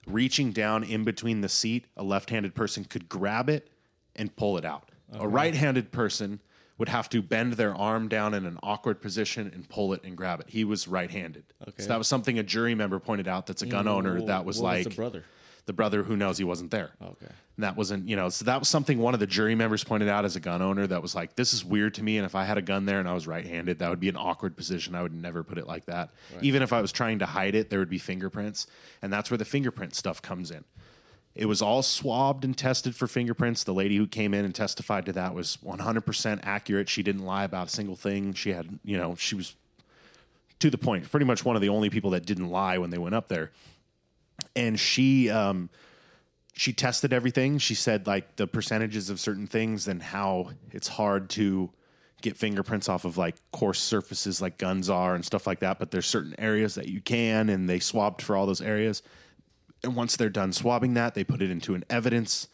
reaching 0.08 0.52
down 0.52 0.84
in 0.84 1.04
between 1.04 1.42
the 1.42 1.50
seat 1.50 1.86
a 1.98 2.04
left-handed 2.04 2.54
person 2.54 2.84
could 2.86 3.10
grab 3.10 3.50
it 3.50 3.70
and 4.16 4.36
pull 4.36 4.58
it 4.58 4.66
out. 4.66 4.90
A 5.12 5.28
right-handed 5.28 5.92
person 5.92 6.40
would 6.78 6.90
have 6.90 7.08
to 7.10 7.22
bend 7.22 7.54
their 7.54 7.74
arm 7.74 8.08
down 8.08 8.34
in 8.34 8.46
an 8.46 8.58
awkward 8.62 9.02
position 9.02 9.50
and 9.54 9.68
pull 9.70 9.94
it 9.94 10.02
and 10.04 10.16
grab 10.18 10.40
it 10.42 10.48
he 10.50 10.64
was 10.64 10.88
right-handed 10.88 11.44
Okay. 11.68 11.84
so 11.84 11.88
that 11.90 11.98
was 11.98 12.08
something 12.08 12.38
a 12.40 12.44
jury 12.44 12.76
member 12.76 13.00
pointed 13.00 13.28
out 13.28 13.46
that's 13.48 13.62
a 13.62 13.66
gun 13.66 13.88
owner 13.88 14.22
that 14.24 14.44
was 14.46 14.60
like 14.60 14.84
the 14.84 14.90
brother. 14.90 15.24
the 15.66 15.74
brother 15.74 16.04
who 16.04 16.16
knows 16.18 16.38
he 16.38 16.44
wasn't 16.44 16.72
there 16.72 16.92
Okay. 17.02 17.28
and 17.56 17.64
that 17.64 17.78
wasn't, 17.78 18.08
you 18.10 18.18
know, 18.18 18.28
so 18.28 18.44
that 18.46 18.60
was 18.60 18.68
something 18.68 19.00
one 19.00 19.14
of 19.14 19.20
the 19.22 19.26
jury 19.28 19.56
members 19.56 19.84
pointed 19.86 20.10
out 20.10 20.26
as 20.26 20.36
a 20.36 20.40
gun 20.42 20.62
owner 20.62 20.86
that 20.88 21.02
was 21.02 21.16
like, 21.16 21.36
this 21.38 21.54
is 21.54 21.64
weird 21.64 21.94
to 21.94 22.04
me. 22.04 22.18
And 22.18 22.26
if 22.26 22.36
I 22.36 22.44
had 22.44 22.58
a 22.58 22.62
gun 22.62 22.86
there 22.86 23.00
and 23.00 23.08
I 23.08 23.14
was 23.14 23.28
right 23.28 23.46
handed, 23.48 23.80
that 23.80 23.90
would 23.90 24.02
be 24.02 24.10
an 24.10 24.18
awkward 24.18 24.58
position. 24.58 24.94
I 24.94 25.02
would 25.02 25.14
never 25.14 25.42
put 25.42 25.58
it 25.58 25.66
like 25.66 25.86
that. 25.86 26.10
Even 26.42 26.62
if 26.62 26.74
I 26.74 26.82
was 26.82 26.92
trying 26.92 27.20
to 27.20 27.26
hide 27.26 27.56
it, 27.56 27.70
there 27.70 27.80
would 27.80 27.90
be 27.90 27.98
fingerprints. 27.98 28.68
And 29.02 29.14
that's 29.14 29.32
where 29.32 29.38
the 29.38 29.46
fingerprint 29.46 29.96
stuff 29.96 30.22
comes 30.22 30.52
in. 30.52 30.66
It 31.36 31.48
was 31.48 31.62
all 31.62 31.84
swabbed 31.84 32.46
and 32.46 32.58
tested 32.58 32.96
for 32.96 33.08
fingerprints. 33.08 33.66
The 33.66 33.74
lady 33.74 33.98
who 33.98 34.08
came 34.08 34.34
in 34.34 34.46
and 34.46 34.56
testified 34.56 35.06
to 35.08 35.14
that 35.14 35.36
was 35.36 35.58
100% 35.66 36.40
accurate. 36.44 36.88
She 36.88 37.04
didn't 37.04 37.26
lie 37.26 37.44
about 37.44 37.68
a 37.68 37.72
single 37.72 37.98
thing. 37.98 38.34
She 38.34 38.54
had, 38.54 38.80
you 38.86 38.98
know, 38.98 39.16
she 39.16 39.36
was 39.36 39.56
to 40.60 40.70
the 40.70 40.78
point, 40.78 41.12
pretty 41.12 41.26
much 41.26 41.44
one 41.44 41.58
of 41.58 41.62
the 41.62 41.70
only 41.70 41.90
people 41.90 42.12
that 42.12 42.26
didn't 42.26 42.50
lie 42.50 42.78
when 42.78 42.90
they 42.90 42.98
went 42.98 43.16
up 43.16 43.28
there. 43.28 43.52
And 44.56 44.80
she, 44.80 45.30
um, 45.30 45.70
she 46.54 46.72
tested 46.72 47.12
everything. 47.12 47.58
She 47.58 47.76
said 47.76 48.08
like 48.08 48.38
the 48.38 48.48
percentages 48.48 49.10
of 49.10 49.20
certain 49.20 49.48
things 49.48 49.90
and 49.90 50.02
how 50.02 50.52
it's 50.72 50.88
hard 50.88 51.30
to 51.32 51.70
get 52.22 52.38
fingerprints 52.38 52.88
off 52.88 53.04
of 53.04 53.18
like 53.18 53.36
coarse 53.52 53.82
surfaces 53.82 54.42
like 54.42 54.58
guns 54.58 54.90
are 54.90 55.16
and 55.16 55.26
stuff 55.26 55.46
like 55.46 55.60
that. 55.60 55.80
But 55.80 55.92
there's 55.92 56.06
certain 56.06 56.34
areas 56.40 56.76
that 56.76 56.88
you 56.88 57.02
can, 57.02 57.50
and 57.50 57.68
they 57.68 57.80
swabbed 57.80 58.22
for 58.22 58.38
all 58.38 58.46
those 58.46 58.62
areas. 58.62 59.04
And 59.86 59.96
once 59.96 60.18
they're 60.18 60.30
done 60.30 60.52
swabbing 60.52 60.96
that, 60.96 61.16
they 61.16 61.24
put 61.24 61.42
it 61.42 61.50
into 61.50 61.76
an 61.76 61.86
evidence. 61.90 62.48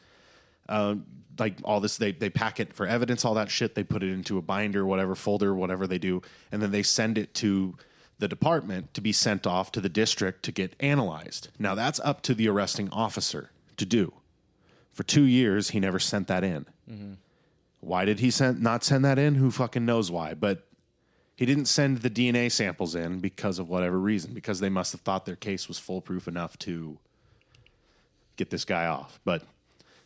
Uh, 0.70 0.96
like 1.40 1.56
all 1.64 1.80
this, 1.80 1.98
they 1.98 2.12
they 2.12 2.30
pack 2.30 2.60
it 2.60 2.74
for 2.74 2.86
evidence, 2.86 3.26
all 3.26 3.34
that 3.36 3.50
shit. 3.50 3.74
They 3.74 3.84
put 3.84 4.04
it 4.04 4.10
into 4.10 4.38
a 4.38 4.42
binder, 4.42 4.86
whatever 4.86 5.16
folder, 5.16 5.56
whatever 5.56 5.88
they 5.88 5.98
do, 5.98 6.22
and 6.52 6.62
then 6.62 6.72
they 6.72 6.84
send 6.84 7.18
it 7.18 7.34
to 7.36 7.76
the 8.20 8.28
department 8.28 8.94
to 8.94 9.02
be 9.02 9.12
sent 9.12 9.48
off 9.48 9.72
to 9.72 9.82
the 9.82 9.90
district 9.90 10.44
to 10.44 10.52
get 10.52 10.76
analyzed. 10.80 11.50
Now 11.58 11.74
that's 11.74 12.00
up 12.02 12.22
to 12.24 12.36
the 12.36 12.48
arresting 12.48 12.90
officer 12.92 13.50
to 13.78 13.86
do. 13.86 14.14
For 14.94 15.04
two 15.04 15.24
years, 15.24 15.70
he 15.70 15.80
never 15.80 16.00
sent 16.00 16.28
that 16.28 16.44
in. 16.44 16.68
Why 17.80 18.06
did 18.06 18.20
he 18.20 18.30
send 18.30 18.62
not 18.62 18.84
send 18.84 19.04
that 19.06 19.18
in? 19.18 19.36
Who 19.36 19.50
fucking 19.50 19.86
knows 19.86 20.12
why? 20.12 20.36
But 20.36 20.68
he 21.36 21.46
didn't 21.48 21.66
send 21.66 22.00
the 22.00 22.10
DNA 22.10 22.52
samples 22.52 22.94
in 22.94 23.20
because 23.20 23.58
of 23.58 23.68
whatever 23.68 24.00
reason. 24.00 24.34
Because 24.34 24.60
they 24.60 24.70
must 24.70 24.92
have 24.92 25.02
thought 25.02 25.26
their 25.26 25.36
case 25.36 25.68
was 25.68 25.80
foolproof 25.80 26.28
enough 26.28 26.58
to 26.60 27.00
get 28.36 28.50
this 28.50 28.66
guy 28.66 28.86
off. 28.88 29.20
But 29.26 29.44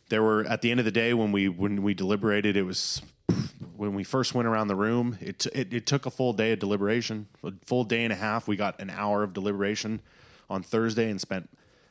there 0.08 0.22
were 0.22 0.44
at 0.44 0.62
the 0.62 0.70
end 0.70 0.80
of 0.80 0.86
the 0.86 0.92
day 0.92 1.14
when 1.14 1.32
we 1.32 1.48
when 1.48 1.82
we 1.82 1.94
deliberated, 1.94 2.56
it 2.56 2.62
was 2.62 3.02
when 3.76 3.94
we 3.94 4.04
first 4.04 4.34
went 4.34 4.48
around 4.48 4.68
the 4.68 4.76
room. 4.76 5.18
It 5.20 5.46
it, 5.46 5.72
it 5.72 5.86
took 5.86 6.06
a 6.06 6.10
full 6.10 6.32
day 6.32 6.52
of 6.52 6.58
deliberation, 6.58 7.28
a 7.42 7.52
full 7.64 7.84
day 7.84 8.04
and 8.04 8.12
a 8.12 8.16
half. 8.16 8.46
We 8.46 8.56
got 8.56 8.80
an 8.80 8.90
hour 8.90 9.22
of 9.22 9.32
deliberation 9.32 10.00
on 10.48 10.62
Thursday 10.62 11.10
and 11.10 11.20
spent 11.20 11.50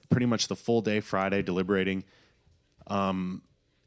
pretty 0.09 0.25
much 0.25 0.47
the 0.47 0.55
full 0.55 0.81
day 0.81 0.99
Friday 0.99 1.41
deliberating. 1.41 2.03
Um, 2.87 3.41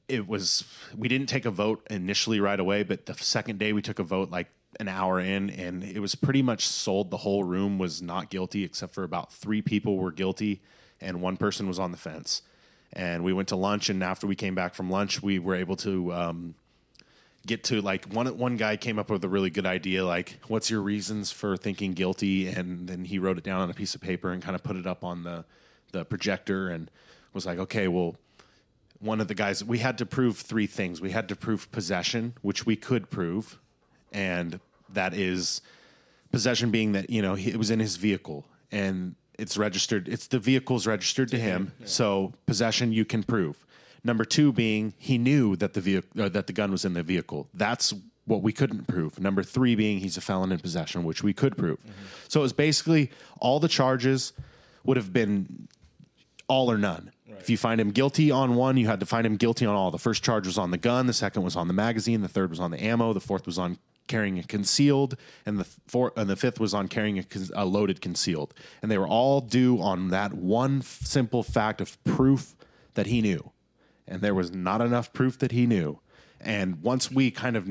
it 0.08 0.26
was 0.26 0.64
we 0.96 1.08
didn't 1.08 1.28
take 1.28 1.44
a 1.44 1.50
vote 1.50 1.86
initially 1.90 2.40
right 2.40 2.58
away, 2.58 2.82
but 2.82 3.06
the 3.06 3.14
second 3.14 3.58
day 3.58 3.72
we 3.72 3.82
took 3.82 3.98
a 3.98 4.02
vote 4.02 4.30
like 4.30 4.48
an 4.80 4.88
hour 4.88 5.20
in, 5.20 5.50
and 5.50 5.82
it 5.82 6.00
was 6.00 6.14
pretty 6.14 6.42
much 6.42 6.66
sold. 6.66 7.10
The 7.10 7.18
whole 7.18 7.44
room 7.44 7.78
was 7.78 8.02
not 8.02 8.30
guilty, 8.30 8.64
except 8.64 8.94
for 8.94 9.04
about 9.04 9.32
three 9.32 9.62
people 9.62 9.96
were 9.96 10.12
guilty, 10.12 10.62
and 11.00 11.20
one 11.20 11.36
person 11.36 11.68
was 11.68 11.78
on 11.78 11.92
the 11.92 11.98
fence. 11.98 12.42
And 12.92 13.22
we 13.22 13.32
went 13.32 13.48
to 13.48 13.56
lunch, 13.56 13.90
and 13.90 14.02
after 14.02 14.26
we 14.26 14.34
came 14.34 14.54
back 14.54 14.74
from 14.74 14.90
lunch, 14.90 15.22
we 15.22 15.38
were 15.38 15.54
able 15.54 15.76
to 15.76 16.12
um, 16.12 16.54
get 17.46 17.64
to 17.64 17.80
like 17.80 18.06
one 18.06 18.26
one 18.38 18.56
guy 18.56 18.76
came 18.76 18.98
up 18.98 19.10
with 19.10 19.24
a 19.24 19.28
really 19.28 19.50
good 19.50 19.66
idea 19.66 20.04
like 20.04 20.38
what's 20.48 20.70
your 20.70 20.80
reasons 20.80 21.32
for 21.32 21.56
thinking 21.56 21.92
guilty? 21.92 22.46
And 22.46 22.88
then 22.88 23.04
he 23.04 23.18
wrote 23.18 23.38
it 23.38 23.44
down 23.44 23.60
on 23.60 23.70
a 23.70 23.74
piece 23.74 23.94
of 23.94 24.00
paper 24.00 24.30
and 24.30 24.42
kind 24.42 24.54
of 24.54 24.62
put 24.62 24.76
it 24.76 24.86
up 24.86 25.02
on 25.02 25.24
the 25.24 25.44
the 25.92 26.04
projector 26.04 26.68
and 26.68 26.90
was 27.32 27.46
like 27.46 27.58
okay 27.58 27.88
well 27.88 28.16
one 29.00 29.20
of 29.20 29.28
the 29.28 29.34
guys 29.34 29.64
we 29.64 29.78
had 29.78 29.96
to 29.98 30.06
prove 30.06 30.36
three 30.36 30.66
things. 30.66 31.00
We 31.00 31.10
had 31.10 31.28
to 31.30 31.36
prove 31.36 31.72
possession 31.72 32.34
which 32.42 32.66
we 32.66 32.76
could 32.76 33.10
prove 33.10 33.58
and 34.12 34.60
that 34.90 35.14
is 35.14 35.60
possession 36.30 36.70
being 36.70 36.92
that 36.92 37.10
you 37.10 37.22
know 37.22 37.34
he, 37.34 37.50
it 37.50 37.56
was 37.56 37.70
in 37.70 37.80
his 37.80 37.96
vehicle. 37.96 38.44
And 38.70 39.14
it's 39.38 39.56
registered 39.56 40.08
it's 40.08 40.26
the 40.26 40.38
vehicle's 40.38 40.86
registered 40.86 41.30
to, 41.30 41.38
him, 41.38 41.72
so 41.84 42.32
possession 42.46 42.92
you 42.92 43.04
can 43.04 43.22
prove. 43.22 43.64
Number 44.04 44.24
two 44.24 44.52
being 44.52 44.94
he 44.98 45.16
knew 45.18 45.56
that 45.56 45.74
the 45.74 45.80
vehicle 45.80 46.22
uh, 46.22 46.28
that 46.28 46.46
the 46.46 46.52
gun 46.52 46.70
was 46.70 46.84
in 46.84 46.94
the 46.94 47.02
vehicle. 47.02 47.48
That's 47.54 47.94
what 48.26 48.42
we 48.42 48.52
couldn't 48.52 48.86
prove. 48.86 49.18
Number 49.18 49.42
three 49.42 49.74
being 49.74 50.00
he's 50.00 50.16
a 50.16 50.20
felon 50.20 50.52
in 50.52 50.58
possession 50.58 51.04
which 51.04 51.22
we 51.22 51.32
could 51.32 51.56
prove. 51.56 51.78
So 52.28 52.40
it 52.40 52.42
was 52.42 52.52
basically 52.52 53.10
all 53.40 53.58
the 53.58 53.68
charges 53.68 54.32
would 54.84 54.96
have 54.96 55.12
been 55.12 55.68
all 56.48 56.70
or 56.70 56.78
none. 56.78 57.12
If 57.38 57.48
you 57.48 57.56
find 57.56 57.80
him 57.80 57.90
guilty 57.90 58.30
on 58.30 58.56
one, 58.56 58.76
you 58.76 58.86
had 58.86 59.00
to 59.00 59.06
find 59.06 59.24
him 59.26 59.36
guilty 59.36 59.64
on 59.64 59.74
all. 59.74 59.90
The 59.90 59.98
first 59.98 60.24
charge 60.24 60.46
was 60.46 60.58
on 60.58 60.70
the 60.70 60.78
gun, 60.78 61.06
the 61.06 61.12
second 61.12 61.42
was 61.42 61.56
on 61.56 61.68
the 61.68 61.74
magazine, 61.74 62.20
the 62.20 62.28
third 62.28 62.50
was 62.50 62.58
on 62.58 62.70
the 62.70 62.82
ammo, 62.82 63.12
the 63.12 63.20
fourth 63.20 63.46
was 63.46 63.58
on 63.58 63.78
carrying 64.08 64.38
a 64.38 64.42
concealed, 64.42 65.16
and 65.46 65.58
the 65.58 65.64
four 65.86 66.12
and 66.16 66.28
the 66.28 66.36
fifth 66.36 66.58
was 66.58 66.74
on 66.74 66.88
carrying 66.88 67.18
a, 67.18 67.24
a 67.54 67.64
loaded 67.64 68.00
concealed. 68.00 68.54
And 68.82 68.90
they 68.90 68.98
were 68.98 69.06
all 69.06 69.40
due 69.40 69.80
on 69.80 70.08
that 70.08 70.34
one 70.34 70.78
f- 70.78 71.00
simple 71.04 71.42
fact 71.42 71.80
of 71.80 72.02
proof 72.04 72.56
that 72.94 73.06
he 73.06 73.20
knew, 73.20 73.52
and 74.06 74.20
there 74.22 74.34
was 74.34 74.52
not 74.52 74.80
enough 74.80 75.12
proof 75.12 75.38
that 75.38 75.52
he 75.52 75.66
knew. 75.66 76.00
And 76.40 76.82
once 76.82 77.10
we 77.10 77.30
kind 77.30 77.56
of 77.56 77.68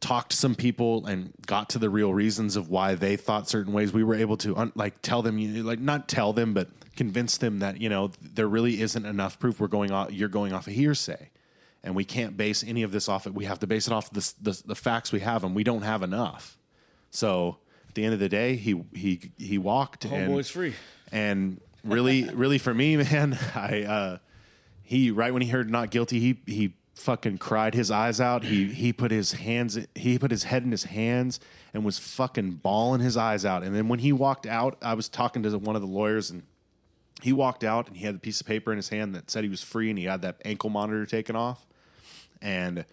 talked 0.00 0.30
to 0.30 0.36
some 0.36 0.54
people 0.54 1.06
and 1.06 1.32
got 1.46 1.70
to 1.70 1.78
the 1.78 1.90
real 1.90 2.14
reasons 2.14 2.56
of 2.56 2.68
why 2.68 2.94
they 2.94 3.16
thought 3.16 3.48
certain 3.48 3.72
ways 3.72 3.92
we 3.92 4.04
were 4.04 4.14
able 4.14 4.36
to 4.36 4.56
un- 4.56 4.72
like 4.76 5.02
tell 5.02 5.22
them 5.22 5.38
you 5.38 5.64
like 5.64 5.80
not 5.80 6.08
tell 6.08 6.32
them 6.32 6.54
but 6.54 6.68
convince 6.94 7.38
them 7.38 7.58
that 7.58 7.80
you 7.80 7.88
know 7.88 8.10
there 8.20 8.46
really 8.46 8.80
isn't 8.80 9.04
enough 9.04 9.40
proof 9.40 9.58
we're 9.58 9.66
going 9.66 9.90
off 9.90 10.12
you're 10.12 10.28
going 10.28 10.52
off 10.52 10.68
a 10.68 10.70
hearsay 10.70 11.30
and 11.82 11.94
we 11.94 12.04
can't 12.04 12.36
base 12.36 12.64
any 12.64 12.82
of 12.82 12.92
this 12.92 13.08
off 13.08 13.26
it 13.26 13.34
we 13.34 13.44
have 13.44 13.60
to 13.60 13.66
base 13.66 13.86
it 13.86 13.92
off 13.92 14.10
the, 14.10 14.32
the, 14.40 14.62
the 14.66 14.74
facts 14.74 15.12
we 15.12 15.20
have 15.20 15.44
and 15.44 15.54
we 15.54 15.64
don't 15.64 15.82
have 15.82 16.02
enough. 16.02 16.58
So 17.10 17.58
at 17.88 17.94
the 17.94 18.04
end 18.04 18.14
of 18.14 18.20
the 18.20 18.28
day 18.28 18.56
he 18.56 18.82
he 18.94 19.32
he 19.38 19.58
walked 19.58 20.04
and 20.04 20.30
Homeboy's 20.30 20.50
free. 20.50 20.74
and 21.10 21.60
really 21.84 22.24
really 22.24 22.58
for 22.58 22.74
me 22.74 22.96
man 23.10 23.38
i 23.54 23.82
uh 23.84 24.18
he 24.82 25.10
right 25.10 25.32
when 25.32 25.42
he 25.42 25.48
heard 25.48 25.70
not 25.70 25.90
guilty 25.90 26.20
he 26.20 26.40
he 26.46 26.74
fucking 26.98 27.38
cried 27.38 27.74
his 27.74 27.90
eyes 27.90 28.20
out. 28.20 28.42
He 28.42 28.66
he 28.66 28.92
put 28.92 29.10
his 29.10 29.32
hands 29.32 29.78
he 29.94 30.18
put 30.18 30.30
his 30.30 30.44
head 30.44 30.64
in 30.64 30.70
his 30.70 30.84
hands 30.84 31.38
and 31.72 31.84
was 31.84 31.98
fucking 31.98 32.52
bawling 32.52 33.00
his 33.00 33.16
eyes 33.16 33.44
out. 33.44 33.62
And 33.62 33.74
then 33.74 33.88
when 33.88 34.00
he 34.00 34.12
walked 34.12 34.46
out 34.46 34.76
i 34.82 34.94
was 34.94 35.08
talking 35.08 35.42
to 35.44 35.58
one 35.58 35.76
of 35.76 35.82
the 35.82 35.88
lawyers 35.88 36.30
and 36.30 36.42
he 37.22 37.32
walked 37.32 37.64
out 37.64 37.88
and 37.88 37.96
he 37.96 38.04
had 38.04 38.16
a 38.16 38.18
piece 38.18 38.40
of 38.40 38.46
paper 38.46 38.72
in 38.72 38.76
his 38.76 38.88
hand 38.88 39.14
that 39.14 39.30
said 39.30 39.44
he 39.44 39.50
was 39.50 39.62
free 39.62 39.90
and 39.90 39.98
he 39.98 40.04
had 40.04 40.22
that 40.22 40.40
ankle 40.44 40.70
monitor 40.70 41.06
taken 41.06 41.36
off 41.36 41.66
and 42.40 42.84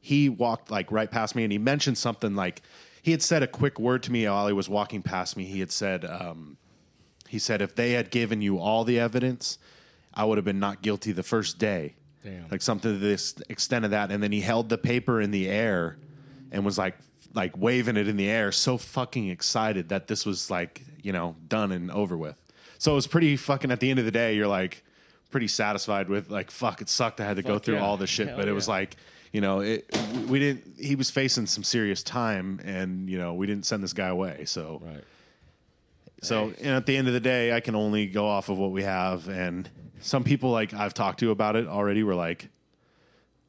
he 0.00 0.28
walked 0.28 0.70
like 0.70 0.92
right 0.92 1.10
past 1.10 1.34
me 1.34 1.42
and 1.42 1.52
he 1.52 1.58
mentioned 1.58 1.98
something 1.98 2.34
like 2.34 2.62
he 3.02 3.10
had 3.10 3.22
said 3.22 3.42
a 3.42 3.46
quick 3.46 3.78
word 3.78 4.02
to 4.04 4.12
me 4.12 4.26
while 4.26 4.46
he 4.46 4.52
was 4.52 4.68
walking 4.68 5.02
past 5.02 5.36
me. 5.36 5.44
He 5.44 5.60
had 5.60 5.70
said 5.70 6.04
um, 6.04 6.56
he 7.28 7.38
said 7.38 7.62
if 7.62 7.74
they 7.74 7.92
had 7.92 8.10
given 8.10 8.40
you 8.40 8.58
all 8.58 8.84
the 8.84 8.98
evidence 8.98 9.58
i 10.14 10.24
would 10.24 10.38
have 10.38 10.44
been 10.44 10.58
not 10.58 10.82
guilty 10.82 11.12
the 11.12 11.22
first 11.22 11.58
day. 11.58 11.94
Damn. 12.24 12.48
like 12.50 12.60
something 12.60 12.92
to 12.92 12.98
this 12.98 13.36
extent 13.48 13.84
of 13.84 13.92
that. 13.92 14.10
And 14.10 14.20
then 14.20 14.32
he 14.32 14.40
held 14.40 14.68
the 14.68 14.78
paper 14.78 15.20
in 15.20 15.30
the 15.30 15.48
air 15.48 15.96
and 16.50 16.64
was 16.64 16.76
like 16.76 16.96
like 17.34 17.56
waving 17.56 17.96
it 17.96 18.08
in 18.08 18.16
the 18.16 18.28
air 18.28 18.50
so 18.50 18.78
fucking 18.78 19.28
excited 19.28 19.90
that 19.90 20.08
this 20.08 20.26
was 20.26 20.50
like 20.50 20.82
you 21.02 21.12
know 21.12 21.36
done 21.46 21.70
and 21.70 21.90
over 21.90 22.16
with. 22.16 22.40
So 22.78 22.92
it 22.92 22.94
was 22.96 23.06
pretty 23.06 23.36
fucking 23.36 23.70
at 23.70 23.78
the 23.78 23.90
end 23.90 24.00
of 24.00 24.04
the 24.04 24.10
day 24.10 24.34
you're 24.34 24.48
like 24.48 24.82
pretty 25.30 25.48
satisfied 25.48 26.08
with 26.08 26.30
like 26.30 26.50
fuck 26.50 26.80
it 26.80 26.88
sucked 26.88 27.20
i 27.20 27.24
had 27.24 27.36
to 27.36 27.42
go 27.42 27.58
through 27.58 27.74
yeah. 27.74 27.84
all 27.84 27.96
this 27.96 28.08
shit 28.10 28.28
Hell 28.28 28.36
but 28.36 28.48
it 28.48 28.52
was 28.52 28.68
like 28.68 28.96
you 29.32 29.40
know 29.40 29.60
it 29.60 29.84
we 30.28 30.38
didn't 30.38 30.76
he 30.78 30.94
was 30.94 31.10
facing 31.10 31.46
some 31.46 31.64
serious 31.64 32.02
time 32.02 32.60
and 32.64 33.10
you 33.10 33.18
know 33.18 33.34
we 33.34 33.46
didn't 33.46 33.66
send 33.66 33.82
this 33.82 33.92
guy 33.92 34.06
away 34.08 34.44
so 34.46 34.80
Right. 34.84 35.04
so 36.22 36.52
and 36.60 36.68
at 36.74 36.86
the 36.86 36.96
end 36.96 37.08
of 37.08 37.14
the 37.14 37.20
day, 37.20 37.52
I 37.52 37.60
can 37.60 37.74
only 37.74 38.06
go 38.06 38.26
off 38.26 38.48
of 38.48 38.56
what 38.58 38.70
we 38.70 38.82
have. 38.84 39.28
And 39.28 39.68
some 40.00 40.24
people 40.24 40.50
like 40.50 40.72
I've 40.72 40.94
talked 40.94 41.20
to 41.20 41.30
about 41.30 41.56
it 41.56 41.66
already 41.66 42.02
were 42.02 42.14
like, 42.14 42.48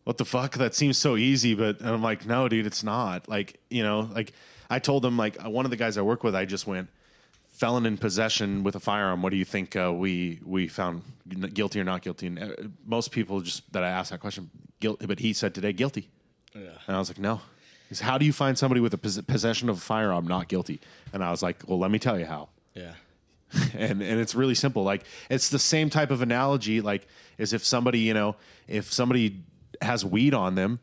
"What 0.04 0.18
the 0.18 0.26
fuck? 0.26 0.56
That 0.56 0.76
seems 0.76 0.98
so 0.98 1.16
easy." 1.16 1.54
But 1.54 1.80
and 1.80 1.90
I'm 1.90 2.02
like, 2.04 2.26
"No, 2.26 2.50
dude, 2.50 2.66
it's 2.66 2.84
not." 2.84 3.30
Like 3.30 3.60
you 3.70 3.84
know, 3.84 4.10
like 4.14 4.34
I 4.70 4.80
told 4.80 5.04
them 5.04 5.16
like 5.18 5.42
one 5.42 5.66
of 5.66 5.72
the 5.72 5.78
guys 5.78 5.98
I 5.98 6.02
work 6.02 6.24
with, 6.24 6.36
I 6.36 6.46
just 6.46 6.68
went 6.68 6.90
felon 7.58 7.88
in 7.88 7.98
possession 7.98 8.64
with 8.64 8.76
a 8.76 8.80
firearm. 8.80 9.24
What 9.24 9.32
do 9.32 9.38
you 9.38 9.46
think 9.46 9.76
uh, 9.76 9.92
we 9.94 10.40
we 10.46 10.68
found 10.68 11.02
guilty 11.54 11.80
or 11.80 11.84
not 11.84 12.04
guilty? 12.04 12.28
And 12.28 12.40
uh, 12.40 12.50
most 12.86 13.12
people 13.12 13.42
just 13.42 13.72
that 13.74 13.84
I 13.84 13.90
asked 13.90 14.12
that 14.12 14.20
question, 14.20 14.50
guilty. 14.80 15.08
But 15.08 15.20
he 15.20 15.34
said 15.34 15.56
today 15.56 15.74
guilty. 15.74 16.10
Yeah. 16.54 16.70
And 16.88 16.96
I 16.96 17.00
was 17.00 17.10
like, 17.10 17.20
no. 17.20 17.42
He 17.90 17.96
how 17.96 18.18
do 18.18 18.26
you 18.26 18.34
find 18.34 18.58
somebody 18.58 18.80
with 18.82 18.94
a 18.94 18.98
pos- 18.98 19.22
possession 19.22 19.70
of 19.70 19.78
a 19.78 19.82
firearm 19.82 20.28
not 20.28 20.48
guilty? 20.48 20.80
And 21.14 21.24
I 21.24 21.32
was 21.32 21.42
like, 21.42 21.68
well, 21.68 21.80
let 21.80 21.90
me 21.90 22.00
tell 22.00 22.20
you 22.20 22.26
how. 22.26 22.50
Yeah. 22.76 22.94
and 23.74 24.02
and 24.04 24.20
it's 24.20 24.36
really 24.36 24.56
simple. 24.56 24.84
Like 24.84 25.04
it's 25.30 25.50
the 25.50 25.60
same 25.60 25.90
type 25.90 26.12
of 26.12 26.22
analogy. 26.22 26.80
Like 26.82 27.08
as 27.40 27.54
if 27.54 27.66
somebody, 27.66 28.00
you 28.00 28.14
know, 28.14 28.36
if 28.68 28.92
somebody 28.94 29.44
has 29.82 30.06
weed 30.06 30.34
on 30.34 30.56
them 30.56 30.80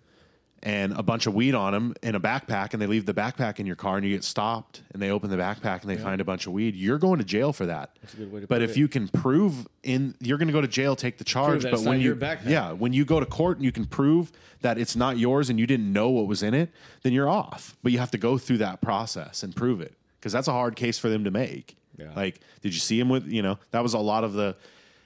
and 0.64 0.94
a 0.96 1.02
bunch 1.02 1.26
of 1.26 1.34
weed 1.34 1.54
on 1.54 1.74
them 1.74 1.94
in 2.02 2.14
a 2.14 2.20
backpack, 2.20 2.72
and 2.72 2.80
they 2.80 2.86
leave 2.86 3.04
the 3.04 3.12
backpack 3.12 3.60
in 3.60 3.66
your 3.66 3.76
car, 3.76 3.98
and 3.98 4.06
you 4.06 4.14
get 4.16 4.24
stopped, 4.24 4.80
and 4.92 5.02
they 5.02 5.10
open 5.10 5.28
the 5.28 5.36
backpack 5.36 5.82
and 5.82 5.90
they 5.90 5.96
find 5.98 6.22
a 6.22 6.24
bunch 6.24 6.46
of 6.46 6.54
weed, 6.54 6.74
you're 6.74 6.98
going 6.98 7.18
to 7.18 7.24
jail 7.24 7.52
for 7.52 7.66
that. 7.66 7.98
a 8.02 8.16
good 8.16 8.32
way 8.32 8.40
to 8.40 8.46
but 8.46 8.62
if 8.62 8.70
it. 8.70 8.76
you 8.78 8.88
can 8.88 9.06
prove 9.08 9.68
in, 9.82 10.14
you're 10.20 10.38
going 10.38 10.48
to 10.48 10.54
go 10.54 10.62
to 10.62 10.66
jail, 10.66 10.96
take 10.96 11.18
the 11.18 11.24
charge. 11.24 11.62
but 11.62 11.80
when 11.80 12.00
you, 12.00 12.18
yeah, 12.46 12.72
when 12.72 12.94
you 12.94 13.04
go 13.04 13.20
to 13.20 13.26
court 13.26 13.58
and 13.58 13.64
you 13.64 13.72
can 13.72 13.84
prove 13.84 14.32
that 14.62 14.78
it's 14.78 14.96
not 14.96 15.18
yours 15.18 15.50
and 15.50 15.60
you 15.60 15.66
didn't 15.66 15.92
know 15.92 16.08
what 16.08 16.26
was 16.26 16.42
in 16.42 16.54
it, 16.54 16.70
then 17.02 17.12
you're 17.12 17.28
off. 17.28 17.76
But 17.82 17.92
you 17.92 17.98
have 17.98 18.10
to 18.12 18.18
go 18.18 18.38
through 18.38 18.58
that 18.58 18.80
process 18.80 19.42
and 19.42 19.54
prove 19.54 19.82
it 19.82 19.94
because 20.18 20.32
that's 20.32 20.48
a 20.48 20.52
hard 20.52 20.76
case 20.76 20.98
for 20.98 21.10
them 21.10 21.24
to 21.24 21.30
make. 21.30 21.76
Yeah. 21.98 22.12
Like, 22.16 22.40
did 22.62 22.72
you 22.72 22.80
see 22.80 22.98
him 22.98 23.10
with? 23.10 23.26
You 23.26 23.42
know, 23.42 23.58
that 23.70 23.82
was 23.82 23.92
a 23.92 23.98
lot 23.98 24.24
of 24.24 24.32
the, 24.32 24.56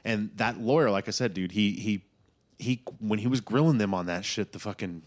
and 0.05 0.31
that 0.37 0.59
lawyer, 0.61 0.91
like 0.91 1.09
I 1.09 1.11
said, 1.11 1.35
dude, 1.35 1.53
he 1.53 1.73
he 1.73 2.05
he 2.59 2.83
when 3.01 3.19
he 3.19 3.27
was 3.27 3.41
grilling 3.41 3.79
them 3.79 3.93
on 3.93 4.07
that 4.07 4.25
shit, 4.25 4.53
the 4.53 4.59
fucking 4.59 5.03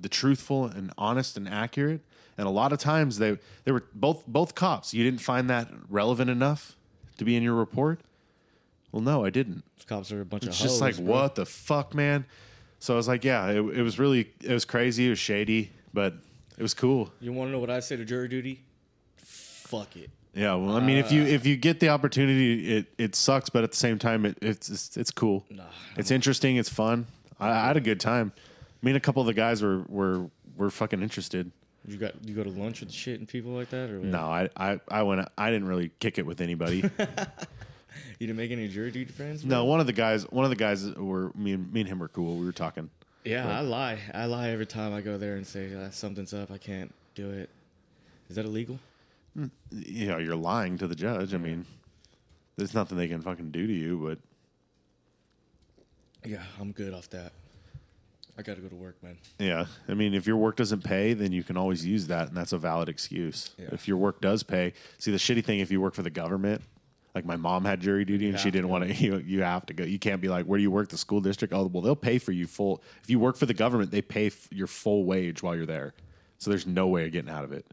the 0.00 0.08
truthful 0.08 0.64
and 0.66 0.92
honest 0.98 1.36
and 1.36 1.48
accurate. 1.48 2.00
And 2.38 2.46
a 2.46 2.50
lot 2.50 2.72
of 2.72 2.78
times 2.78 3.18
they 3.18 3.38
they 3.64 3.72
were 3.72 3.84
both 3.94 4.26
both 4.26 4.54
cops. 4.54 4.92
You 4.92 5.02
didn't 5.04 5.20
find 5.20 5.48
that 5.50 5.68
relevant 5.88 6.30
enough 6.30 6.76
to 7.18 7.24
be 7.24 7.34
in 7.36 7.42
your 7.42 7.54
report. 7.54 8.00
Well, 8.92 9.02
no, 9.02 9.24
I 9.24 9.30
didn't. 9.30 9.62
Cops 9.86 10.10
are 10.12 10.20
a 10.20 10.24
bunch 10.24 10.44
It's 10.44 10.56
of 10.56 10.62
just 10.62 10.74
hoes, 10.74 10.80
like 10.80 10.96
bro. 10.96 11.14
what 11.14 11.34
the 11.34 11.46
fuck, 11.46 11.94
man. 11.94 12.24
So 12.78 12.94
I 12.94 12.96
was 12.96 13.08
like, 13.08 13.24
yeah, 13.24 13.48
it, 13.50 13.56
it 13.58 13.82
was 13.82 13.98
really 13.98 14.32
it 14.42 14.52
was 14.52 14.64
crazy, 14.64 15.06
it 15.06 15.10
was 15.10 15.18
shady, 15.18 15.70
but 15.94 16.14
it 16.58 16.62
was 16.62 16.74
cool. 16.74 17.10
You 17.20 17.32
want 17.32 17.48
to 17.48 17.52
know 17.52 17.58
what 17.58 17.70
I 17.70 17.80
say 17.80 17.96
to 17.96 18.04
jury 18.04 18.28
duty? 18.28 18.62
Fuck 19.16 19.96
it. 19.96 20.10
Yeah, 20.34 20.54
well, 20.56 20.76
I 20.76 20.80
mean, 20.80 20.98
if 20.98 21.10
you 21.10 21.22
if 21.22 21.46
you 21.46 21.56
get 21.56 21.80
the 21.80 21.88
opportunity, 21.88 22.76
it 22.76 22.86
it 22.98 23.14
sucks, 23.14 23.48
but 23.48 23.64
at 23.64 23.70
the 23.70 23.76
same 23.78 23.98
time, 23.98 24.26
it, 24.26 24.36
it's 24.42 24.68
it's, 24.68 24.96
it's 24.98 25.10
cool. 25.10 25.46
it's 25.96 26.10
interesting. 26.10 26.56
It's 26.56 26.68
fun. 26.68 27.06
I, 27.40 27.50
I 27.50 27.66
had 27.68 27.76
a 27.78 27.80
good 27.80 28.00
time. 28.00 28.32
Me 28.82 28.90
and 28.90 28.96
a 28.96 29.00
couple 29.00 29.20
of 29.20 29.26
the 29.26 29.34
guys 29.34 29.62
were 29.62 29.84
were 29.88 30.30
were 30.56 30.70
fucking 30.70 31.02
interested. 31.02 31.50
You 31.86 31.96
got 31.96 32.12
you 32.26 32.34
go 32.34 32.42
to 32.42 32.50
lunch 32.50 32.80
with 32.80 32.92
shit 32.92 33.18
and 33.20 33.28
people 33.28 33.52
like 33.52 33.70
that, 33.70 33.90
or 33.90 34.00
what? 34.00 34.08
No, 34.08 34.20
I 34.20 34.48
I 34.56 34.80
I 34.88 35.02
went. 35.02 35.26
I 35.38 35.50
didn't 35.50 35.68
really 35.68 35.90
kick 36.00 36.18
it 36.18 36.26
with 36.26 36.40
anybody. 36.40 36.88
You 38.18 38.26
didn't 38.26 38.36
make 38.38 38.50
any 38.50 38.68
jury 38.68 38.90
duty 38.90 39.10
friends? 39.12 39.44
no, 39.44 39.64
one 39.64 39.80
of 39.80 39.86
the 39.86 39.92
guys, 39.92 40.24
one 40.24 40.44
of 40.44 40.50
the 40.50 40.56
guys 40.56 40.90
were 40.94 41.32
me 41.34 41.52
and 41.52 41.72
me 41.72 41.80
and 41.80 41.88
him 41.88 41.98
were 41.98 42.08
cool. 42.08 42.36
We 42.36 42.46
were 42.46 42.52
talking. 42.52 42.90
Yeah, 43.24 43.46
I 43.48 43.60
lie. 43.60 43.98
I 44.14 44.26
lie 44.26 44.50
every 44.50 44.66
time 44.66 44.94
I 44.94 45.00
go 45.00 45.18
there 45.18 45.36
and 45.36 45.46
say 45.46 45.74
uh, 45.74 45.90
something's 45.90 46.32
up. 46.32 46.50
I 46.50 46.58
can't 46.58 46.94
do 47.14 47.30
it. 47.30 47.50
Is 48.28 48.36
that 48.36 48.44
illegal? 48.44 48.78
You 49.70 50.06
know, 50.08 50.18
you're 50.18 50.36
lying 50.36 50.78
to 50.78 50.86
the 50.86 50.94
judge. 50.94 51.34
I 51.34 51.38
mean, 51.38 51.66
there's 52.56 52.72
nothing 52.74 52.96
they 52.96 53.08
can 53.08 53.20
fucking 53.20 53.50
do 53.50 53.66
to 53.66 53.72
you, 53.72 53.98
but 53.98 54.18
Yeah, 56.28 56.42
I'm 56.60 56.72
good 56.72 56.94
off 56.94 57.10
that. 57.10 57.32
I 58.38 58.42
got 58.42 58.56
to 58.56 58.62
go 58.62 58.68
to 58.68 58.74
work, 58.76 59.02
man. 59.02 59.16
Yeah, 59.38 59.64
I 59.88 59.94
mean, 59.94 60.12
if 60.12 60.26
your 60.26 60.36
work 60.36 60.56
doesn't 60.56 60.84
pay, 60.84 61.14
then 61.14 61.32
you 61.32 61.42
can 61.42 61.56
always 61.56 61.84
use 61.86 62.06
that, 62.08 62.28
and 62.28 62.36
that's 62.36 62.52
a 62.52 62.58
valid 62.58 62.88
excuse. 62.88 63.50
Yeah. 63.58 63.68
If 63.72 63.88
your 63.88 63.96
work 63.96 64.20
does 64.20 64.42
pay, 64.42 64.74
see 64.98 65.10
the 65.10 65.16
shitty 65.16 65.44
thing 65.44 65.60
if 65.60 65.70
you 65.70 65.80
work 65.80 65.94
for 65.94 66.02
the 66.02 66.10
government, 66.10 66.62
Like 67.14 67.24
my 67.24 67.36
mom 67.36 67.64
had 67.64 67.80
jury 67.80 68.04
duty 68.04 68.28
and 68.28 68.38
she 68.38 68.50
didn't 68.50 68.68
want 68.68 68.84
to. 68.86 68.92
You, 69.06 69.16
you 69.16 69.42
have 69.42 69.64
to 69.66 69.72
go. 69.72 69.84
You 69.84 69.98
can't 69.98 70.20
be 70.20 70.28
like, 70.28 70.44
where 70.44 70.58
do 70.58 70.62
you 70.62 70.70
work? 70.70 70.90
The 70.90 70.98
school 70.98 71.22
district? 71.22 71.54
Oh, 71.54 71.64
well, 71.66 71.80
they'll 71.82 71.96
pay 71.96 72.18
for 72.18 72.32
you 72.32 72.46
full. 72.46 72.82
If 73.02 73.08
you 73.08 73.18
work 73.18 73.36
for 73.38 73.46
the 73.46 73.54
government, 73.54 73.90
they 73.90 74.02
pay 74.02 74.26
f- 74.26 74.48
your 74.52 74.66
full 74.66 75.04
wage 75.06 75.42
while 75.42 75.56
you're 75.56 75.64
there. 75.64 75.94
So 76.36 76.50
there's 76.50 76.66
no 76.66 76.88
way 76.88 77.06
of 77.06 77.12
getting 77.12 77.30
out 77.30 77.42
of 77.44 77.52
it. 77.52 77.64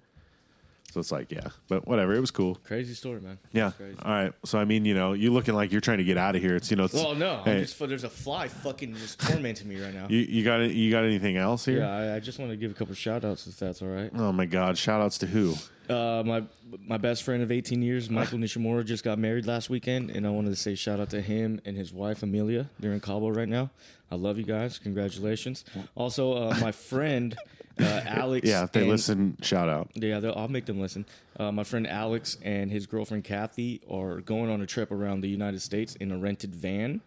So 0.94 1.00
it's 1.00 1.12
like, 1.12 1.32
yeah, 1.32 1.48
but 1.70 1.88
whatever. 1.88 2.14
It 2.14 2.20
was 2.20 2.30
cool. 2.30 2.54
Crazy 2.64 2.94
story, 2.94 3.20
man. 3.20 3.40
Yeah. 3.52 3.72
Crazy. 3.72 3.98
All 4.00 4.12
right. 4.12 4.32
So 4.46 4.60
I 4.60 4.66
mean, 4.66 4.86
you 4.86 4.94
know, 4.94 5.14
you 5.14 5.34
looking 5.34 5.56
like 5.56 5.72
you're 5.72 5.82
trying 5.82 5.98
to 5.98 6.04
get 6.04 6.20
out 6.20 6.36
of 6.36 6.42
here. 6.44 6.56
It's 6.56 6.70
you 6.70 6.78
know. 6.78 6.84
It's, 6.84 6.94
Well, 6.94 7.16
no, 7.16 7.42
Hey, 7.44 7.54
I'm 7.54 7.62
just 7.66 7.80
there's 7.80 8.04
a 8.04 8.10
fly 8.12 8.48
fucking 8.48 8.94
just 8.94 9.20
tormenting 9.20 9.68
me 9.68 9.82
right 9.82 9.92
now. 9.92 10.06
you, 10.08 10.20
you 10.20 10.44
got 10.44 10.58
you 10.60 10.92
got 10.92 11.04
anything 11.04 11.36
else 11.36 11.66
here? 11.66 11.80
yeah, 11.80 11.98
I, 12.14 12.16
I 12.18 12.20
just 12.20 12.38
want 12.38 12.52
to 12.52 12.58
give 12.58 12.70
a 12.70 12.76
couple 12.76 12.94
shout 12.94 13.26
outs 13.26 13.48
if 13.48 13.58
that's 13.58 13.82
all 13.82 13.88
right. 13.88 14.12
Oh 14.16 14.32
my 14.32 14.46
God! 14.46 14.78
Shout 14.78 15.02
outs 15.02 15.18
to 15.18 15.26
who? 15.26 15.56
Uh, 15.90 16.22
my 16.24 16.44
my 16.86 16.98
best 16.98 17.24
friend 17.24 17.42
of 17.42 17.52
18 17.52 17.82
years, 17.82 18.12
Michael 18.12 18.38
Nishimura, 18.40 18.86
just 18.86 19.04
got 19.04 19.18
married 19.18 19.48
last 19.48 19.72
weekend, 19.72 20.12
and 20.12 20.28
I 20.28 20.30
wanted 20.30 20.52
to 20.52 20.56
say 20.56 20.76
shout 20.76 21.00
out 21.00 21.10
to 21.10 21.22
him 21.22 21.60
and 21.66 21.76
his 21.76 21.92
wife 21.92 22.22
Amelia. 22.22 22.70
They're 22.80 22.94
in 22.94 23.00
Cabo 23.00 23.30
right 23.30 23.50
now. 23.50 23.72
I 24.12 24.16
love 24.16 24.38
you 24.38 24.44
guys. 24.44 24.78
Congratulations. 24.78 25.66
Also, 25.96 26.34
uh, 26.34 26.56
my 26.62 26.72
friend 26.72 27.36
uh, 27.80 28.02
Alex. 28.06 28.48
Yeah, 28.48 28.64
if 28.64 28.72
they 28.72 28.82
and- 28.82 28.90
listen, 28.90 29.38
shout 29.42 29.70
out. 29.70 29.90
Yeah, 29.96 30.20
I'll 30.36 30.48
make 30.48 30.66
them 30.66 30.80
listen. 30.80 31.06
Uh, 31.40 31.52
my 31.52 31.64
friend 31.64 31.88
Alex 31.88 32.38
and 32.44 32.72
his 32.72 32.86
girlfriend 32.86 33.24
Kathy 33.24 33.82
are 33.90 34.22
going 34.22 34.50
on 34.50 34.62
a 34.62 34.66
trip 34.66 34.92
around 34.92 35.22
the 35.22 35.30
United 35.30 35.62
States 35.62 35.96
in 35.96 36.12
a 36.12 36.18
rented 36.18 36.56
van. 36.56 37.02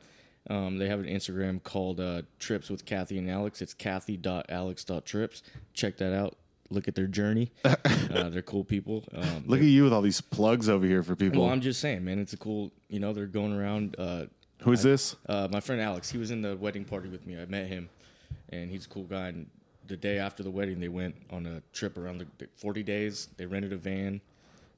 Um, 0.49 0.79
they 0.79 0.89
have 0.89 1.01
an 1.01 1.07
Instagram 1.07 1.63
called 1.63 1.99
uh, 2.01 2.23
Trips 2.39 2.71
with 2.71 2.85
Kathy 2.85 3.19
and 3.19 3.29
Alex. 3.31 3.61
It's 3.61 3.75
kathy.alex.trips. 3.75 5.43
Check 5.75 5.97
that 5.99 6.13
out. 6.15 6.37
Look 6.71 6.89
at 6.89 6.95
their 6.97 7.07
journey. 7.07 7.53
uh, 7.65 7.77
they're 8.29 8.43
cool 8.43 8.65
people. 8.65 9.05
Um, 9.15 9.45
Look 9.47 9.61
at 9.61 9.67
you 9.67 9.85
with 9.85 9.93
all 9.93 10.03
these 10.03 10.21
plugs 10.21 10.69
over 10.69 10.85
here 10.85 11.03
for 11.03 11.15
people. 11.15 11.43
well, 11.45 11.53
I'm 11.53 11.61
just 11.61 11.81
saying, 11.81 12.05
man, 12.05 12.19
it's 12.19 12.33
a 12.33 12.37
cool. 12.37 12.73
You 12.89 12.99
know, 12.99 13.13
they're 13.13 13.27
going 13.27 13.53
around. 13.53 13.95
Uh, 13.99 14.27
Who's 14.63 14.83
this? 14.83 15.15
uh, 15.29 15.47
my 15.53 15.61
friend 15.61 15.81
Alex, 15.81 16.11
he 16.11 16.19
was 16.19 16.31
in 16.33 16.43
the 16.43 16.57
wedding 16.57 16.85
party 16.85 17.09
with 17.09 17.25
me. 17.27 17.41
I 17.41 17.45
met 17.47 17.67
him, 17.69 17.89
and 18.49 18.69
he's 18.71 18.87
a 18.87 18.89
cool 18.89 19.05
guy. 19.05 19.29
And 19.29 19.47
the 19.89 19.97
day 19.97 20.19
after 20.19 20.43
the 20.43 20.51
wedding, 20.51 20.81
they 20.81 20.89
went 20.89 21.15
on 21.31 21.47
a 21.47 21.63
trip 21.73 21.97
around 21.99 22.19
the 22.19 22.27
the 22.39 22.49
40 22.57 22.83
days. 22.83 23.29
They 23.37 23.47
rented 23.47 23.73
a 23.73 23.77
van, 23.77 24.21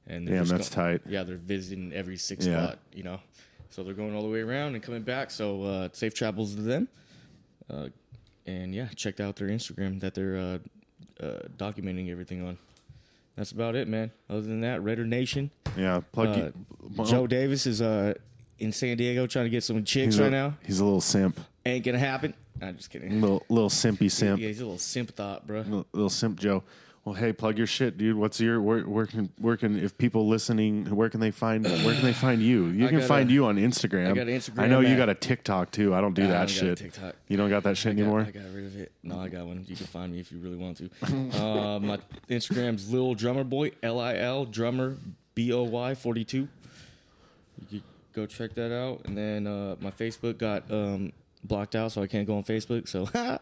and 0.07 0.27
they're 0.27 0.35
Damn, 0.35 0.45
just 0.45 0.51
that's 0.57 0.69
tight. 0.69 1.01
Yeah, 1.07 1.23
they're 1.23 1.37
visiting 1.37 1.93
every 1.93 2.17
six 2.17 2.45
Yeah. 2.45 2.63
spot. 2.67 2.79
You 2.93 3.03
know, 3.03 3.19
so 3.69 3.83
they're 3.83 3.93
going 3.93 4.15
all 4.15 4.21
the 4.23 4.29
way 4.29 4.41
around 4.41 4.75
and 4.75 4.83
coming 4.83 5.03
back. 5.03 5.31
So 5.31 5.63
uh, 5.63 5.89
safe 5.93 6.13
travels 6.13 6.55
to 6.55 6.61
them. 6.61 6.87
Uh, 7.69 7.89
and 8.45 8.73
yeah, 8.73 8.87
checked 8.95 9.19
out 9.19 9.35
their 9.35 9.47
Instagram 9.49 9.99
that 10.01 10.15
they're 10.15 10.37
uh, 10.37 10.57
uh, 11.23 11.39
documenting 11.57 12.09
everything 12.09 12.45
on. 12.45 12.57
That's 13.35 13.51
about 13.51 13.75
it, 13.75 13.87
man. 13.87 14.11
Other 14.29 14.41
than 14.41 14.61
that, 14.61 14.83
Raider 14.83 15.05
Nation. 15.05 15.51
Yeah, 15.77 16.01
plug. 16.11 16.27
Uh, 16.29 16.35
you- 16.35 16.53
well, 16.95 17.07
Joe 17.07 17.27
Davis 17.27 17.65
is 17.67 17.81
uh, 17.81 18.15
in 18.57 18.71
San 18.71 18.97
Diego 18.97 19.27
trying 19.27 19.45
to 19.45 19.49
get 19.49 19.63
some 19.63 19.83
chicks 19.83 20.15
he's 20.15 20.19
right 20.19 20.31
now. 20.31 20.57
He's 20.65 20.79
a 20.79 20.83
little 20.83 20.99
simp, 20.99 21.39
Ain't 21.69 21.85
gonna 21.85 21.99
happen. 21.99 22.33
I'm 22.61 22.75
just 22.77 22.89
kidding. 22.89 23.21
little 23.21 23.43
little 23.49 23.69
simpy 23.69 24.11
simp, 24.11 24.39
Yeah, 24.41 24.47
he's 24.47 24.59
a 24.59 24.65
little 24.65 24.77
simp 24.77 25.15
thought, 25.15 25.47
bro. 25.47 25.61
little, 25.61 25.85
little 25.93 26.09
simp 26.09 26.39
Joe. 26.39 26.63
Well, 27.05 27.15
hey, 27.15 27.31
plug 27.31 27.57
your 27.57 27.65
shit, 27.65 27.97
dude. 27.97 28.17
What's 28.17 28.41
your 28.41 28.61
where, 28.61 28.81
where 28.81 29.05
can 29.05 29.29
where 29.37 29.55
can 29.55 29.79
if 29.79 29.97
people 29.97 30.27
listening, 30.27 30.85
where 30.93 31.09
can 31.09 31.21
they 31.21 31.31
find 31.31 31.63
where 31.63 31.95
can 31.95 32.03
they 32.03 32.13
find 32.13 32.41
you? 32.41 32.65
You 32.67 32.87
I 32.87 32.89
can 32.89 33.01
find 33.01 33.31
you 33.31 33.45
on 33.45 33.55
Instagram. 33.55 34.11
I 34.11 34.13
got 34.13 34.27
Instagram 34.27 34.59
I 34.59 34.67
know 34.67 34.81
you 34.81 34.89
at- 34.89 34.97
got 34.97 35.09
a 35.09 35.15
TikTok 35.15 35.71
too. 35.71 35.95
I 35.95 36.01
don't 36.01 36.13
do 36.13 36.23
I 36.23 36.27
that 36.27 36.33
don't 36.33 36.41
got 36.47 36.49
shit. 36.49 36.77
TikTok. 36.77 37.15
You 37.29 37.37
don't 37.37 37.49
got 37.49 37.63
that 37.63 37.77
shit 37.77 37.93
I 37.93 37.95
got, 37.95 38.01
anymore. 38.01 38.19
I 38.21 38.31
got 38.31 38.43
rid 38.53 38.65
of 38.65 38.75
it. 38.77 38.91
No, 39.01 39.19
I 39.19 39.29
got 39.29 39.45
one. 39.47 39.63
You 39.67 39.75
can 39.77 39.85
find 39.87 40.11
me 40.11 40.19
if 40.19 40.31
you 40.31 40.39
really 40.39 40.57
want 40.57 40.77
to. 40.77 41.41
uh, 41.41 41.79
my 41.79 41.99
Instagram's 42.29 42.91
Lil 42.91 43.15
Drummer 43.15 43.45
Boy, 43.45 43.71
L 43.81 43.99
I 43.99 44.17
L 44.17 44.43
Drummer 44.45 44.97
B 45.35 45.53
O 45.53 45.63
Y 45.63 45.95
42. 45.95 46.37
You 46.37 46.47
can 47.69 47.83
go 48.13 48.25
check 48.25 48.53
that 48.55 48.73
out. 48.77 49.01
And 49.05 49.17
then 49.17 49.47
uh, 49.47 49.77
my 49.79 49.91
Facebook 49.91 50.37
got 50.37 50.69
um, 50.69 51.13
blocked 51.43 51.75
out, 51.75 51.91
so 51.91 52.01
I 52.01 52.07
can't 52.07 52.27
go 52.27 52.37
on 52.37 52.43
Facebook. 52.43 52.87
So, 52.87 53.03
love 53.13 53.39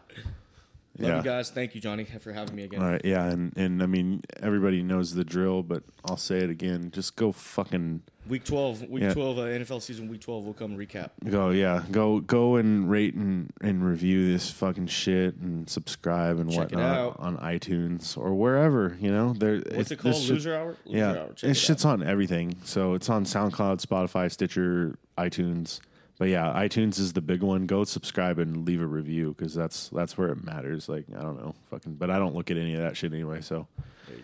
Yeah. 0.98 1.16
you 1.18 1.22
guys. 1.22 1.50
Thank 1.50 1.74
you, 1.74 1.80
Johnny, 1.80 2.04
for 2.04 2.32
having 2.32 2.56
me 2.56 2.64
again. 2.64 2.82
All 2.82 2.90
right, 2.90 3.04
yeah, 3.04 3.24
and 3.26 3.56
and 3.56 3.82
I 3.82 3.86
mean 3.86 4.22
everybody 4.42 4.82
knows 4.82 5.14
the 5.14 5.24
drill, 5.24 5.62
but 5.62 5.82
I'll 6.04 6.16
say 6.16 6.38
it 6.38 6.50
again. 6.50 6.90
Just 6.92 7.16
go 7.16 7.32
fucking 7.32 8.02
Week 8.28 8.44
12, 8.44 8.90
week 8.90 9.04
Yeah. 9.04 9.14
12, 9.14 9.38
uh, 9.38 9.42
NFL 9.42 9.80
season, 9.80 10.06
week 10.08 10.20
12, 10.20 10.44
we'll 10.44 10.52
come 10.52 10.76
recap. 10.76 11.12
go, 11.30 11.48
yeah, 11.48 11.82
go 11.90 12.20
go 12.20 12.56
and 12.56 12.90
rate 12.90 13.14
and 13.14 13.50
and 13.62 13.82
review 13.82 14.30
this 14.30 14.50
fucking 14.50 14.88
shit 14.88 15.36
and 15.36 15.66
subscribe 15.70 16.38
and 16.38 16.50
Check 16.50 16.58
whatnot 16.72 17.18
on 17.20 17.38
iTunes 17.38 18.18
or 18.18 18.34
wherever 18.34 18.98
you 19.00 19.10
know. 19.10 19.32
There, 19.32 19.62
What's 19.74 19.92
it 19.92 19.96
called? 20.00 20.14
this 20.14 20.22
shit- 20.24 20.32
Loser 20.34 20.54
Hour? 20.56 20.76
Loser 20.84 20.98
yeah, 20.98 21.10
Hour. 21.12 21.26
Check 21.28 21.36
this 21.48 21.58
it 21.58 21.60
shit's 21.64 21.84
on 21.86 22.02
everything. 22.02 22.56
So 22.64 22.92
it's 22.94 23.08
on 23.08 23.24
SoundCloud, 23.24 23.80
Spotify, 23.86 24.30
Stitcher, 24.30 24.98
iTunes. 25.16 25.80
But 26.18 26.28
yeah, 26.28 26.52
iTunes 26.54 26.98
is 26.98 27.12
the 27.12 27.20
big 27.20 27.42
one. 27.42 27.66
Go 27.66 27.84
subscribe 27.84 28.40
and 28.40 28.66
leave 28.66 28.80
a 28.80 28.86
review 28.86 29.34
because 29.36 29.54
that's 29.54 29.88
that's 29.90 30.18
where 30.18 30.30
it 30.30 30.44
matters. 30.44 30.88
Like 30.88 31.04
I 31.16 31.22
don't 31.22 31.36
know, 31.36 31.54
fucking. 31.70 31.94
But 31.94 32.10
I 32.10 32.18
don't 32.18 32.34
look 32.34 32.50
at 32.50 32.56
any 32.56 32.74
of 32.74 32.80
that 32.80 32.96
shit 32.96 33.12
anyway. 33.12 33.40
So 33.40 33.68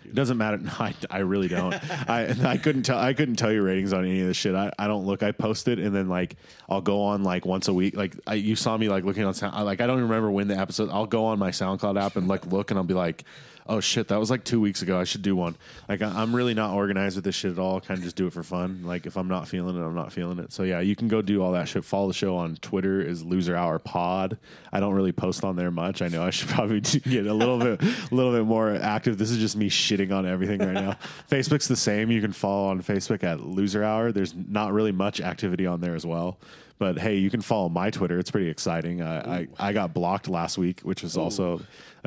it 0.04 0.14
doesn't 0.14 0.36
matter. 0.36 0.58
No, 0.64 0.72
I, 0.78 0.94
I 1.08 1.18
really 1.18 1.46
don't. 1.46 1.72
I 2.08 2.34
I 2.44 2.56
couldn't 2.56 2.82
tell. 2.82 2.98
I 2.98 3.14
couldn't 3.14 3.36
tell 3.36 3.52
you 3.52 3.62
ratings 3.62 3.92
on 3.92 4.04
any 4.04 4.20
of 4.20 4.26
this 4.26 4.36
shit. 4.36 4.56
I, 4.56 4.72
I 4.76 4.88
don't 4.88 5.06
look. 5.06 5.22
I 5.22 5.30
post 5.30 5.68
it 5.68 5.78
and 5.78 5.94
then 5.94 6.08
like 6.08 6.36
I'll 6.68 6.80
go 6.80 7.02
on 7.02 7.22
like 7.22 7.46
once 7.46 7.68
a 7.68 7.72
week. 7.74 7.96
Like 7.96 8.16
I, 8.26 8.34
you 8.34 8.56
saw 8.56 8.76
me 8.76 8.88
like 8.88 9.04
looking 9.04 9.24
on 9.24 9.34
sound. 9.34 9.54
I, 9.54 9.62
like 9.62 9.80
I 9.80 9.86
don't 9.86 9.98
even 9.98 10.08
remember 10.08 10.32
when 10.32 10.48
the 10.48 10.58
episode. 10.58 10.90
I'll 10.90 11.06
go 11.06 11.26
on 11.26 11.38
my 11.38 11.50
SoundCloud 11.50 12.00
app 12.00 12.16
and 12.16 12.26
like 12.26 12.46
look 12.46 12.70
and 12.70 12.78
I'll 12.78 12.84
be 12.84 12.94
like. 12.94 13.24
Oh 13.66 13.80
shit, 13.80 14.08
that 14.08 14.20
was 14.20 14.30
like 14.30 14.44
two 14.44 14.60
weeks 14.60 14.82
ago. 14.82 15.00
I 15.00 15.04
should 15.04 15.22
do 15.22 15.34
one. 15.34 15.56
Like 15.88 16.02
I, 16.02 16.08
I'm 16.08 16.36
really 16.36 16.52
not 16.52 16.74
organized 16.74 17.16
with 17.16 17.24
this 17.24 17.34
shit 17.34 17.52
at 17.52 17.58
all. 17.58 17.80
Kind 17.80 17.96
of 17.96 18.04
just 18.04 18.14
do 18.14 18.26
it 18.26 18.34
for 18.34 18.42
fun. 18.42 18.82
Like 18.84 19.06
if 19.06 19.16
I'm 19.16 19.28
not 19.28 19.48
feeling 19.48 19.76
it, 19.76 19.82
I'm 19.82 19.94
not 19.94 20.12
feeling 20.12 20.38
it. 20.38 20.52
So 20.52 20.64
yeah, 20.64 20.80
you 20.80 20.94
can 20.94 21.08
go 21.08 21.22
do 21.22 21.42
all 21.42 21.52
that 21.52 21.66
shit. 21.66 21.82
Follow 21.82 22.08
the 22.08 22.14
show 22.14 22.36
on 22.36 22.56
Twitter 22.56 23.00
is 23.00 23.24
Loser 23.24 23.56
Hour 23.56 23.78
Pod. 23.78 24.36
I 24.70 24.80
don't 24.80 24.92
really 24.92 25.12
post 25.12 25.44
on 25.44 25.56
there 25.56 25.70
much. 25.70 26.02
I 26.02 26.08
know 26.08 26.22
I 26.22 26.28
should 26.30 26.48
probably 26.50 26.80
get 26.80 27.26
a 27.26 27.32
little 27.32 27.58
bit, 27.58 27.82
a 27.82 28.08
little 28.14 28.32
bit 28.32 28.44
more 28.44 28.74
active. 28.74 29.16
This 29.16 29.30
is 29.30 29.38
just 29.38 29.56
me 29.56 29.70
shitting 29.70 30.12
on 30.12 30.26
everything 30.26 30.60
right 30.60 30.74
now. 30.74 30.98
Facebook's 31.30 31.68
the 31.68 31.76
same. 31.76 32.10
You 32.10 32.20
can 32.20 32.32
follow 32.32 32.68
on 32.68 32.82
Facebook 32.82 33.24
at 33.24 33.40
Loser 33.40 33.82
Hour. 33.82 34.12
There's 34.12 34.34
not 34.34 34.74
really 34.74 34.92
much 34.92 35.22
activity 35.22 35.66
on 35.66 35.80
there 35.80 35.94
as 35.94 36.04
well. 36.04 36.38
But 36.76 36.98
hey, 36.98 37.16
you 37.16 37.30
can 37.30 37.40
follow 37.40 37.68
my 37.68 37.90
Twitter. 37.90 38.18
It's 38.18 38.32
pretty 38.32 38.50
exciting. 38.50 39.00
I, 39.00 39.38
I, 39.38 39.48
I 39.58 39.72
got 39.72 39.94
blocked 39.94 40.28
last 40.28 40.58
week, 40.58 40.80
which 40.80 41.02
was 41.02 41.16
also 41.16 41.60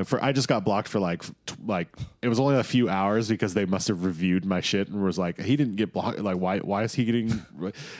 for 0.05 0.23
I 0.23 0.31
just 0.31 0.47
got 0.47 0.63
blocked 0.63 0.87
for 0.87 0.99
like 0.99 1.23
t- 1.45 1.55
like 1.65 1.87
it 2.21 2.27
was 2.27 2.39
only 2.39 2.55
a 2.57 2.63
few 2.63 2.87
hours 2.87 3.29
because 3.29 3.53
they 3.53 3.65
must 3.65 3.87
have 3.87 4.03
reviewed 4.03 4.45
my 4.45 4.61
shit 4.61 4.89
and 4.89 5.03
was 5.03 5.17
like 5.17 5.39
he 5.39 5.55
didn't 5.55 5.75
get 5.75 5.91
blocked. 5.93 6.19
Like 6.19 6.37
why 6.37 6.59
why 6.59 6.83
is 6.83 6.93
he 6.93 7.05
getting? 7.05 7.41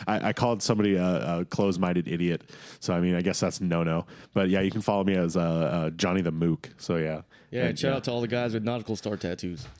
I, 0.07 0.29
I 0.29 0.33
called 0.33 0.61
somebody 0.61 0.95
a, 0.95 1.39
a 1.39 1.45
closed 1.45 1.79
minded 1.79 2.07
idiot. 2.07 2.43
So 2.79 2.93
I 2.93 2.99
mean 2.99 3.15
I 3.15 3.21
guess 3.21 3.39
that's 3.39 3.61
no 3.61 3.83
no. 3.83 4.05
But 4.33 4.49
yeah, 4.49 4.61
you 4.61 4.69
can 4.71 4.81
follow 4.81 5.03
me 5.03 5.15
as 5.15 5.35
uh, 5.35 5.41
uh, 5.41 5.89
Johnny 5.91 6.21
the 6.21 6.31
Mook. 6.31 6.69
So 6.77 6.97
yeah, 6.97 7.21
Yeah, 7.49 7.65
And, 7.65 7.79
shout 7.79 7.93
out 7.93 8.03
to 8.03 8.11
all 8.11 8.21
the 8.21 8.27
guys 8.27 8.53
with 8.53 8.63
nautical 8.63 8.95
star 8.95 9.17
tattoos. 9.17 9.65